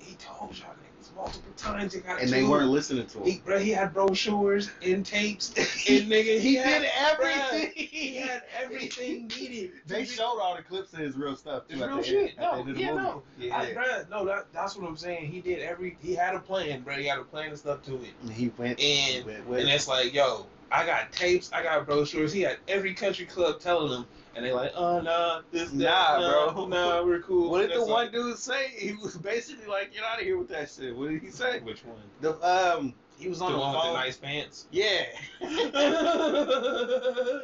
[0.00, 0.74] He told y'all
[1.20, 2.50] multiple times he got and they two.
[2.50, 3.24] weren't listening to him.
[3.24, 7.72] He, bro, he had brochures and tapes, and nigga, he, He had, did bruh, everything.
[7.74, 9.72] he had everything needed.
[9.86, 11.68] They showed all the clips of his real stuff.
[11.68, 12.30] Too It's at real shit.
[12.30, 13.22] End, No, end of the yeah, no.
[13.38, 13.58] Yeah.
[13.58, 15.30] I, bruh, no, that, that's what I'm saying.
[15.30, 15.96] He did every.
[16.02, 16.94] He had a plan, bro.
[16.94, 18.12] He had a plan and stuff to it.
[18.22, 21.86] And he went And went with and it's like, yo, I got tapes, I got
[21.86, 22.32] brochures.
[22.32, 24.06] He had every country club telling him,
[24.36, 26.66] and they like, oh nah, this, that, Nah, nah, bro.
[26.66, 27.50] nah, we're cool.
[27.50, 28.68] What did the one like- dude say?
[28.76, 31.60] He was basically like, "Get out of here with that shit." What did he say?
[31.60, 31.96] Which one?
[32.20, 34.66] The um, he was on the, one with the nice pants.
[34.70, 35.04] Yeah.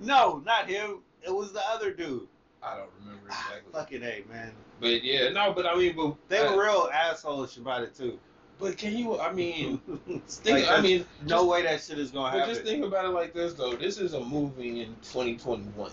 [0.00, 0.98] no, not him.
[1.22, 2.26] It was the other dude.
[2.62, 3.72] I don't remember exactly.
[3.72, 4.52] Fucking a man.
[4.80, 8.18] But yeah, no, but I mean, but They uh, were real assholes about it too.
[8.60, 9.18] But can you?
[9.18, 9.80] I mean,
[10.44, 10.68] Like.
[10.68, 12.40] I mean, no just- way that shit is gonna happen.
[12.42, 13.74] But just think about it like this, though.
[13.74, 15.90] This is a movie in 2021,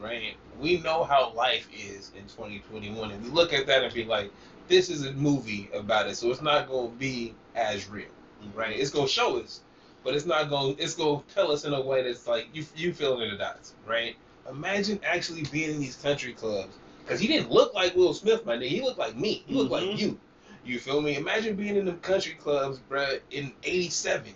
[0.00, 0.34] right?
[0.60, 4.30] We know how life is in 2021, and we look at that and be like,
[4.68, 8.06] this is a movie about it, so it's not going to be as real,
[8.54, 8.78] right?
[8.78, 9.60] It's going to show us,
[10.04, 10.74] but it's not gonna.
[10.78, 13.74] It's going to tell us in a way that's like you you feeling the dots,
[13.86, 14.14] right?
[14.48, 18.56] Imagine actually being in these country clubs, because he didn't look like Will Smith, my
[18.56, 18.68] nigga.
[18.68, 19.42] He looked like me.
[19.46, 19.88] He looked Mhm.
[19.90, 20.20] like you.
[20.64, 21.16] You feel me?
[21.16, 24.32] Imagine being in the country clubs, bruh, in 87,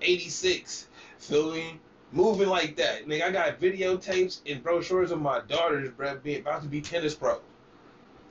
[0.00, 0.88] 86.
[1.18, 1.80] Feel me?
[2.10, 3.06] Moving like that.
[3.06, 7.14] Nigga, I got videotapes and brochures of my daughters, bruh, being about to be tennis
[7.14, 7.40] pros.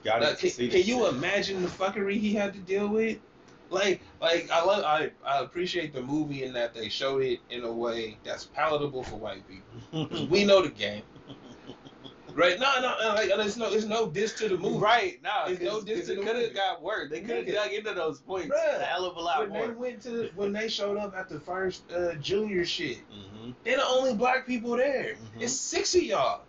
[0.04, 3.20] Gotta Now, can, can you imagine the fuckery he had to deal with?
[3.70, 7.64] Like, like I love, I, I appreciate the movie in that they showed it in
[7.64, 10.28] a way that's palatable for white people.
[10.28, 11.04] we know the game.
[12.36, 12.60] Right?
[12.60, 14.78] No, no, no, like there's no, there's no diss to the movie.
[14.78, 17.10] Right, nah, there's no diss to the Could have got worse.
[17.10, 19.74] They could have dug into those points Bruh, a hell of a lot When they
[19.74, 23.52] went to, when they showed up at the first uh, junior shit, Mm-hmm.
[23.64, 25.16] they're the only black people there.
[25.38, 25.42] Mhm.
[25.42, 26.42] It's six of y'all,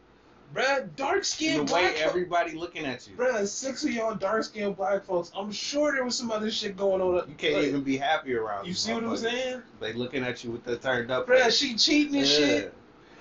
[0.54, 0.88] bruh.
[0.96, 2.06] Dark The skinned way black folk.
[2.06, 5.32] everybody looking at you, Bruh, six of y'all dark skinned black folks.
[5.36, 7.28] I'm sure there was some other shit going on.
[7.28, 8.66] you can't Like, even be happy around.
[8.66, 9.62] You see what I'm saying?
[9.80, 11.26] They looking at you with the turned up.
[11.26, 11.56] Bruh, face.
[11.56, 12.74] she cheating and shit.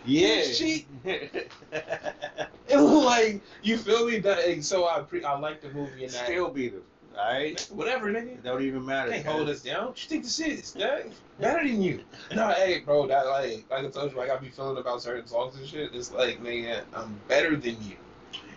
[0.05, 0.43] Yeah.
[0.53, 0.87] Cheat.
[2.71, 4.19] It was like you feel me.
[4.19, 6.25] That and so I pre- I like the movie and that.
[6.25, 6.83] Still beat him.
[7.17, 7.67] Alright?
[7.73, 8.35] Whatever, nigga.
[8.35, 9.11] It don't even matter.
[9.11, 9.87] Can't hold us down.
[9.87, 10.71] You think this is?
[10.73, 11.07] That
[11.39, 11.99] better than you.
[12.33, 13.07] No, hey, bro.
[13.07, 15.93] That like, like I told you, like I be feeling about certain songs and shit.
[15.93, 17.97] It's like, man, I'm better than you.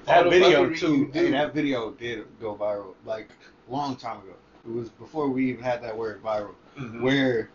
[0.07, 1.11] That the video too.
[1.13, 3.31] Hey, that video did go viral like
[3.69, 4.35] long time ago.
[4.65, 6.55] It was before we even had that word viral.
[6.79, 7.01] Mhm.
[7.01, 7.51] Where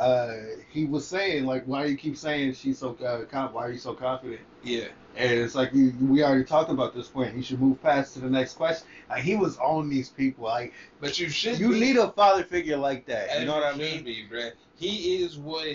[0.00, 0.34] uh,
[0.70, 3.78] he was saying like, "Why do you keep saying she's so uh, Why are you
[3.78, 4.88] so confident?" Yeah.
[5.16, 7.34] And it's like you, we already talked about this point.
[7.34, 8.86] He should move past to the next question.
[9.08, 10.44] Like he was on these people.
[10.44, 11.58] Like But you should.
[11.58, 13.40] you be, need a father figure like that.
[13.40, 14.04] You know what I mean?
[14.04, 14.52] Be, bruh.
[14.76, 15.66] He is what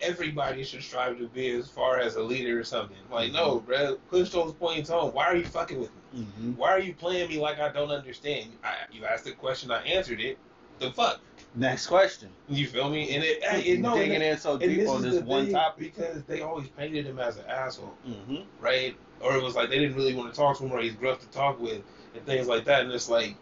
[0.00, 2.96] everybody should strive to be as far as a leader or something.
[3.10, 3.70] Like, no, Mm-hmm.
[3.72, 5.12] bruh, push those points home.
[5.14, 6.22] Why are you fucking with me?
[6.22, 6.52] Mm-hmm.
[6.56, 8.50] Why are you playing me like I don't understand?
[8.64, 10.38] I, you asked the question, I answered it.
[10.82, 11.20] The fuck?
[11.54, 12.30] Next question.
[12.48, 13.14] You feel me?
[13.14, 15.94] And it, it, no, digging and, in so deep on this one topic.
[15.94, 18.42] because they always painted him as an asshole, Mm-hmm.
[18.60, 18.96] right?
[19.20, 21.20] Or it was like they didn't really want to talk to him, or he's gruff
[21.20, 21.82] to talk with,
[22.14, 22.82] and things like that.
[22.84, 23.36] And it's like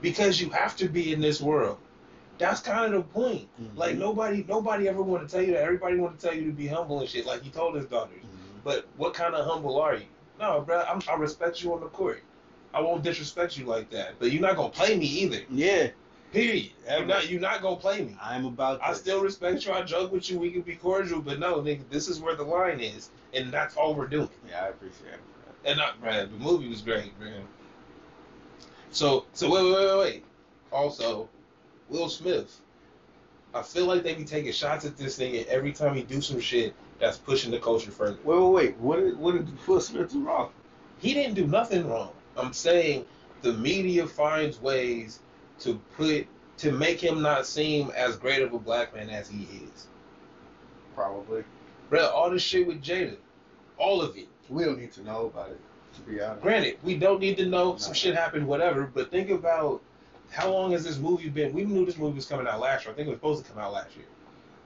[0.00, 1.78] because you have to be in this world.
[2.38, 3.46] That's kind of the point.
[3.60, 3.78] Mm-hmm.
[3.78, 5.62] Like nobody, nobody ever want to tell you that.
[5.62, 7.26] Everybody want to tell you to be humble and shit.
[7.26, 8.18] Like he told his daughters.
[8.24, 8.58] Mm-hmm.
[8.64, 10.06] But what kind of humble are you?
[10.40, 10.82] No, bro.
[10.88, 12.22] I'm, I respect you on the court.
[12.74, 14.14] I won't disrespect you like that.
[14.18, 15.40] But you're not gonna play me either.
[15.50, 15.88] Yeah,
[16.32, 16.70] Period.
[16.90, 17.28] You're not.
[17.28, 18.16] You're not gonna play me.
[18.20, 18.80] I'm about.
[18.82, 19.00] I this.
[19.00, 19.72] still respect you.
[19.72, 20.38] I joke with you.
[20.38, 23.76] We can be cordial, but no, nigga, this is where the line is, and that's
[23.76, 24.30] all we're doing.
[24.48, 25.20] Yeah, I appreciate it.
[25.64, 27.42] And not, man, the movie was great, man.
[28.90, 30.24] So, so wait, wait, wait, wait, wait.
[30.72, 31.28] Also,
[31.88, 32.60] Will Smith.
[33.54, 36.40] I feel like they be taking shots at this nigga every time he do some
[36.40, 38.16] shit that's pushing the culture further.
[38.24, 38.76] Wait, wait, wait.
[38.78, 40.50] What did what did Will Smith do wrong?
[40.98, 42.12] He didn't do nothing wrong.
[42.38, 43.04] I'm saying
[43.42, 45.20] the media finds ways
[45.62, 46.26] to put
[46.58, 49.86] to make him not seem as great of a black man as he is.
[50.94, 51.44] Probably.
[51.90, 53.16] Bro, all this shit with Jada,
[53.78, 54.28] all of it.
[54.48, 55.60] We don't need to know about it.
[55.94, 56.42] To be honest.
[56.42, 58.90] Granted, we don't need to know some shit happened, whatever.
[58.92, 59.82] But think about
[60.30, 61.52] how long has this movie been?
[61.52, 62.92] We knew this movie was coming out last year.
[62.92, 64.06] I think it was supposed to come out last year,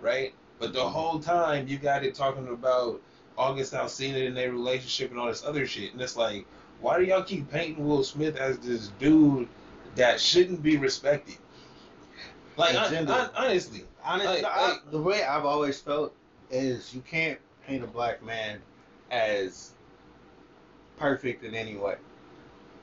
[0.00, 0.32] right?
[0.58, 0.92] But the mm-hmm.
[0.92, 3.00] whole time you got it talking about
[3.36, 6.46] August Alsina and their relationship and all this other shit, and it's like,
[6.80, 9.48] why do y'all keep painting Will Smith as this dude
[9.96, 11.36] that shouldn't be respected?
[12.56, 16.14] Like, hon- honestly, Honestly, Like, like- the way I've always felt
[16.50, 18.60] is you can't paint a black man
[19.10, 19.72] as
[20.96, 21.96] perfect in any way.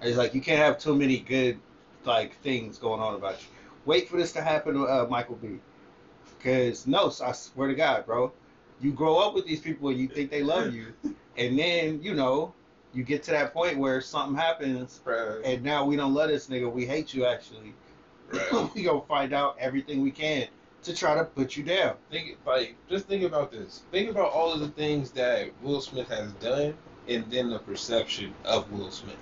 [0.01, 1.57] It's like you can't have too many good
[2.03, 3.47] like things going on about you.
[3.86, 5.59] Wait for this to happen to uh, Michael B.
[6.38, 8.34] Because no, I swear to God, bro,
[8.82, 10.88] you grow up with these people and you think they love you,
[11.38, 12.53] and then you know
[12.93, 16.47] you get to that point where something happens, bruh, and now we don't love this
[16.47, 16.71] nigga.
[16.71, 17.73] We hate you actually.
[18.29, 18.73] bruh.
[18.75, 20.47] we gonna find out everything we can
[20.83, 21.95] to try to put you down.
[22.11, 23.83] think like just think about this.
[23.91, 26.75] Think about all of the things that Will Smith has done,
[27.07, 29.17] and then the perception of Will Smith.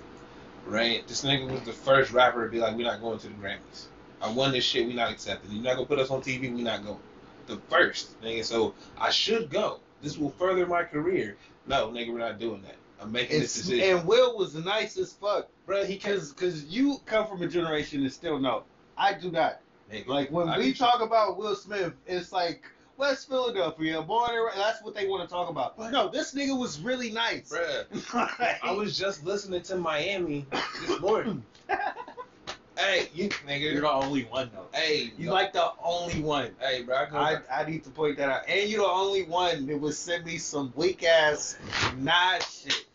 [0.66, 1.06] Right?
[1.08, 3.86] This nigga was the first rapper to be like, "We're not going to the Grammys.
[4.20, 4.86] I won this shit.
[4.86, 5.50] We're not accepting.
[5.50, 6.52] You're not gonna put us on TV.
[6.54, 7.00] We're not going."
[7.46, 8.44] The first nigga.
[8.44, 9.80] So I should go.
[10.02, 11.36] This will further my career.
[11.66, 12.76] No, nigga, we're not doing that.
[13.02, 13.98] I'm making this decision.
[13.98, 15.48] and Will was nice as fuck.
[15.66, 18.62] Bro, he Cause, cause you come from a generation that still know.
[18.96, 19.60] I do not.
[19.92, 20.06] nigga.
[20.06, 22.62] Like when I we do- talk about Will Smith, it's like
[22.96, 25.78] West Philadelphia, born and that's what they want to talk about.
[25.90, 27.50] No, this nigga was really nice.
[27.52, 30.46] Bruh, I was just listening to Miami
[30.86, 31.42] this morning.
[32.78, 33.72] hey, you nigga.
[33.72, 34.66] You're the only one though.
[34.78, 36.50] Hey, You no- like the only one.
[36.60, 38.42] Hey, bro, I, I, I need to point that out.
[38.48, 41.56] And you're the only one that would send me some weak ass
[41.96, 42.86] nod shit.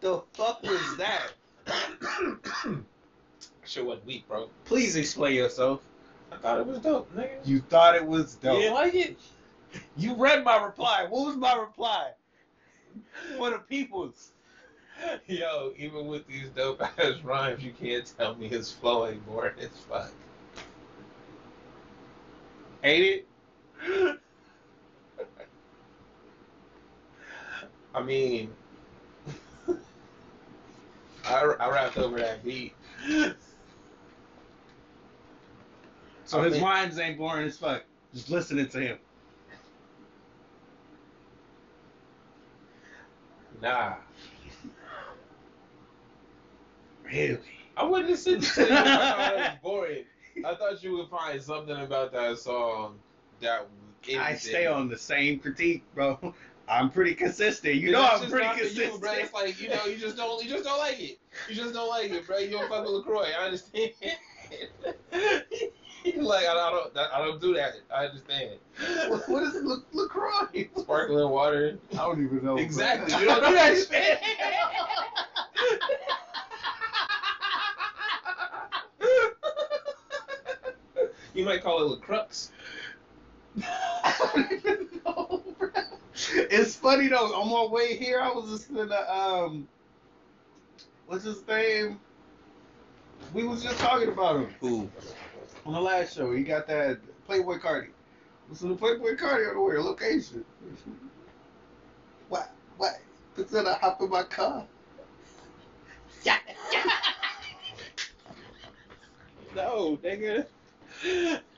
[0.00, 1.32] The fuck was that?
[3.64, 4.48] shit wasn't weak, bro.
[4.64, 5.82] Please explain yourself.
[6.30, 7.44] I thought it was dope, nigga.
[7.44, 8.56] You thought it was dope.
[8.56, 9.18] You didn't like it?
[9.96, 11.06] You read my reply.
[11.08, 12.10] What was my reply?
[13.36, 14.32] For the peoples.
[15.26, 19.54] Yo, even with these dope ass rhymes, you can't tell me it's flow ain't boring
[19.60, 20.12] as fuck.
[22.82, 23.26] Ain't it?
[27.94, 28.52] I mean,
[31.26, 32.74] I, I rapped over that beat.
[36.24, 37.84] So I his think- rhymes ain't boring as fuck.
[38.14, 38.98] Just listening to him.
[43.62, 43.94] Nah,
[47.04, 47.38] Really?
[47.76, 48.70] I wouldn't listen to it.
[48.70, 50.04] I was boring.
[50.44, 52.98] I thought you would find something about that song
[53.40, 53.66] that
[54.18, 56.34] I stay on the same critique, bro.
[56.68, 57.76] I'm pretty consistent.
[57.76, 58.94] You know I'm pretty consistent.
[58.94, 59.12] You, bro.
[59.12, 61.18] It's like you know, you just don't, you just don't like it.
[61.48, 62.38] You just don't like it, bro.
[62.38, 63.28] You don't fuck with Lacroix.
[63.38, 63.92] I understand.
[65.12, 67.74] like I, I don't, I don't do that.
[67.94, 68.58] I understand.
[69.08, 70.68] What- what is La- LaCroix?
[70.76, 71.78] Sparkling water.
[71.92, 72.56] I don't even know.
[72.58, 73.12] Exactly.
[73.20, 74.18] You don't do that shit.
[81.34, 82.50] you might call it LaCrux.
[83.62, 85.25] I don't even know, bro.
[86.32, 87.34] It's funny though.
[87.34, 89.68] On my way here, I was listening to um,
[91.06, 92.00] what's his name?
[93.34, 94.90] We was just talking about him Who?
[95.64, 96.32] on the last show.
[96.32, 96.98] He got that
[97.28, 97.88] Playboi Carti.
[98.48, 100.44] Listen to Playboi Carti on the way location.
[102.28, 102.52] What?
[102.76, 102.94] What?
[103.36, 104.64] Instead I hop in my car.
[106.24, 106.38] Yeah.
[109.54, 110.46] No, nigga.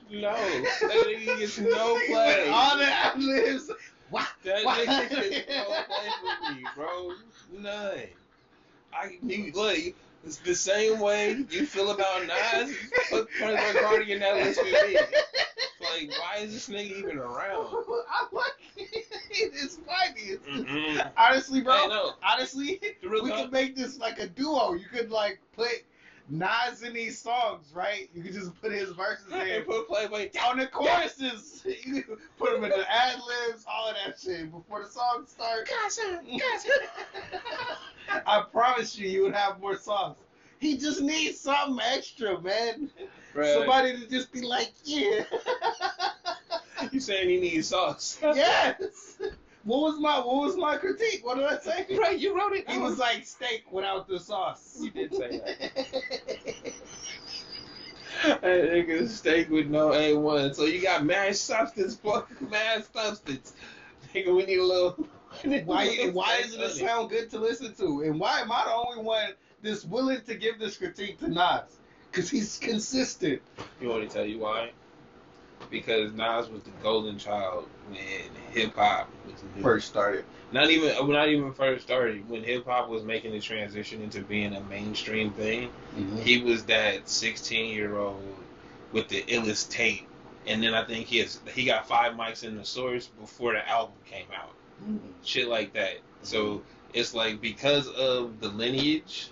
[0.09, 0.33] No.
[0.33, 2.47] That nigga gets no play.
[2.47, 3.69] All the ad libs.
[4.09, 4.27] What?
[4.43, 4.87] That What?
[4.87, 7.13] nigga gets no play for me, bro.
[7.57, 7.99] None.
[8.93, 9.77] I you, look.
[10.25, 12.75] It's the same way you feel about Nas.
[13.09, 14.95] Put Playboi Carti in that list with me.
[15.81, 17.67] Like, why is this nigga even around?
[18.09, 18.45] I like
[18.75, 19.15] it.
[19.31, 20.37] It's funny.
[20.65, 21.11] Mm-mm.
[21.17, 22.11] Honestly, bro.
[22.21, 24.73] Honestly, we could make this like a duo.
[24.73, 25.71] You could like put
[26.29, 28.09] Nas in these songs, right?
[28.13, 29.39] You can just put his verses in.
[29.39, 30.31] And put Playboi.
[30.47, 31.65] on the choruses.
[31.85, 35.25] You could put them in the ad libs, all of that shit before the song
[35.27, 35.69] starts.
[35.69, 38.23] Gotcha, gotcha.
[38.27, 40.17] I promise you, you would have more songs.
[40.59, 42.89] He just needs something extra, man.
[43.35, 45.23] Bruh, Somebody to just be like, yeah,
[46.91, 48.17] You saying he needs sauce?
[48.21, 49.19] yes.
[49.69, 51.23] What was my What was my critique?
[51.23, 51.85] What did I say?
[51.95, 52.67] Right, you wrote it.
[52.67, 54.79] He was like steak without the sauce.
[54.81, 56.73] You did say that.
[58.23, 60.55] That nigga steak with no A1.
[60.55, 63.53] So you got mashed substance, fuck mashed substance.
[64.13, 65.07] Nigga, we need a little.
[65.43, 68.01] we need a why little Why doesn't it sound good to listen to?
[68.01, 71.77] And why am I the only one that's willing to give this critique to Nas?
[72.11, 73.41] Because he's consistent.
[73.79, 74.71] You want me to tell you why?
[75.69, 77.99] Because Nas was the golden child when
[78.51, 79.09] hip hop.
[79.61, 80.25] First started.
[80.51, 82.27] Not even not even first started.
[82.27, 86.17] When hip hop was making the transition into being a mainstream thing, mm-hmm.
[86.17, 88.23] he was that 16 year old
[88.91, 90.07] with the illest tape.
[90.47, 93.67] And then I think he has, he got five mics in the source before the
[93.69, 94.53] album came out.
[94.83, 94.97] Mm-hmm.
[95.23, 95.99] Shit like that.
[96.23, 96.63] So
[96.93, 99.29] it's like because of the lineage,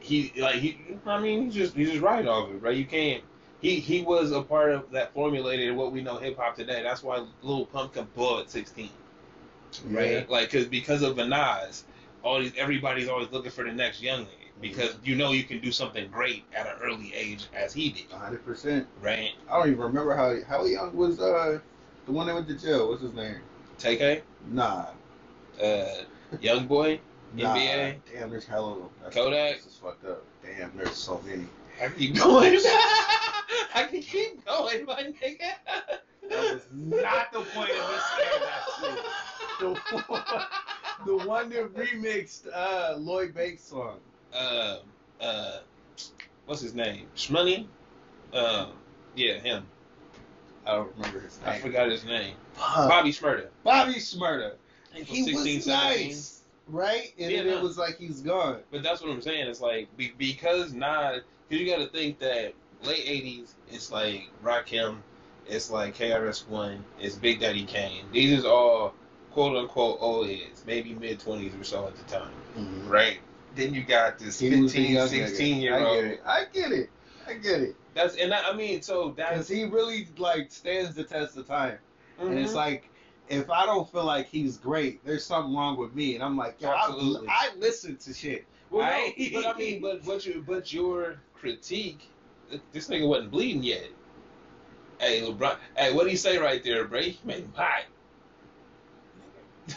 [0.00, 0.78] he like he.
[1.06, 2.76] I mean, he just he just right off it, right?
[2.76, 3.22] You can't.
[3.62, 6.82] He he was a part of that formulated what we know hip hop today.
[6.82, 8.90] That's why Lil Pump can blow at 16
[9.86, 10.28] right?
[10.28, 11.84] Like, cause because of Nas,
[12.22, 14.28] all these everybody's always looking for the next young nigga
[14.60, 18.10] because you know you can do something great at an early age as he did,
[18.10, 18.86] hundred percent.
[19.00, 19.30] right?
[19.50, 21.58] I don't even remember how how young was uh
[22.06, 22.88] the one that went to jail.
[22.88, 23.36] What's his name?
[23.78, 24.86] Tay-K, Nah,
[25.62, 25.84] uh,
[26.40, 27.00] Young Boy,
[27.34, 27.54] nah.
[27.56, 28.88] NBA, Damn, there's hella of them.
[29.02, 29.56] That's, Kodak.
[29.56, 30.22] This is fucked up.
[30.44, 31.46] Damn, there's so many.
[31.82, 32.58] I keep going.
[33.74, 35.52] I can keep going, my nigga.
[36.28, 39.04] That was not the point of this saying that shit.
[39.60, 40.44] The,
[41.06, 43.98] the one that remixed uh Lloyd Banks song.
[44.32, 44.78] Uh,
[45.20, 45.58] uh,
[46.46, 47.06] what's his name?
[47.16, 47.66] Shmoney.
[48.32, 48.72] Um,
[49.14, 49.64] yeah, him.
[50.66, 51.48] I don't remember his name.
[51.50, 52.34] I forgot his name.
[52.54, 52.88] Fuck.
[52.88, 53.48] Bobby Shmurda.
[53.64, 54.52] Bobby Shmurda.
[54.94, 56.08] He He was 16, was 17.
[56.08, 57.12] nice, right?
[57.18, 57.58] And Yeah, then no.
[57.58, 58.60] it was like he's gone.
[58.70, 59.48] But that's what I'm saying.
[59.48, 62.54] It's like be, because Nas, because you got to think that
[62.84, 64.96] late '80s, it's like Rakim,
[65.46, 68.04] it's like KRS One, it's Big Daddy Kane.
[68.12, 68.94] These is all
[69.30, 72.32] quote unquote old heads, maybe mid 20s or so at the time,
[72.86, 73.18] right?
[73.54, 75.60] Then you got this He was a 15, 16 nigga.
[75.62, 76.04] year I get old.
[76.04, 76.22] it.
[76.26, 76.90] I get it.
[77.26, 77.76] I get it.
[77.94, 81.46] That's and that, I mean, so Because that's he really like stands the test of
[81.46, 81.78] time.
[82.18, 82.56] And it's Mhm.
[82.56, 82.88] like,
[83.28, 86.14] if I don't feel like he's great, there's something wrong with me.
[86.14, 86.86] And I'm like, yo, I.
[87.28, 88.44] I listen to shit.
[88.70, 92.08] Well, no, but I mean, but but your but your critique,
[92.72, 93.86] this nigga wasn't bleeding yet.
[94.98, 95.56] Hey, LeBron.
[95.76, 97.00] Hey, what do you say right there, bro?
[97.00, 97.84] You made him hot.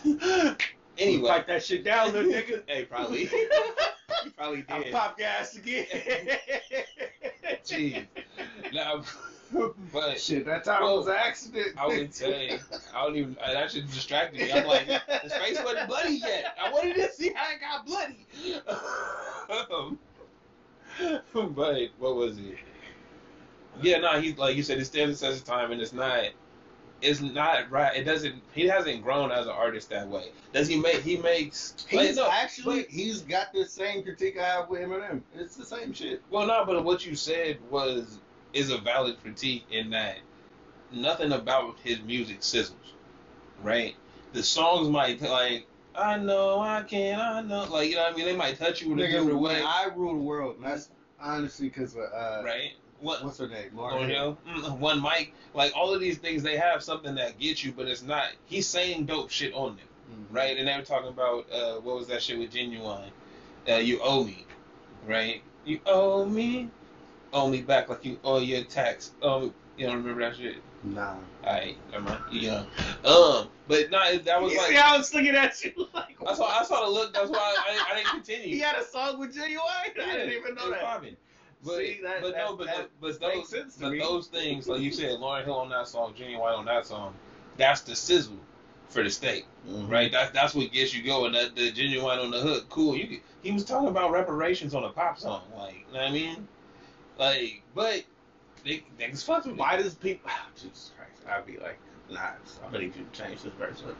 [0.98, 2.64] anyway, Pipe that shit down, little nigga.
[2.68, 3.26] hey, probably,
[4.24, 4.92] he probably I'll did.
[4.94, 5.86] pop gas again.
[7.64, 8.06] Jeez.
[8.74, 9.04] Nah,
[9.94, 11.76] but shit, that time Well, was an accident.
[11.78, 12.60] I would say
[12.94, 13.36] I don't even.
[13.36, 14.52] That shit distracted me.
[14.52, 14.88] I'm like,
[15.22, 16.56] his face wasn't bloody yet.
[16.62, 18.26] I wanted to see how it got bloody.
[19.72, 20.00] Um,
[21.34, 22.58] but what was it?
[23.82, 26.26] Yeah, no, he's like you said, it stands the test of time, and it's not.
[27.02, 27.96] It's not right.
[27.96, 28.36] It doesn't.
[28.54, 30.30] He hasn't grown as an artist that way.
[30.54, 31.02] Does he make?
[31.02, 31.86] He makes.
[31.92, 35.22] like, He's no, actually but- he's got the same critique I have with Eminem.
[35.36, 36.22] It's the same shit.
[36.30, 38.20] Well, no, but what you said was
[38.54, 40.18] is a valid critique in that
[40.92, 42.94] nothing about his music sizzles,
[43.62, 43.96] right?
[44.34, 45.68] The songs might like
[45.98, 48.26] I know I can, I know, like you know what I mean.
[48.26, 50.90] They might touch you in a different way, I rule the world, that's
[51.20, 52.72] honestly because of uh, right?
[53.00, 53.24] What?
[53.24, 54.38] what's her name, Lauryn Hill.
[54.48, 57.88] Mm, one mic, like all of these things, they have something that gets you, but
[57.88, 58.28] it's not.
[58.46, 60.36] He's saying dope shit on them, Mhm.
[60.36, 60.58] right?
[60.58, 63.12] And they were talking about uh, what was that shit with Ginuwine?
[63.70, 64.46] Uh, you owe me,
[65.06, 65.42] right?
[65.66, 66.70] You owe me,
[67.34, 69.12] owe me back like you owe your tax.
[69.22, 70.58] Oh, you don't remember that shit?
[70.86, 71.16] Nah.
[71.44, 72.20] Alright, never mind.
[72.32, 72.66] You know,
[73.06, 76.16] um, but not that was you like see I was looking at you like.
[76.26, 77.14] I saw I saw the look.
[77.14, 78.48] That's why I, I didn't continue.
[78.56, 79.58] He had a song with Ginuwine.
[79.58, 80.82] I didn't even know It was that.
[80.82, 81.16] popping.
[81.64, 84.00] But, See, that- but no, but that but makes those sense to but me.
[84.00, 87.14] those things, like you said, Lauryn Hill on that song, Ginuwine on that song,
[87.58, 88.38] that's the sizzle
[88.90, 89.90] for the state, Mhm.
[89.90, 90.12] right?
[90.12, 91.32] That's that's what gets you going.
[91.32, 92.96] That the Ginuwine on the hook, cool.
[92.96, 96.10] You could, he was talking about reparations on a pop song, like you know what
[96.10, 96.48] I mean,
[97.18, 98.06] like, but they
[98.66, 99.56] niggas fuck with.
[99.58, 100.30] Why does people?
[100.56, 101.22] Jesus Christ!
[101.28, 101.78] I'd be like,
[102.10, 102.32] nah.
[102.66, 103.96] I'm gonna need you to change this person.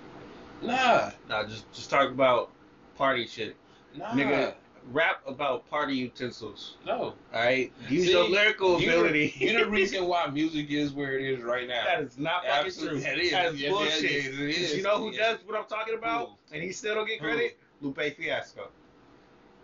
[0.62, 2.50] Nah, Nah, just just talk about
[2.98, 3.56] party shit,
[3.96, 4.54] nah, nigga.
[4.92, 6.78] Rap about party utensils.
[6.86, 6.94] no.
[6.96, 9.34] All right, use See, your lyrical You ability.
[9.40, 11.84] the, you the reason why music is where it is right now.
[11.86, 13.00] that is not fucking true.
[13.00, 13.32] that is.
[13.32, 14.04] That is Yeah, bullshit.
[14.04, 14.76] yeah, yeah, it is.
[14.78, 16.36] You know who does what I'm talking about, Who?
[16.54, 17.26] and he still don't get Who?
[17.26, 17.58] credit?
[17.82, 18.70] Lupe Fiasco.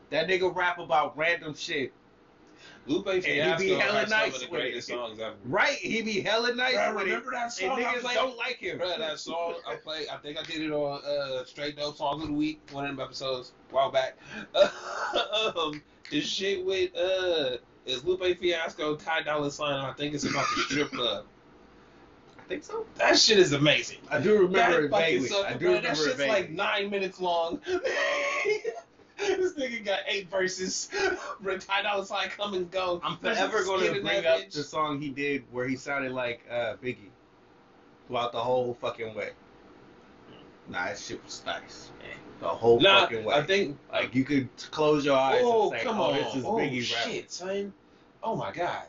[0.10, 1.94] That nigga rap about random shit.
[2.88, 4.94] Lupe he Fiasco be hella has some nice of the with greatest it.
[4.94, 5.36] songs ever.
[5.46, 5.76] Right?
[5.78, 7.36] He be hella nice Bro, with remember it.
[7.36, 8.16] that And song I niggas played?
[8.16, 8.78] don't like him.
[8.80, 12.24] Bro, that song I played, I think I did it on uh, Straight Dope Songs
[12.24, 14.18] of the Week, one of them episodes, a while back.
[15.56, 20.24] um, this shit with, uh, is Lupe Fiasco, Ty Dolla Sign, and I think it's
[20.24, 21.26] about the strip club.
[22.40, 22.86] I think so.
[22.96, 24.00] That shit is amazing.
[24.10, 25.28] I do remember That it vaguely.
[25.30, 26.28] sucker, I do bro, remember That it shit's vaguely.
[26.36, 27.62] like nine minutes long.
[29.38, 30.90] this nigga got eight verses.
[31.44, 33.00] Ty Dolla Sign come and go.
[33.04, 36.76] I'm forever going to bring up the song he did where he sounded like uh,
[36.84, 37.10] Biggie
[38.08, 39.30] throughout the whole fucking way.
[40.70, 41.90] Nah, that shit was nice.
[42.40, 43.36] The whole Nah, fucking way.
[43.36, 46.14] I think like you could close your eyes Oh, and say, come "Oh, on.
[46.16, 47.74] this is oh, Biggie rap." shit, son.
[48.24, 48.84] Oh, my God.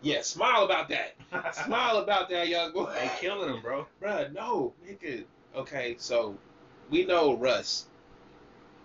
[0.00, 1.16] Yeah, smile about that.
[1.64, 2.90] smile about that, young boy.
[2.94, 3.86] They killing him, bro.
[4.00, 5.24] Bruh, no, nigga.
[5.56, 6.36] Okay, so
[6.90, 7.86] we know Russ.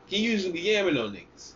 [0.08, 1.54] He usually be yamming on niggas.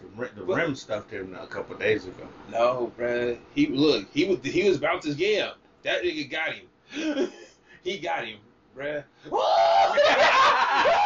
[0.00, 2.26] The, the But- rim stuffed him a couple days ago.
[2.50, 3.38] No, bruh.
[3.54, 5.52] He look, he was he was about to yam.
[5.82, 7.30] That nigga got him.
[7.82, 8.38] he got him,
[8.76, 9.04] bruh.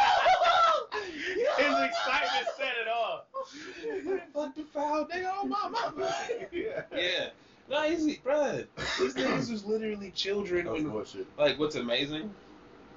[1.57, 3.26] His excitement said it all.
[4.34, 5.30] Fuck the foul, nigga.
[5.34, 6.14] Oh my mama.
[6.53, 6.82] yeah.
[6.95, 7.28] Yeah.
[7.70, 8.66] No, he's bruh.
[8.99, 11.05] These niggas was literally children when
[11.36, 12.32] like what's amazing.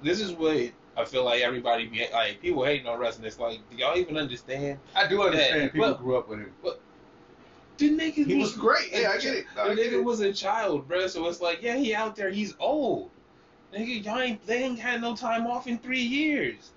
[0.02, 0.56] This is what
[0.96, 3.26] I feel like everybody be like people hating on wrestling.
[3.26, 4.78] It's like, do y'all even understand?
[4.94, 6.52] I do understand Yeah, people well- grew up with him.
[6.62, 6.80] But
[7.78, 8.90] the nigga He was great.
[8.92, 9.46] Yeah, I get it.
[9.56, 10.04] No, the nigga it.
[10.04, 11.08] was a child, bruh.
[11.08, 12.30] So it's like, yeah, he out there.
[12.30, 13.10] He's old.
[13.74, 16.72] Nigga, y'all ain't they ain't had no time off in three years.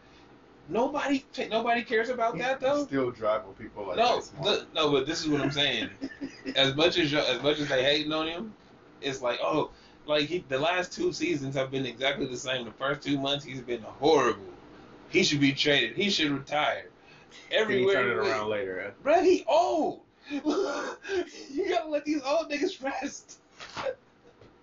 [0.68, 2.86] Nobody, nobody cares about that though.
[2.86, 4.41] Still driving people like No, that.
[4.43, 5.89] look, no, but this is what I'm saying.
[6.55, 8.53] as much as as much as they hating on him,
[9.01, 9.70] it's like, oh,
[10.08, 12.66] like he, the last two seasons have been exactly the same.
[12.66, 14.43] The first two months he's been horrible.
[15.10, 15.95] He should be traded.
[15.95, 16.89] He should retire.
[17.49, 18.93] Then he Everywhere, turn it around later.
[19.03, 20.01] Bruh, he old.
[20.32, 20.41] you
[21.69, 23.40] gotta let these old niggas rest.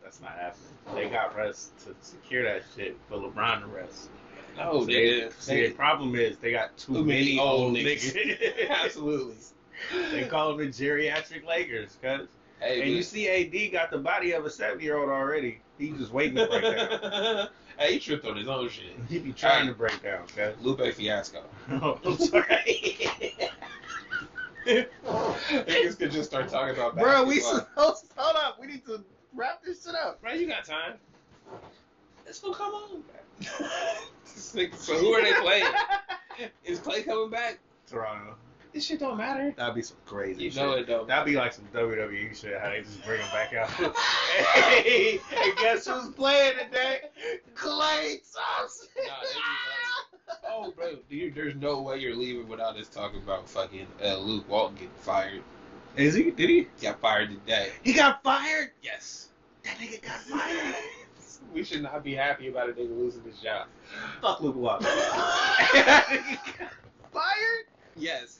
[0.03, 0.67] That's not happening.
[0.95, 4.09] They got rest to secure that shit for LeBron to rest.
[4.57, 5.33] No, see, nigga.
[5.39, 8.71] see, the problem is they got too, Too many, many old old niggas.
[8.85, 9.37] Absolutely.
[10.11, 12.29] they call them the geriatric Lakers, cuz.
[12.63, 15.61] Hey, And you see, AD got the body of a seven-year-old already.
[15.79, 17.49] He's just waiting to break down.
[17.79, 18.95] hey, he tripped on his own shit.
[19.09, 20.55] He be trying to break down, cuz.
[20.61, 21.43] Lupe Fiasco.
[21.69, 22.97] I'm sorry.
[24.67, 27.97] Niggas could just start talking about Bro, we basketball.
[27.97, 28.61] supposed hold up.
[28.61, 30.21] We need to wrap this shit up.
[30.21, 30.95] Bro, you got time.
[32.27, 33.03] It's gonna come on.
[34.25, 35.67] So who are they playing?
[36.65, 37.59] Is Klay coming back?
[37.91, 38.37] Toronto.
[38.73, 39.53] This shit don't matter.
[39.57, 40.63] That'd be some crazy You shit.
[40.63, 41.07] know it don't.
[41.07, 43.69] That'd be like some WWE shit, how they just bring him back out.
[44.49, 47.01] hey, and guess who's playing today?
[47.55, 48.89] Klay Thompson.
[48.97, 49.13] Nah,
[50.29, 54.17] like, oh, bro, dude, there's no way you're leaving without us talking about fucking uh,
[54.17, 55.43] Luke Walton getting fired.
[55.97, 56.31] Is he?
[56.31, 56.69] Did he?
[56.81, 57.69] Got fired today.
[57.83, 58.71] He got fired?
[58.83, 59.29] Yes.
[59.65, 60.75] That nigga got fired.
[61.53, 63.67] We should not be happy about a nigga losing his job.
[64.23, 64.87] Fuck Luke Walton.
[67.13, 67.67] fired?
[67.97, 68.39] Yes.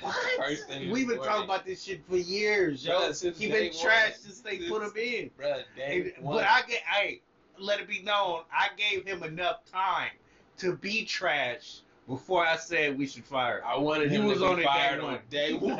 [0.00, 0.14] What?
[0.36, 3.00] First thing in We've been talking about this shit for years, yo.
[3.00, 3.72] Bruh, he been one.
[3.72, 5.30] trashed since they Since- put him in.
[5.38, 7.20] Bruh, And- but I get, I
[7.58, 10.10] let it be known, I gave him enough time
[10.58, 13.58] to be trash before I said we should fire.
[13.58, 13.64] him.
[13.66, 15.78] I wanted He him was to on be day fired on day one.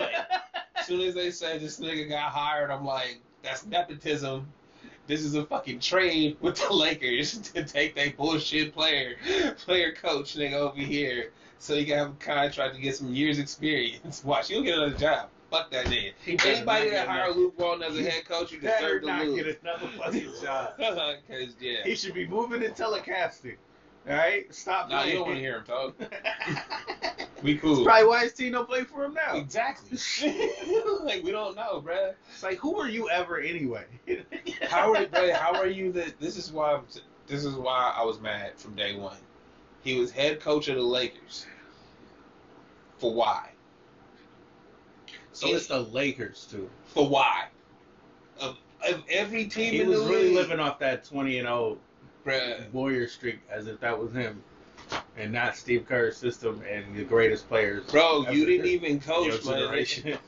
[0.76, 4.46] as soon as they said this nigga got hired, I'm like, that's nepotism.
[5.08, 9.16] This is a fucking trade with the Lakers to take their bullshit player,
[9.58, 11.32] player coach nigga over here,
[11.62, 14.24] so he can have a contract to get some years experience.
[14.24, 15.28] Watch, he'll get another job.
[15.48, 16.12] Fuck that nigga.
[16.26, 19.44] Anybody that get hire Luke Walton as a head coach, you deserve to not lose.
[19.44, 20.76] get another fucking job.
[20.76, 23.54] Cause yeah, He should be moving to telecasting.
[24.10, 24.90] All right, stop.
[24.90, 25.94] nah, you don't want to hear him talk.
[27.44, 29.36] We That's probably why his team don't play for him now.
[29.36, 29.98] Exactly.
[31.02, 32.14] like we don't know, bruh.
[32.32, 33.84] It's like, who are you ever anyway?
[34.68, 36.82] How are bro, how are you that this is why I'm,
[37.26, 39.16] this is why I was mad from day one.
[39.82, 41.46] He was head coach of the Lakers.
[43.02, 43.48] For why?
[45.32, 46.70] So it's the Lakers too.
[46.86, 47.46] For why?
[48.40, 48.56] Of,
[48.88, 51.78] of every team He was really league, living off that twenty and zero
[52.24, 52.70] bruh.
[52.70, 54.40] Warrior streak as if that was him,
[55.16, 57.90] and not Steve Kerr's system and the greatest players.
[57.90, 60.16] Bro, you didn't even coach, generation.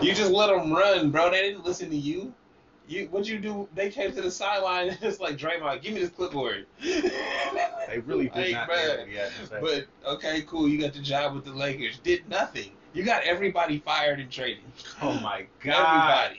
[0.00, 1.30] You just let them run, bro.
[1.30, 2.32] They didn't listen to you.
[2.90, 3.68] You what you do?
[3.72, 6.66] They came to the sideline and it's like Draymond, give me this clipboard.
[6.82, 8.68] they really did Like, not.
[8.68, 9.58] bruh, care what he had to say.
[9.60, 10.68] But okay, cool.
[10.68, 11.98] You got the job with the Lakers.
[11.98, 12.72] Did nothing.
[12.92, 14.64] You got everybody fired and traded.
[15.02, 16.32] oh my god,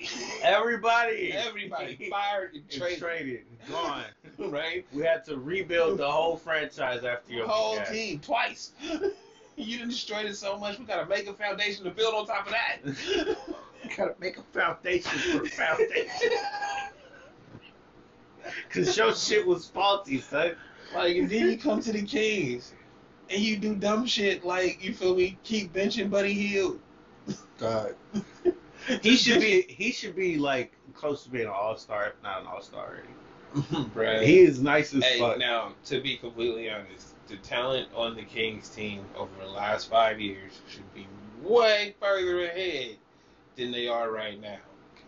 [0.43, 1.31] Everybody.
[1.31, 2.99] everybody, Everybody fired and traded.
[2.99, 4.03] traded, gone.
[4.37, 4.85] Right?
[4.93, 8.73] We had to rebuild the whole franchise after your whole team twice.
[9.55, 10.77] you destroyed it so much.
[10.79, 13.37] We gotta make a foundation to build on top of that.
[13.97, 16.31] Gotta make a foundation for a foundation.
[18.69, 20.55] Cause your shit was faulty, son.
[20.93, 22.73] like, and then you come to the Kings
[23.29, 25.37] and you do dumb shit like you feel me.
[25.43, 26.79] Keep benching Buddy Hield.
[27.57, 27.95] God.
[29.03, 32.41] He should be he should be like close to being an all star, if not
[32.41, 33.03] an all star
[33.53, 33.89] already.
[33.93, 34.23] Bruh.
[34.25, 35.37] He is nice as Hey, fuck.
[35.37, 40.19] now to be completely honest, the talent on the Kings team over the last five
[40.19, 41.05] years should be
[41.43, 42.97] way further ahead
[43.55, 44.57] than they are right now.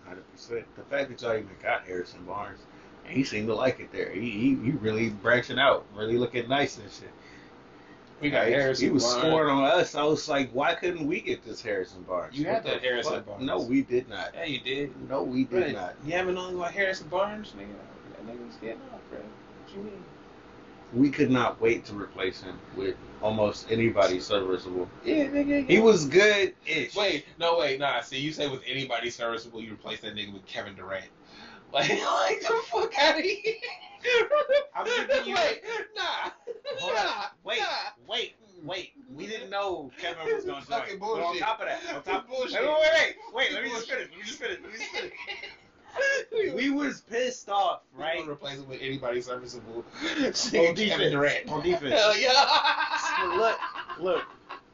[0.05, 0.65] Hundred percent.
[0.75, 2.59] The fact that y'all even got Harrison Barnes,
[3.05, 4.11] and he seemed to like it there.
[4.11, 7.09] He he, he really branching out, really looking nice and shit.
[8.21, 8.85] We got Like, Harrison.
[8.87, 9.19] He was Barnes.
[9.21, 9.95] scoring on us.
[9.95, 12.37] I was like, why couldn't we get this Harrison Barnes?
[12.37, 13.25] You had that Harrison fuck?
[13.27, 13.45] Barnes.
[13.45, 14.31] No, we did not.
[14.33, 15.09] Yeah, you did.
[15.09, 15.95] No, we did Bruh, not.
[16.05, 17.67] You haven't known about Harrison Barnes, nigga.
[18.11, 19.19] That nigga was getting off, bro.
[19.19, 20.03] What you mean?
[20.93, 24.87] We could not wait to replace him with almost anybody serviceable.
[25.03, 25.67] Yeah, nigga.
[25.67, 26.95] He was good ish.
[26.95, 28.01] Wait, no, wait, nah.
[28.01, 31.05] See, you say with anybody serviceable, you replace that nigga with Kevin Durant.
[31.73, 33.55] Like, like the fuck out of here.
[34.75, 35.63] I'm thinking you- Wait,
[35.95, 36.29] nah.
[36.77, 37.25] Hold nah, on.
[37.43, 37.65] Wait, nah.
[38.07, 38.91] wait, wait.
[39.11, 41.17] We didn't know Kevin was going to Fucking join.
[41.17, 42.61] But on top of that, on top Bullshit.
[42.61, 43.33] Wait, wait, wait, wait.
[43.33, 44.07] Wait, let me just finish.
[44.11, 44.59] Let me just finish.
[44.61, 45.13] Let me just finish.
[46.55, 48.27] We was pissed off, Right.
[48.27, 49.85] Replace him with anybody serviceable.
[50.03, 51.11] On Kevin defense.
[51.11, 51.49] Durant.
[51.49, 51.93] On defense.
[51.93, 53.37] Hell yeah.
[53.37, 53.59] look,
[53.99, 54.23] look,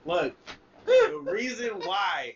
[0.06, 0.36] look.
[0.86, 2.36] The reason why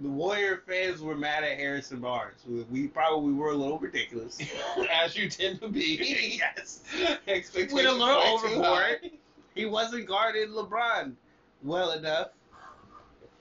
[0.00, 2.40] the Warrior fans were mad at Harrison Barnes,
[2.70, 4.40] we probably were a little ridiculous.
[4.92, 6.38] As you tend to be.
[6.38, 6.82] yes.
[7.28, 9.10] Expectations Went a little overboard.
[9.54, 11.12] He wasn't guarding LeBron
[11.62, 12.28] well enough.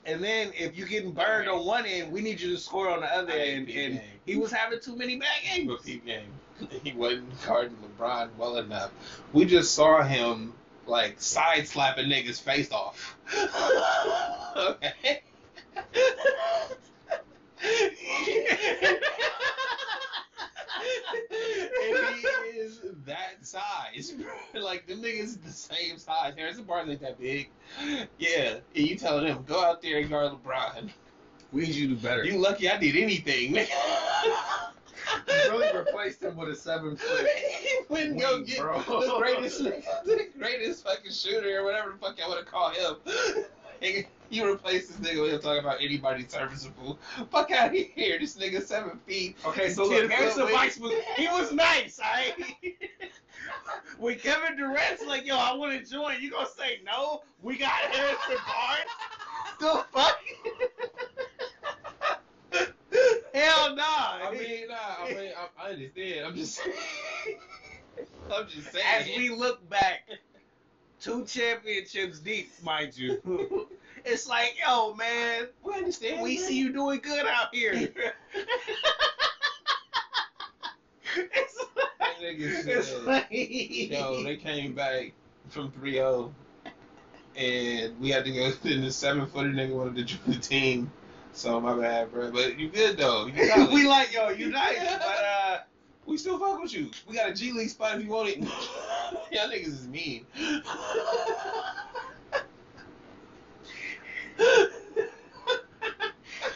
[0.05, 3.01] And then if you're getting burned on one end, we need you to score on
[3.01, 3.69] the other end.
[3.69, 4.01] And game.
[4.25, 5.81] he was having too many bad games.
[5.83, 6.27] Peep game.
[6.83, 8.91] He wasn't guarding LeBron well enough.
[9.33, 10.53] We just saw him
[10.85, 13.17] like side slapping niggas face off.
[14.55, 15.21] okay.
[17.63, 17.91] and
[22.21, 24.13] he is that size.
[24.53, 26.33] Like them niggas the same size.
[26.37, 27.49] Harrison Barnes ain't that big.
[28.19, 30.89] Yeah, and you telling him go out there and guard LeBron.
[31.51, 32.23] We need you to do better.
[32.23, 33.53] You lucky I did anything.
[33.53, 33.67] nigga.
[35.49, 37.27] really replaced him with a seven foot.
[37.27, 38.79] he wouldn't go get bro.
[38.79, 39.63] the greatest,
[40.05, 42.95] the greatest fucking shooter or whatever the fuck I want to call him.
[43.81, 46.99] Nigga, You replace this nigga with him talking about anybody serviceable.
[47.31, 48.19] Fuck out of here.
[48.19, 49.37] This nigga seven feet.
[49.45, 50.51] Okay, so look, Harrison.
[50.51, 52.55] Weiss was he was nice, alright?
[53.97, 57.21] when Kevin Durant's like, yo, I want to join, you gonna say no?
[57.41, 58.89] We got Harrison Barnes?
[59.59, 60.19] The fuck?
[63.33, 63.83] Hell nah.
[63.85, 64.75] I mean, nah,
[65.05, 66.25] I mean, I, I understand.
[66.25, 66.75] I'm just saying.
[68.33, 68.85] I'm just saying.
[68.87, 70.09] as we look back,
[70.99, 73.67] two championships deep, mind you.
[74.03, 76.23] It's like, yo, man, we understand.
[76.23, 76.47] we man.
[76.47, 77.73] see you doing good out here.
[81.15, 81.90] it's That
[82.21, 85.13] nigga said, like, Yo, they came back
[85.49, 86.31] from 3-0.
[87.35, 88.51] and we had to go.
[88.69, 90.91] in the seven footer nigga wanted to join the team.
[91.33, 92.31] So my bad, bro.
[92.31, 93.27] But you good though.
[93.27, 93.33] You
[93.73, 95.57] we like yo, you nice, but uh,
[96.05, 96.91] We still fuck with you.
[97.07, 98.39] We got a G League spot if you want it.
[99.31, 100.25] Y'all niggas is mean.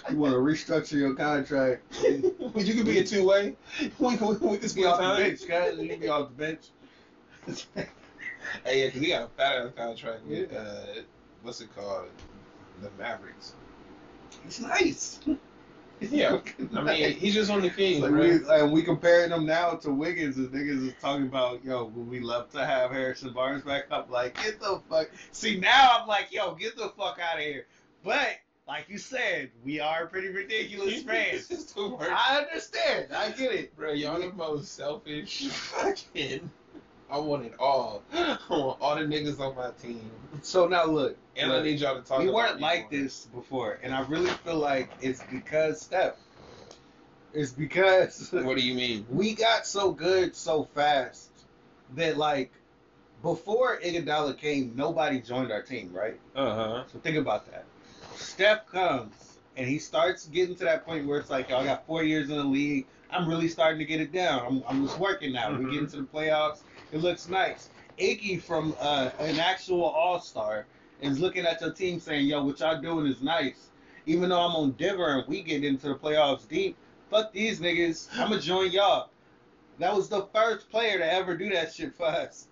[0.10, 1.84] You want to restructure your contract.
[2.54, 3.56] But you could be a two way.
[4.00, 5.78] We can we can Be split off the bench, guys.
[5.78, 7.60] You can be off the bench.
[8.64, 11.02] Hey, yeah, 'cause he got a fat ass contract with uh,
[11.44, 12.06] what's it called,
[12.82, 13.54] the Mavericks.
[14.46, 15.20] It's nice.
[16.00, 16.40] Yeah,
[16.76, 18.20] I mean he's just on the Kings, Like bro.
[18.22, 22.08] we, like we comparing them now to Wiggins, and niggas is talking about, yo, would
[22.08, 24.10] we love to have Harrison Barnes back up?
[24.12, 25.10] Like, get the fuck.
[25.32, 27.66] See, now I'm like, yo, get the fuck out of here.
[28.04, 31.50] But like you said, we are pretty ridiculous fans.
[31.52, 32.10] It's too much.
[32.10, 33.08] I understand.
[33.16, 33.76] I get it.
[33.76, 36.50] Bro, y'all the most selfish fucking.
[37.10, 38.02] I want it all.
[38.12, 40.10] I want all the niggas on my team,
[40.42, 42.20] So now look, and I need y'all to talk.
[42.20, 43.02] we weren't like more.
[43.02, 46.16] this before, and I really feel like it's because Steph.
[47.34, 49.06] It's because What do you mean?
[49.12, 51.30] we got so good so fast
[51.96, 52.52] that like
[53.22, 56.20] before Iguodala came, nobody joined our team, right?
[56.36, 56.84] Uh huh.
[56.92, 57.66] So think about that.
[58.16, 61.86] Steph comes and he starts getting to that point where it's like, yo, I got
[61.86, 62.86] four years in the league.
[63.10, 64.46] I'm really starting to get it down.
[64.46, 65.52] I'm, I'm just working now.
[65.52, 65.72] We Mhm.
[65.72, 66.60] get into the playoffs.
[66.92, 67.70] It looks nice.
[67.98, 70.66] Iggy from uh, an actual All Star
[71.02, 73.70] is looking at your team saying, yo, what y'all doing is nice.
[74.06, 76.76] Even though I'm on Denver and we get into the playoffs deep,
[77.10, 78.08] fuck these niggas.
[78.14, 79.10] I'm going to join y'all.
[79.80, 82.48] That was the first player to ever do that shit for us.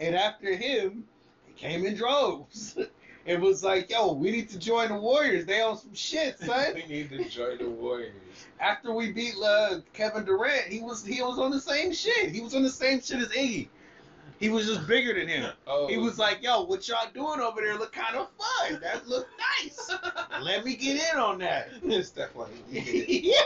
[0.00, 1.04] And after him,
[1.48, 2.76] it came in droves.
[3.26, 5.46] It was like, yo, we need to join the Warriors.
[5.46, 6.74] They on some shit, son.
[6.74, 8.12] we need to join the Warriors.
[8.60, 12.30] After we beat uh, Kevin Durant, he was he was on the same shit.
[12.30, 13.68] He was on the same shit as Iggy.
[14.38, 15.50] He was just bigger than him.
[15.66, 18.80] Oh, He was like, yo, what y'all doing over there look kind of fun.
[18.82, 19.26] That look
[19.62, 19.90] nice.
[20.42, 21.70] Let me get in on that.
[22.02, 22.82] Steph like, yeah.
[22.82, 23.40] yeah.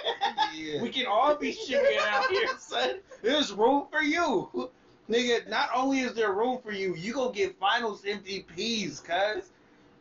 [0.56, 0.82] yeah.
[0.82, 2.96] We can all be shimmying out here, son.
[3.22, 4.70] There's room for you.
[5.08, 9.50] Nigga, not only is there room for you, you gonna get finals MVPs, cuz.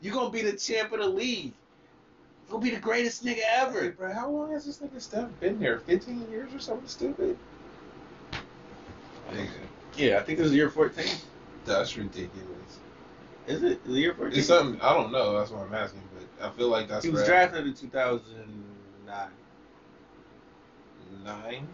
[0.01, 1.53] You gonna be the champ of the league.
[2.47, 3.91] You're gonna be the greatest nigga Hey, ever.
[3.91, 5.79] bro, how long has this nigga Steph been here?
[5.85, 7.37] 15 years or something stupid?
[9.95, 11.05] Yeah, I think this is year 14.
[11.65, 12.79] that's ridiculous.
[13.47, 13.79] Is it?
[13.85, 14.37] Is it year 14?
[14.39, 17.11] It's something, I don't know, that's what I'm asking, but I feel like that's he
[17.11, 19.27] was drafted in 2009.
[21.25, 21.67] Nine?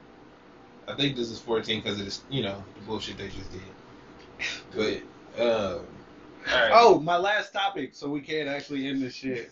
[0.88, 3.62] I think this is 14 because of this, you know, the bullshit they just did.
[5.36, 5.86] But, um,
[6.54, 6.72] alright.
[6.74, 9.52] Oh, my last topic, so we can't actually end this shit.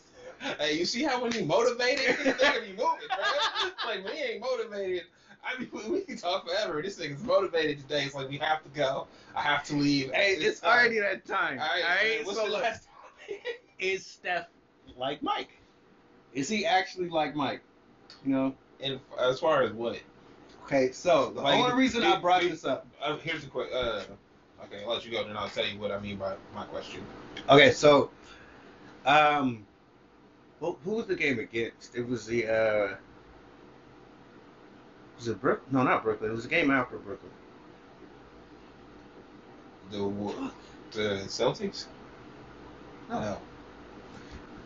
[0.60, 3.70] Hey, you see how when you motivated, this nigga be moving, bro.
[3.86, 5.03] Like when he ain't motivated,
[5.45, 6.82] I mean, we, we can talk forever.
[6.82, 8.03] This nigga's motivated today.
[8.03, 9.07] It's like we have to go.
[9.36, 10.11] I have to leave.
[10.11, 10.70] Hey, it's time.
[10.80, 11.60] already that time.
[11.60, 12.88] All right, Alright, what's so the look, last?
[13.80, 14.48] is Steph
[14.98, 15.49] like Mike?
[16.34, 17.61] Is he actually like Mike?
[18.26, 18.56] You know?
[18.82, 19.98] And as far as what?
[20.65, 22.86] Okay, so the Like, only reason I brought it- this up.
[23.02, 23.78] Uh, here's the question.
[23.78, 24.02] Uh,
[24.65, 27.03] okay, I'll let you go, then I'll tell you what I mean by my question.
[27.49, 28.10] Okay, so
[29.06, 29.65] um
[30.60, 31.95] who, who was the game against?
[31.95, 32.95] It was the uh
[35.18, 35.61] was it Brook?
[35.72, 36.31] No, not Brooklyn.
[36.31, 37.31] It was the game after Brooklyn.
[39.91, 40.52] The
[40.91, 41.85] the Celtics.
[43.10, 43.38] No.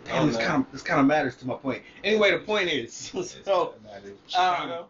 [0.05, 0.45] Damn, Oh, this no.
[0.45, 1.81] kind of this kind of matters to my point.
[2.03, 2.93] Anyway, the point is,
[3.43, 3.73] so
[4.27, 4.87] Chicago.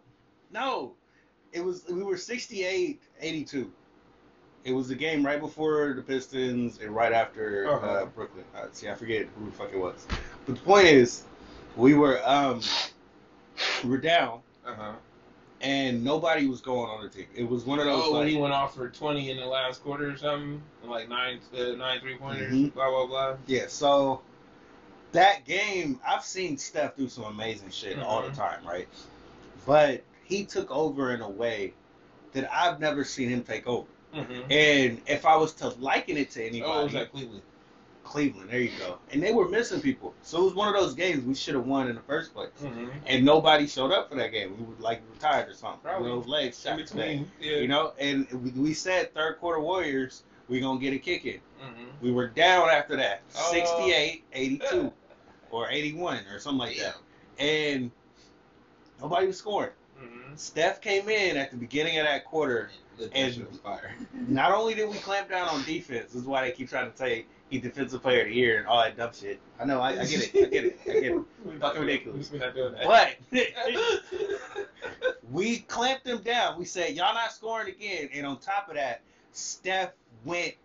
[0.51, 0.93] no,
[1.51, 3.71] it was we were 68, 82.
[4.67, 8.05] It was the game right before the Pistons and right after uh Uh-huh.
[8.13, 8.43] Brooklyn.
[8.53, 10.05] Uh, see, I forget who the fuck it was.
[10.45, 11.23] But the point is,
[11.77, 12.59] we were um
[13.85, 14.93] we were down Uh huh.
[15.61, 17.27] and nobody was going on the team.
[17.33, 19.45] It was one of those Oh, when like, he went off for 20 in the
[19.45, 22.73] last quarter or something, like nine, uh, nine three pointers, Mhm.
[22.73, 23.37] blah blah blah.
[23.47, 23.67] yeah.
[23.67, 24.21] So
[25.13, 28.35] that game, I've seen Steph do some amazing shit all the Mhm.
[28.35, 28.89] time, right?
[29.65, 31.73] But he took over in a way
[32.33, 33.87] that I've never seen him take over.
[34.17, 34.51] Mm-hmm.
[34.51, 37.41] And if I was to liken it to anybody, Oh, it was at Cleveland.
[38.03, 38.97] Cleveland, there you go.
[39.11, 41.65] And they were missing people, so it was one of those games we should have
[41.65, 42.49] won in the first place.
[42.63, 42.87] Mm-hmm.
[43.05, 44.55] And nobody showed up for that game.
[44.57, 45.81] We were like retired or something.
[45.83, 46.09] Probably.
[46.09, 47.17] Those legs shot today.
[47.17, 47.57] between, yeah.
[47.57, 51.33] You know, and we, said third quarter Warriors, we gonna get a kick in.
[51.33, 51.83] Mm-hmm.
[52.01, 53.51] We were down after that, Oh.
[53.51, 54.93] 68, 82,
[55.51, 56.95] or 81 or something like that.
[57.39, 57.91] And
[59.01, 59.71] nobody was scoring.
[60.01, 60.35] Mm-hmm.
[60.35, 62.69] Steph came in at the beginning of that quarter.
[62.97, 63.95] The And- was fire.
[64.27, 66.97] Not only did we clamp down on defense, this is why they keep trying to
[66.97, 69.39] say he defensive player of the year and all that dumb shit.
[69.59, 71.21] I know, I, I get it, I get it, I get it.
[71.59, 72.31] Fucking ridiculous.
[72.31, 73.17] We're not doing that.
[73.31, 73.41] But
[75.31, 76.57] we clamped them down.
[76.59, 78.09] We said, y'all not scoring again.
[78.13, 79.01] And on top of that,
[79.31, 79.91] Steph
[80.25, 80.55] went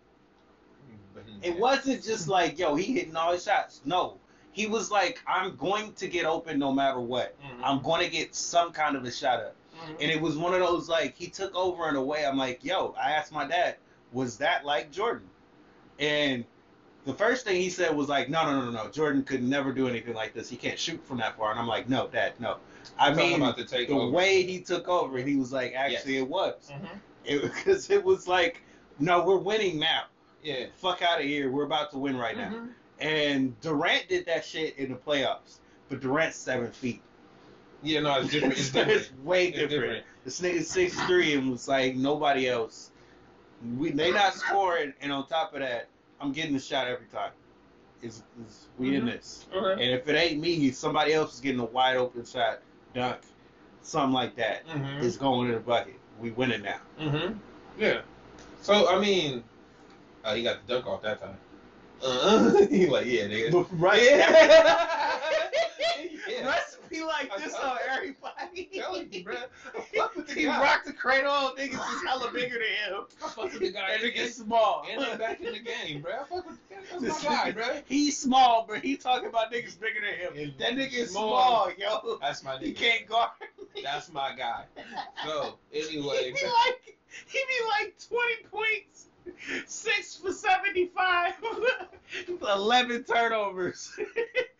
[1.41, 3.81] It wasn't just like, yo, he hitting all his shots.
[3.85, 4.17] No.
[4.53, 7.35] He was like, I'm going to get open no matter what.
[7.41, 7.61] Mhm.
[7.63, 9.55] I'm going to get some kind of a shot up.
[9.75, 9.89] Mhm.
[10.01, 12.25] And it was one of those like he took over in a way.
[12.25, 13.75] I'm like, yo, I asked my dad,
[14.11, 15.27] was that like Jordan?
[15.99, 16.45] And
[17.05, 18.89] the first thing he said was like, no, no, no, no, no.
[18.91, 20.49] Jordan could never do anything like this.
[20.49, 21.51] He can't shoot from that far.
[21.51, 22.57] And I'm like, no, dad, no.
[22.97, 26.27] I I'm mean, about the the way he took over, he was like, actually, it
[26.27, 26.71] was.
[26.71, 26.99] Mhm.
[27.25, 28.61] It because it was like,
[28.99, 30.03] no, we're winning now.
[30.43, 30.65] Yeah.
[30.75, 31.49] Fuck out of here.
[31.49, 32.49] We're about to win right now.
[32.99, 35.57] And Durant did that shit in the playoffs,
[35.89, 37.01] but Durant's seven feet.
[37.81, 38.57] Yeah, no, it's different.
[38.57, 39.23] It's different.
[39.25, 39.81] way It's different.
[39.81, 40.05] different.
[40.23, 42.91] This nigga's six three and was like nobody else.
[43.77, 45.87] We they not scoring, and on top of that,
[46.21, 47.31] I'm getting the shot every time.
[48.01, 49.11] Is is we in Mhm.
[49.11, 49.45] this?
[49.53, 49.71] Okay.
[49.83, 52.59] And if it ain't me, somebody else is getting a wide open shot,
[52.93, 53.17] dunk,
[53.81, 54.65] something like that.
[54.67, 55.01] Mhm.
[55.03, 55.95] It's going in the bucket.
[56.19, 56.79] We winning now.
[56.99, 57.33] Mm-hmm.
[57.77, 58.01] Yeah.
[58.61, 59.43] So I mean,
[60.23, 61.37] uh, he got the dunk off that time.
[62.03, 63.67] Uh, he like, yeah, nigga.
[63.71, 64.01] Right.
[64.03, 65.19] Yeah.
[66.29, 66.47] yeah.
[66.49, 68.69] Recipe like I this on everybody.
[68.71, 69.35] you, bro.
[69.77, 70.61] I fuck with the he guy.
[70.61, 73.05] rocked the cradle niggas is hella bigger than him.
[73.23, 73.97] I fuck with the guy.
[73.97, 74.85] That nigga's small.
[74.91, 76.11] And they back in the game, bro.
[76.13, 76.57] I fuck with
[77.01, 77.65] that's my guy, bro.
[77.87, 80.33] He's small, but he talking about niggas bigger than him.
[80.37, 81.69] And That nigga is small.
[81.69, 82.17] small, yo.
[82.21, 82.63] That's my nigga.
[82.65, 83.31] He can't guard.
[83.81, 84.65] That's my guy.
[85.25, 86.97] So anyway, He be like,
[87.27, 89.05] he be like twenty points,
[89.67, 91.33] six for seventy-five,
[92.41, 93.91] eleven turnovers.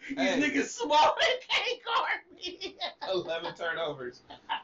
[0.09, 0.41] These Hey.
[0.41, 1.15] niggas small.
[1.19, 2.77] They can't guard me.
[3.09, 4.19] eleven turnovers,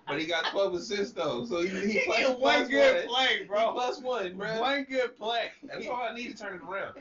[0.07, 1.45] but he got twelve assists though.
[1.45, 3.15] So he, he, He one plus good one.
[3.15, 3.71] play, He bro.
[3.71, 4.59] plus one, bro.
[4.59, 5.49] One good play.
[5.63, 6.93] That's all I need to turn it around.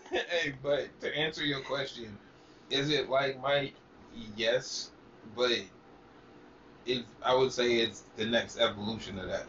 [0.10, 2.18] hey, but to answer your question,
[2.70, 3.74] is it like Mike?
[4.36, 4.90] Yes,
[5.36, 5.52] but
[6.86, 9.46] it I would say it's the next evolution of that,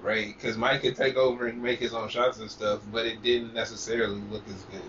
[0.00, 0.34] right?
[0.36, 3.54] Because Mike could take over and make his own shots and stuff, but it didn't
[3.54, 4.82] necessarily look as good.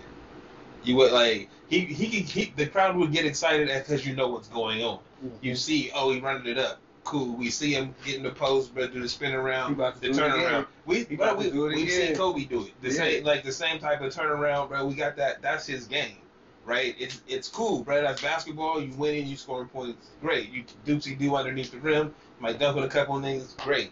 [0.84, 4.28] You would like he he could he, the crowd would get excited because you know
[4.28, 5.00] what's going on.
[5.40, 6.78] You see, oh, he running it up.
[7.04, 7.34] Cool.
[7.36, 10.66] We see him getting the post, but do the spin around, the do turn around.
[10.84, 11.88] We, bro, we we've again.
[11.88, 12.72] seen Kobe do it.
[12.82, 12.94] The Yeah.
[12.94, 14.86] same like the same type of turnaround, bro.
[14.86, 15.42] We got that.
[15.42, 16.18] That's his game,
[16.64, 16.94] right?
[16.98, 18.02] It's it's cool, bro.
[18.02, 18.80] That's basketball.
[18.80, 20.50] You winning, you scoring points, great.
[20.50, 23.90] You doopsy do underneath the rim, might dunk with a couple of niggas, great.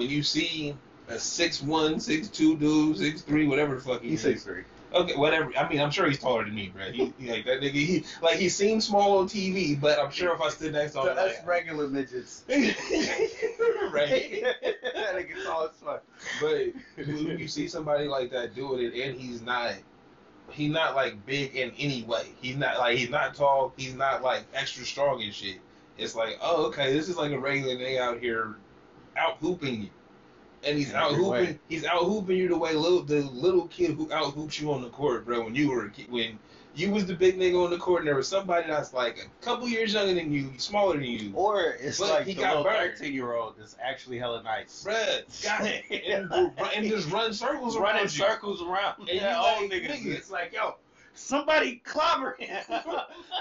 [0.00, 0.74] When you see
[1.08, 4.32] a six one, six two dude, six three, whatever the fuck he He's is.
[4.32, 4.62] six three.
[4.94, 5.52] Okay, whatever.
[5.58, 6.90] I mean, I'm sure he's taller than me, bro.
[6.90, 7.72] He, he like that nigga.
[7.72, 11.00] He like he seems small on TV, but I'm sure if I stood next to
[11.00, 12.44] him, That's like, regular midgets.
[12.48, 12.66] right.
[13.92, 16.02] that nigga tall as fuck.
[16.40, 19.74] But when you see somebody like that doing it, and he's not,
[20.48, 22.24] he's not like big in any way.
[22.40, 23.74] He's not like he's not tall.
[23.76, 25.58] He's not like extra strong and shit.
[25.98, 28.56] It's like, oh, okay, this is like a regular nigga out here,
[29.16, 29.90] out hooping you,
[30.64, 31.58] and he's out hooping.
[31.68, 34.82] He's out hooping you the way little the little kid who out hoops you on
[34.82, 35.44] the court, bro.
[35.44, 36.38] When you were a kid, when
[36.74, 39.44] you was the big nigga on the court, and there was somebody that's like a
[39.44, 42.56] couple years younger than you, smaller than you, Or it's But like he the got
[42.58, 44.84] little thirteen year old that's actually hella nice.
[44.86, 49.08] bruh, got it, and, and just run circles around running circles around.
[49.08, 50.00] And yeah, old like, niggas.
[50.02, 50.06] nigga.
[50.16, 50.76] It's like, yo,
[51.14, 52.64] somebody clobber him.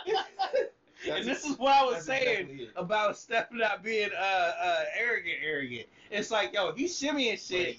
[1.07, 5.37] and this is what I was saying exactly about Steph not being uh, uh, arrogant,
[5.43, 5.87] arrogant.
[6.11, 7.77] It's like, yo, he's shimmying shit.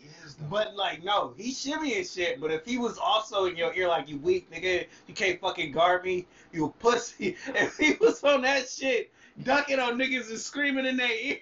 [0.49, 2.41] But like, no, he's shimmying shit.
[2.41, 5.73] But if he was also in your ear like you weak nigga, you can't fucking
[5.73, 7.37] guard me, you a pussy.
[7.49, 9.13] If he was on that shit,
[9.45, 11.39] ducking on niggas and screaming in their ear.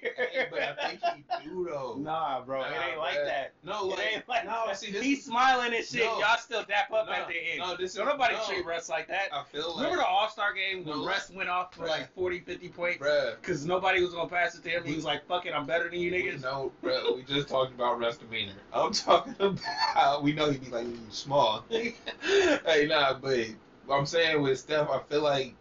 [0.50, 1.00] but I think
[1.42, 1.96] he do though.
[1.98, 3.52] Nah, bro, it Nah, ain't like that.
[3.64, 4.64] No, It ain't like no.
[4.66, 4.76] that.
[4.78, 6.04] See, this he's smiling and shit.
[6.04, 6.18] No.
[6.20, 7.58] Y'all still dap up No, at the end.
[7.60, 8.44] no, this Don't nobody no.
[8.46, 9.28] treat Russ like that.
[9.32, 11.06] I feel like, Remember the All Star game when No.
[11.06, 11.88] Russ went off for Bruh.
[11.88, 12.98] like 40, 50 points?
[13.40, 14.84] Because nobody was going to pass it to him.
[14.84, 16.42] He was like, fuck it, I'm better than you niggas.
[16.42, 17.14] No, bro.
[17.16, 18.52] We just talked about Russ demeanor.
[18.72, 21.64] I'm talking about we know he'd be like small.
[21.70, 23.46] hey, nah, but
[23.86, 25.54] what I'm saying with Steph, I feel like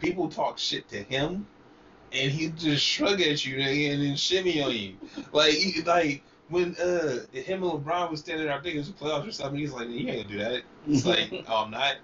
[0.00, 1.46] people talk shit to him,
[2.14, 4.96] and he just shrug at you nigga, and then shimmy on you.
[5.32, 8.88] Like, he- like when uh him and LeBron was standing there, I think it was
[8.92, 9.58] the playoffs or something.
[9.58, 10.62] He's like, you ain't gonna do that.
[10.88, 11.96] It's like, oh, I'm not.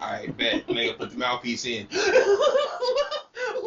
[0.00, 0.66] All right, bet.
[0.68, 1.88] Nigga, put the mouthpiece in.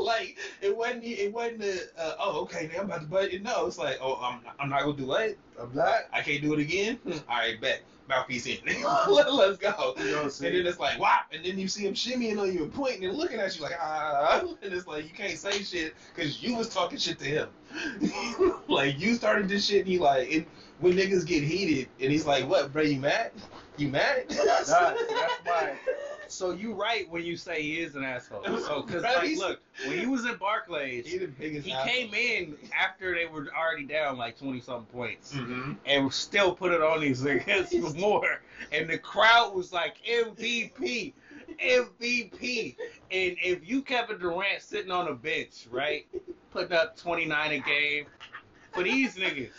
[0.10, 1.03] like it wasn't.
[1.03, 1.64] It wasn't.
[1.64, 2.69] A, uh, oh, okay.
[2.73, 3.44] Now I'm about to butt it.
[3.44, 4.41] No, it's like, oh, I'm.
[4.60, 5.36] I'm not gonna do what?
[5.61, 6.02] I'm not.
[6.11, 6.99] I can't do it again.
[7.07, 7.81] All right, bet.
[8.10, 8.57] Mouthpiece in.
[8.84, 9.94] Let, let's go.
[9.99, 11.19] You know And then it's like, wow.
[11.31, 13.77] And then you see him shimmying on you and pointing and looking at you like,
[13.80, 14.44] ah.
[14.64, 17.49] And it's like, you can't say shit because you was talking shit to him.
[18.68, 20.48] like, you started this shit and he like, it,
[20.80, 23.31] when niggas get heated and he's like, what, bro, you mad?
[23.77, 24.26] You mad?
[24.31, 24.72] Nah, that's
[25.45, 25.77] why.
[26.32, 28.44] So you right when you say he is an asshole.
[28.60, 33.26] So because like, look, when he was in Barclays, He he came in after they
[33.26, 35.34] were already down like twenty something points.
[35.34, 35.74] Mm-hmm.
[35.86, 38.42] and still put it on these niggas for more.
[38.72, 41.14] And the crowd was like MVP,
[41.64, 42.76] MVP.
[43.12, 46.06] And if you Kevin Durant sitting on a bench, right,
[46.52, 48.06] putting up 29 a game,
[48.72, 49.50] for these niggas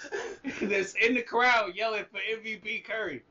[0.63, 3.23] that's in the crowd yelling for MVP Curry,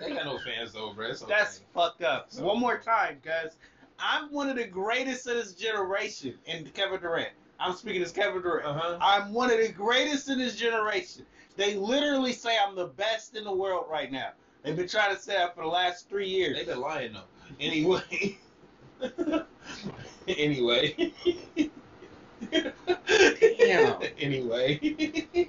[0.00, 1.06] They got no fans though, bro.
[1.08, 1.24] Okay.
[1.28, 2.26] that's fucked up.
[2.30, 3.56] So- One more time, guys.
[3.98, 7.30] I'm one of the greatest of this generation, and Kevin Durant.
[7.60, 8.66] I'm speaking as Kevin Durant.
[8.66, 8.98] uh huh.
[9.00, 11.24] I'm one of the greatest in this generation.
[11.56, 14.30] They literally say I'm the best in the world right now.
[14.64, 16.56] They've been trying to say that for the last three years.
[16.56, 17.20] They've been lying though.
[17.60, 18.38] Anyway.
[20.28, 21.12] anyway.
[22.50, 24.02] Damn.
[24.18, 25.48] anyway.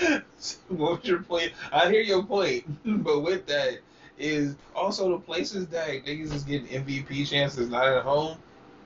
[0.68, 1.52] what was your point?
[1.72, 2.64] I hear your point,
[3.04, 3.78] but with that
[4.18, 8.38] is also the places that niggas is getting MVP chances not at home.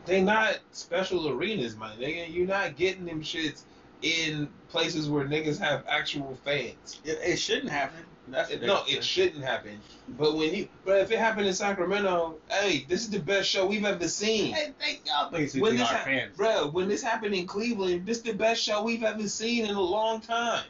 [0.07, 2.33] They not special arenas, my nigga.
[2.33, 3.63] You're not getting them shits
[4.03, 7.01] in places where niggas have actual fans.
[7.05, 8.05] It, it shouldn't happen.
[8.29, 9.81] That's It- no, it shouldn't happen.
[10.19, 13.67] But when you, but if it happened in Sacramento, hey, this is the best show
[13.67, 14.55] we've ever seen.
[14.55, 16.37] Hey, thank y'all basically When this, our hap- fans.
[16.37, 19.75] bro, when this happened in Cleveland, this is the best show we've ever seen in
[19.75, 20.65] a long time.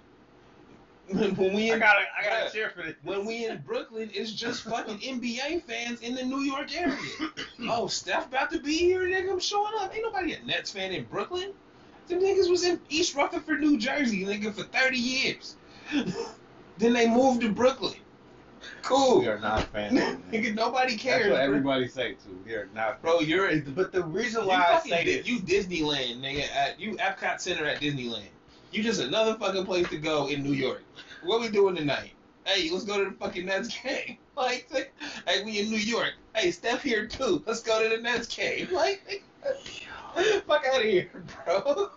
[1.12, 2.52] When we I in, gotta, I gotta Bruh.
[2.52, 2.94] cheer for this.
[3.02, 6.96] when we in Brooklyn, it's just fucking NBA fans in the New York area.
[7.68, 9.30] Oh, Steph about to be here, nigga.
[9.30, 9.94] I'm showing up.
[9.94, 11.52] Ain't nobody a Nets fan in Brooklyn.
[12.08, 15.56] Them niggas was in East Rutherford, New Jersey, nigga, for 30 years.
[16.78, 17.94] then they moved to Brooklyn.
[18.82, 19.20] Cool.
[19.20, 19.98] we are not fans.
[20.32, 21.24] nigga, nobody cares.
[21.24, 21.44] That's what bro.
[21.44, 22.40] everybody say too.
[22.46, 23.02] We are not.
[23.02, 26.48] Bro, you're But the reason you why I say Di- this, you Disneyland, nigga.
[26.54, 28.28] At you Epcot Center at Disneyland.
[28.72, 30.82] You just another fucking place to go in New York.
[31.24, 32.12] What we doing tonight?
[32.44, 34.18] Hey, let's go to the fucking Nets game.
[34.36, 34.70] Like,
[35.26, 36.14] hey, we in New York.
[36.34, 37.42] Hey, Steph here too.
[37.44, 38.68] Let's go to the Nets game.
[38.72, 39.22] Like,
[40.46, 41.10] fuck out of here,
[41.44, 41.90] bro.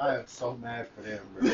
[0.00, 1.50] I am so mad for them, bro.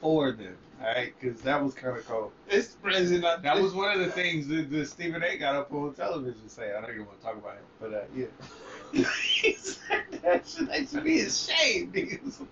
[0.00, 1.14] for them, alright?
[1.20, 2.32] Because that was kind of cold.
[2.48, 3.22] it's present.
[3.22, 5.36] That was one of the things that, that Stephen A.
[5.36, 6.72] got up on television saying.
[6.76, 8.26] I don't even want to talk about it, but uh, yeah.
[8.92, 10.68] He said that shit.
[10.68, 12.46] They should be ashamed, niggas.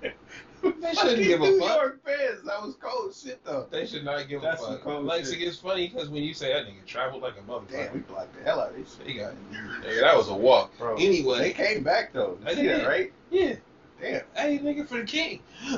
[0.62, 1.76] They shouldn't give a New fuck.
[1.76, 2.42] York fans.
[2.44, 3.66] That was cold shit, though.
[3.70, 4.82] They should not give That's a fuck.
[4.82, 5.34] cold Like, shit.
[5.34, 7.92] see, it's funny because when you say that nigga traveled like a motherfucker, Damn, motherfucker,
[7.94, 9.06] we blocked the hell out of this shit.
[9.06, 10.76] they got, nigga, that was a walk.
[10.76, 12.36] Bro, Anyway, they came back though.
[12.40, 12.86] You They see that, did.
[12.86, 13.12] right?
[13.30, 13.54] yeah.
[14.02, 15.40] Damn, Hey, nigga, for the king.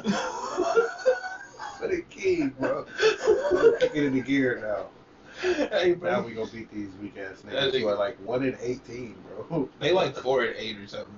[1.79, 2.85] for the king, bro.
[3.53, 4.87] We're kicking into gear now.
[5.73, 6.23] hey, Now bro.
[6.23, 9.17] we gonna beat these weak ass niggas who are like one in eighteen,
[9.49, 9.69] bro.
[9.81, 11.15] They like four and eight or something.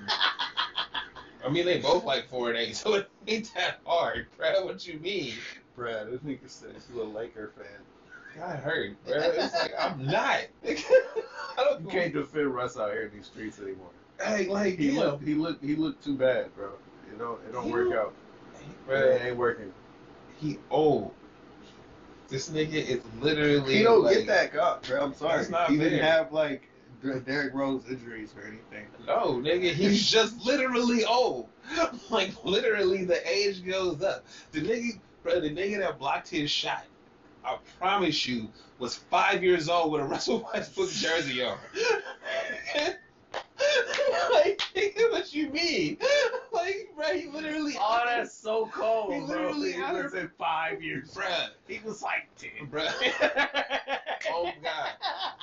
[1.45, 4.65] I mean, they both like four and eight, so it ain't that hard, bro.
[4.65, 5.35] What you mean?
[5.77, 7.67] Brad, this nigga says you a Laker fan.
[8.39, 9.15] Got hurt, bro.
[9.17, 10.41] It's like I'm not.
[10.67, 10.77] I
[11.57, 11.83] don't.
[11.83, 13.91] You can't defend Russ out here in these streets anymore.
[14.21, 16.71] Hey, like He looked, he looked, he looked too bad, bro.
[17.13, 18.15] It don't, it don't He work look- out.
[18.87, 18.97] bro.
[18.97, 19.73] It ain't working.
[20.41, 21.13] He old.
[22.35, 23.77] This nigga is literally.
[23.77, 25.05] He don't like, get that cup, bro.
[25.05, 25.37] I'm sorry.
[25.37, 26.69] That's not he didn't have like
[27.01, 28.89] Der- Derrick Rose injuries or anything.
[29.07, 31.49] No, nigga, he's just literally old.
[32.11, 34.27] Like literally, the age goes up.
[34.51, 36.85] The nigga, bro, the nigga that blocked his shot,
[37.45, 38.49] I promise you,
[38.81, 41.57] was five years old with a Russell Westbrook jersey on.
[44.33, 44.61] like,
[45.11, 45.99] what you mean?
[46.53, 47.75] Like, right, he literally.
[47.79, 49.27] Oh, that's so cold, He bro.
[49.27, 51.13] literally He out was in five years.
[51.13, 52.69] Bruh, He was like ten.
[52.71, 52.87] bruh.
[54.33, 54.91] Oh God,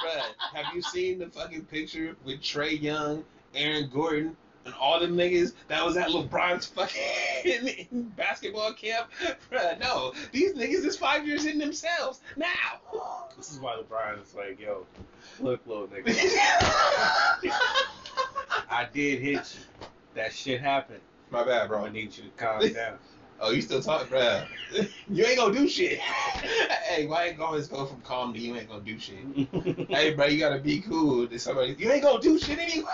[0.03, 0.23] bruh.
[0.55, 3.23] Have you seen the fucking picture with Trae Young,
[3.53, 4.35] Aaron Gordon,
[4.65, 9.09] and all them niggas that was at LeBron's fucking basketball camp?
[9.51, 10.13] Bruh, no.
[10.31, 12.47] These niggas is five years in themselves now.
[13.37, 14.85] This is why LeBron is like, yo,
[15.39, 16.07] look, little nigga.
[18.71, 19.87] I did hit you.
[20.15, 21.01] That shit happened.
[21.29, 22.99] My bad, Bro, I need you to calm down.
[23.39, 24.45] Oh, you still talking, bro?
[25.09, 25.99] You ain't gonna do shit.
[25.99, 29.17] hey, why ain't always go from calm to you ain't gonna do shit?
[29.89, 31.27] hey, bro, you gotta be cool.
[31.27, 32.87] There's somebody, you ain't gonna do shit anyway.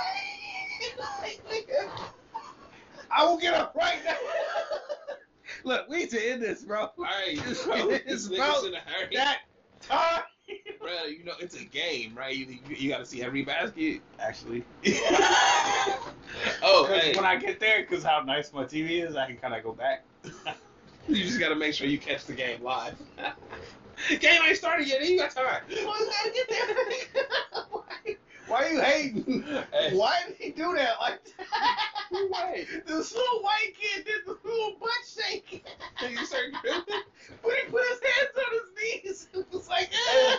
[3.12, 4.18] I will get up right now.
[5.64, 6.82] Look, we need to end this, bro.
[6.82, 7.88] All right, It's bro.
[7.90, 9.16] This it's nigga's about in a hurry.
[9.16, 9.42] That
[9.82, 10.24] time.
[10.82, 12.36] Bro, you know it's a game, right?
[12.36, 14.02] You, you, you gotta see every basket.
[14.20, 14.64] Actually,
[16.64, 19.54] oh, hey, when I get there, because how nice my TV is, I can kind
[19.54, 20.06] of go back.
[21.08, 22.96] you just gotta make sure you catch the game live.
[24.20, 25.08] game ain't started yet.
[25.08, 25.62] You got time.
[25.70, 28.16] You gotta get there.
[28.48, 29.44] Why, are you hating?
[29.72, 29.96] Hey.
[29.96, 32.66] Why did he do that like that?
[32.86, 35.66] This little white kid did the little butt shake.
[36.10, 37.04] You start dribbling?
[37.44, 38.70] But he put his hands on his
[39.04, 40.38] knees, it was like, eh.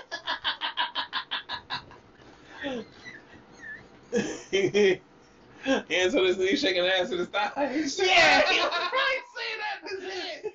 [5.91, 7.99] Hands on his knees, shaking ass with his thighs.
[8.03, 10.53] yeah, he was right saying that in his head.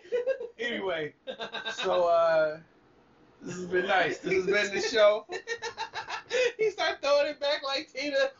[0.59, 1.13] Anyway,
[1.75, 2.57] so uh,
[3.41, 4.19] this has been nice.
[4.19, 5.25] This has been the show.
[6.57, 8.31] he started throwing it back like Tina.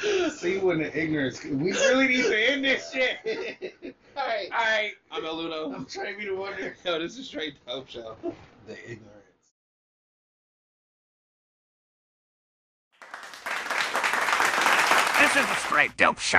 [0.30, 1.42] See when the ignorance.
[1.42, 3.18] We really need to end this shit.
[4.16, 4.48] All right.
[4.52, 5.72] All right, I'm El Ludo.
[5.72, 6.76] I'm trying to be the wonder.
[6.84, 8.16] Yo, this is straight dope show.
[8.66, 9.12] The ignorance.
[15.18, 16.34] This is a straight dope show.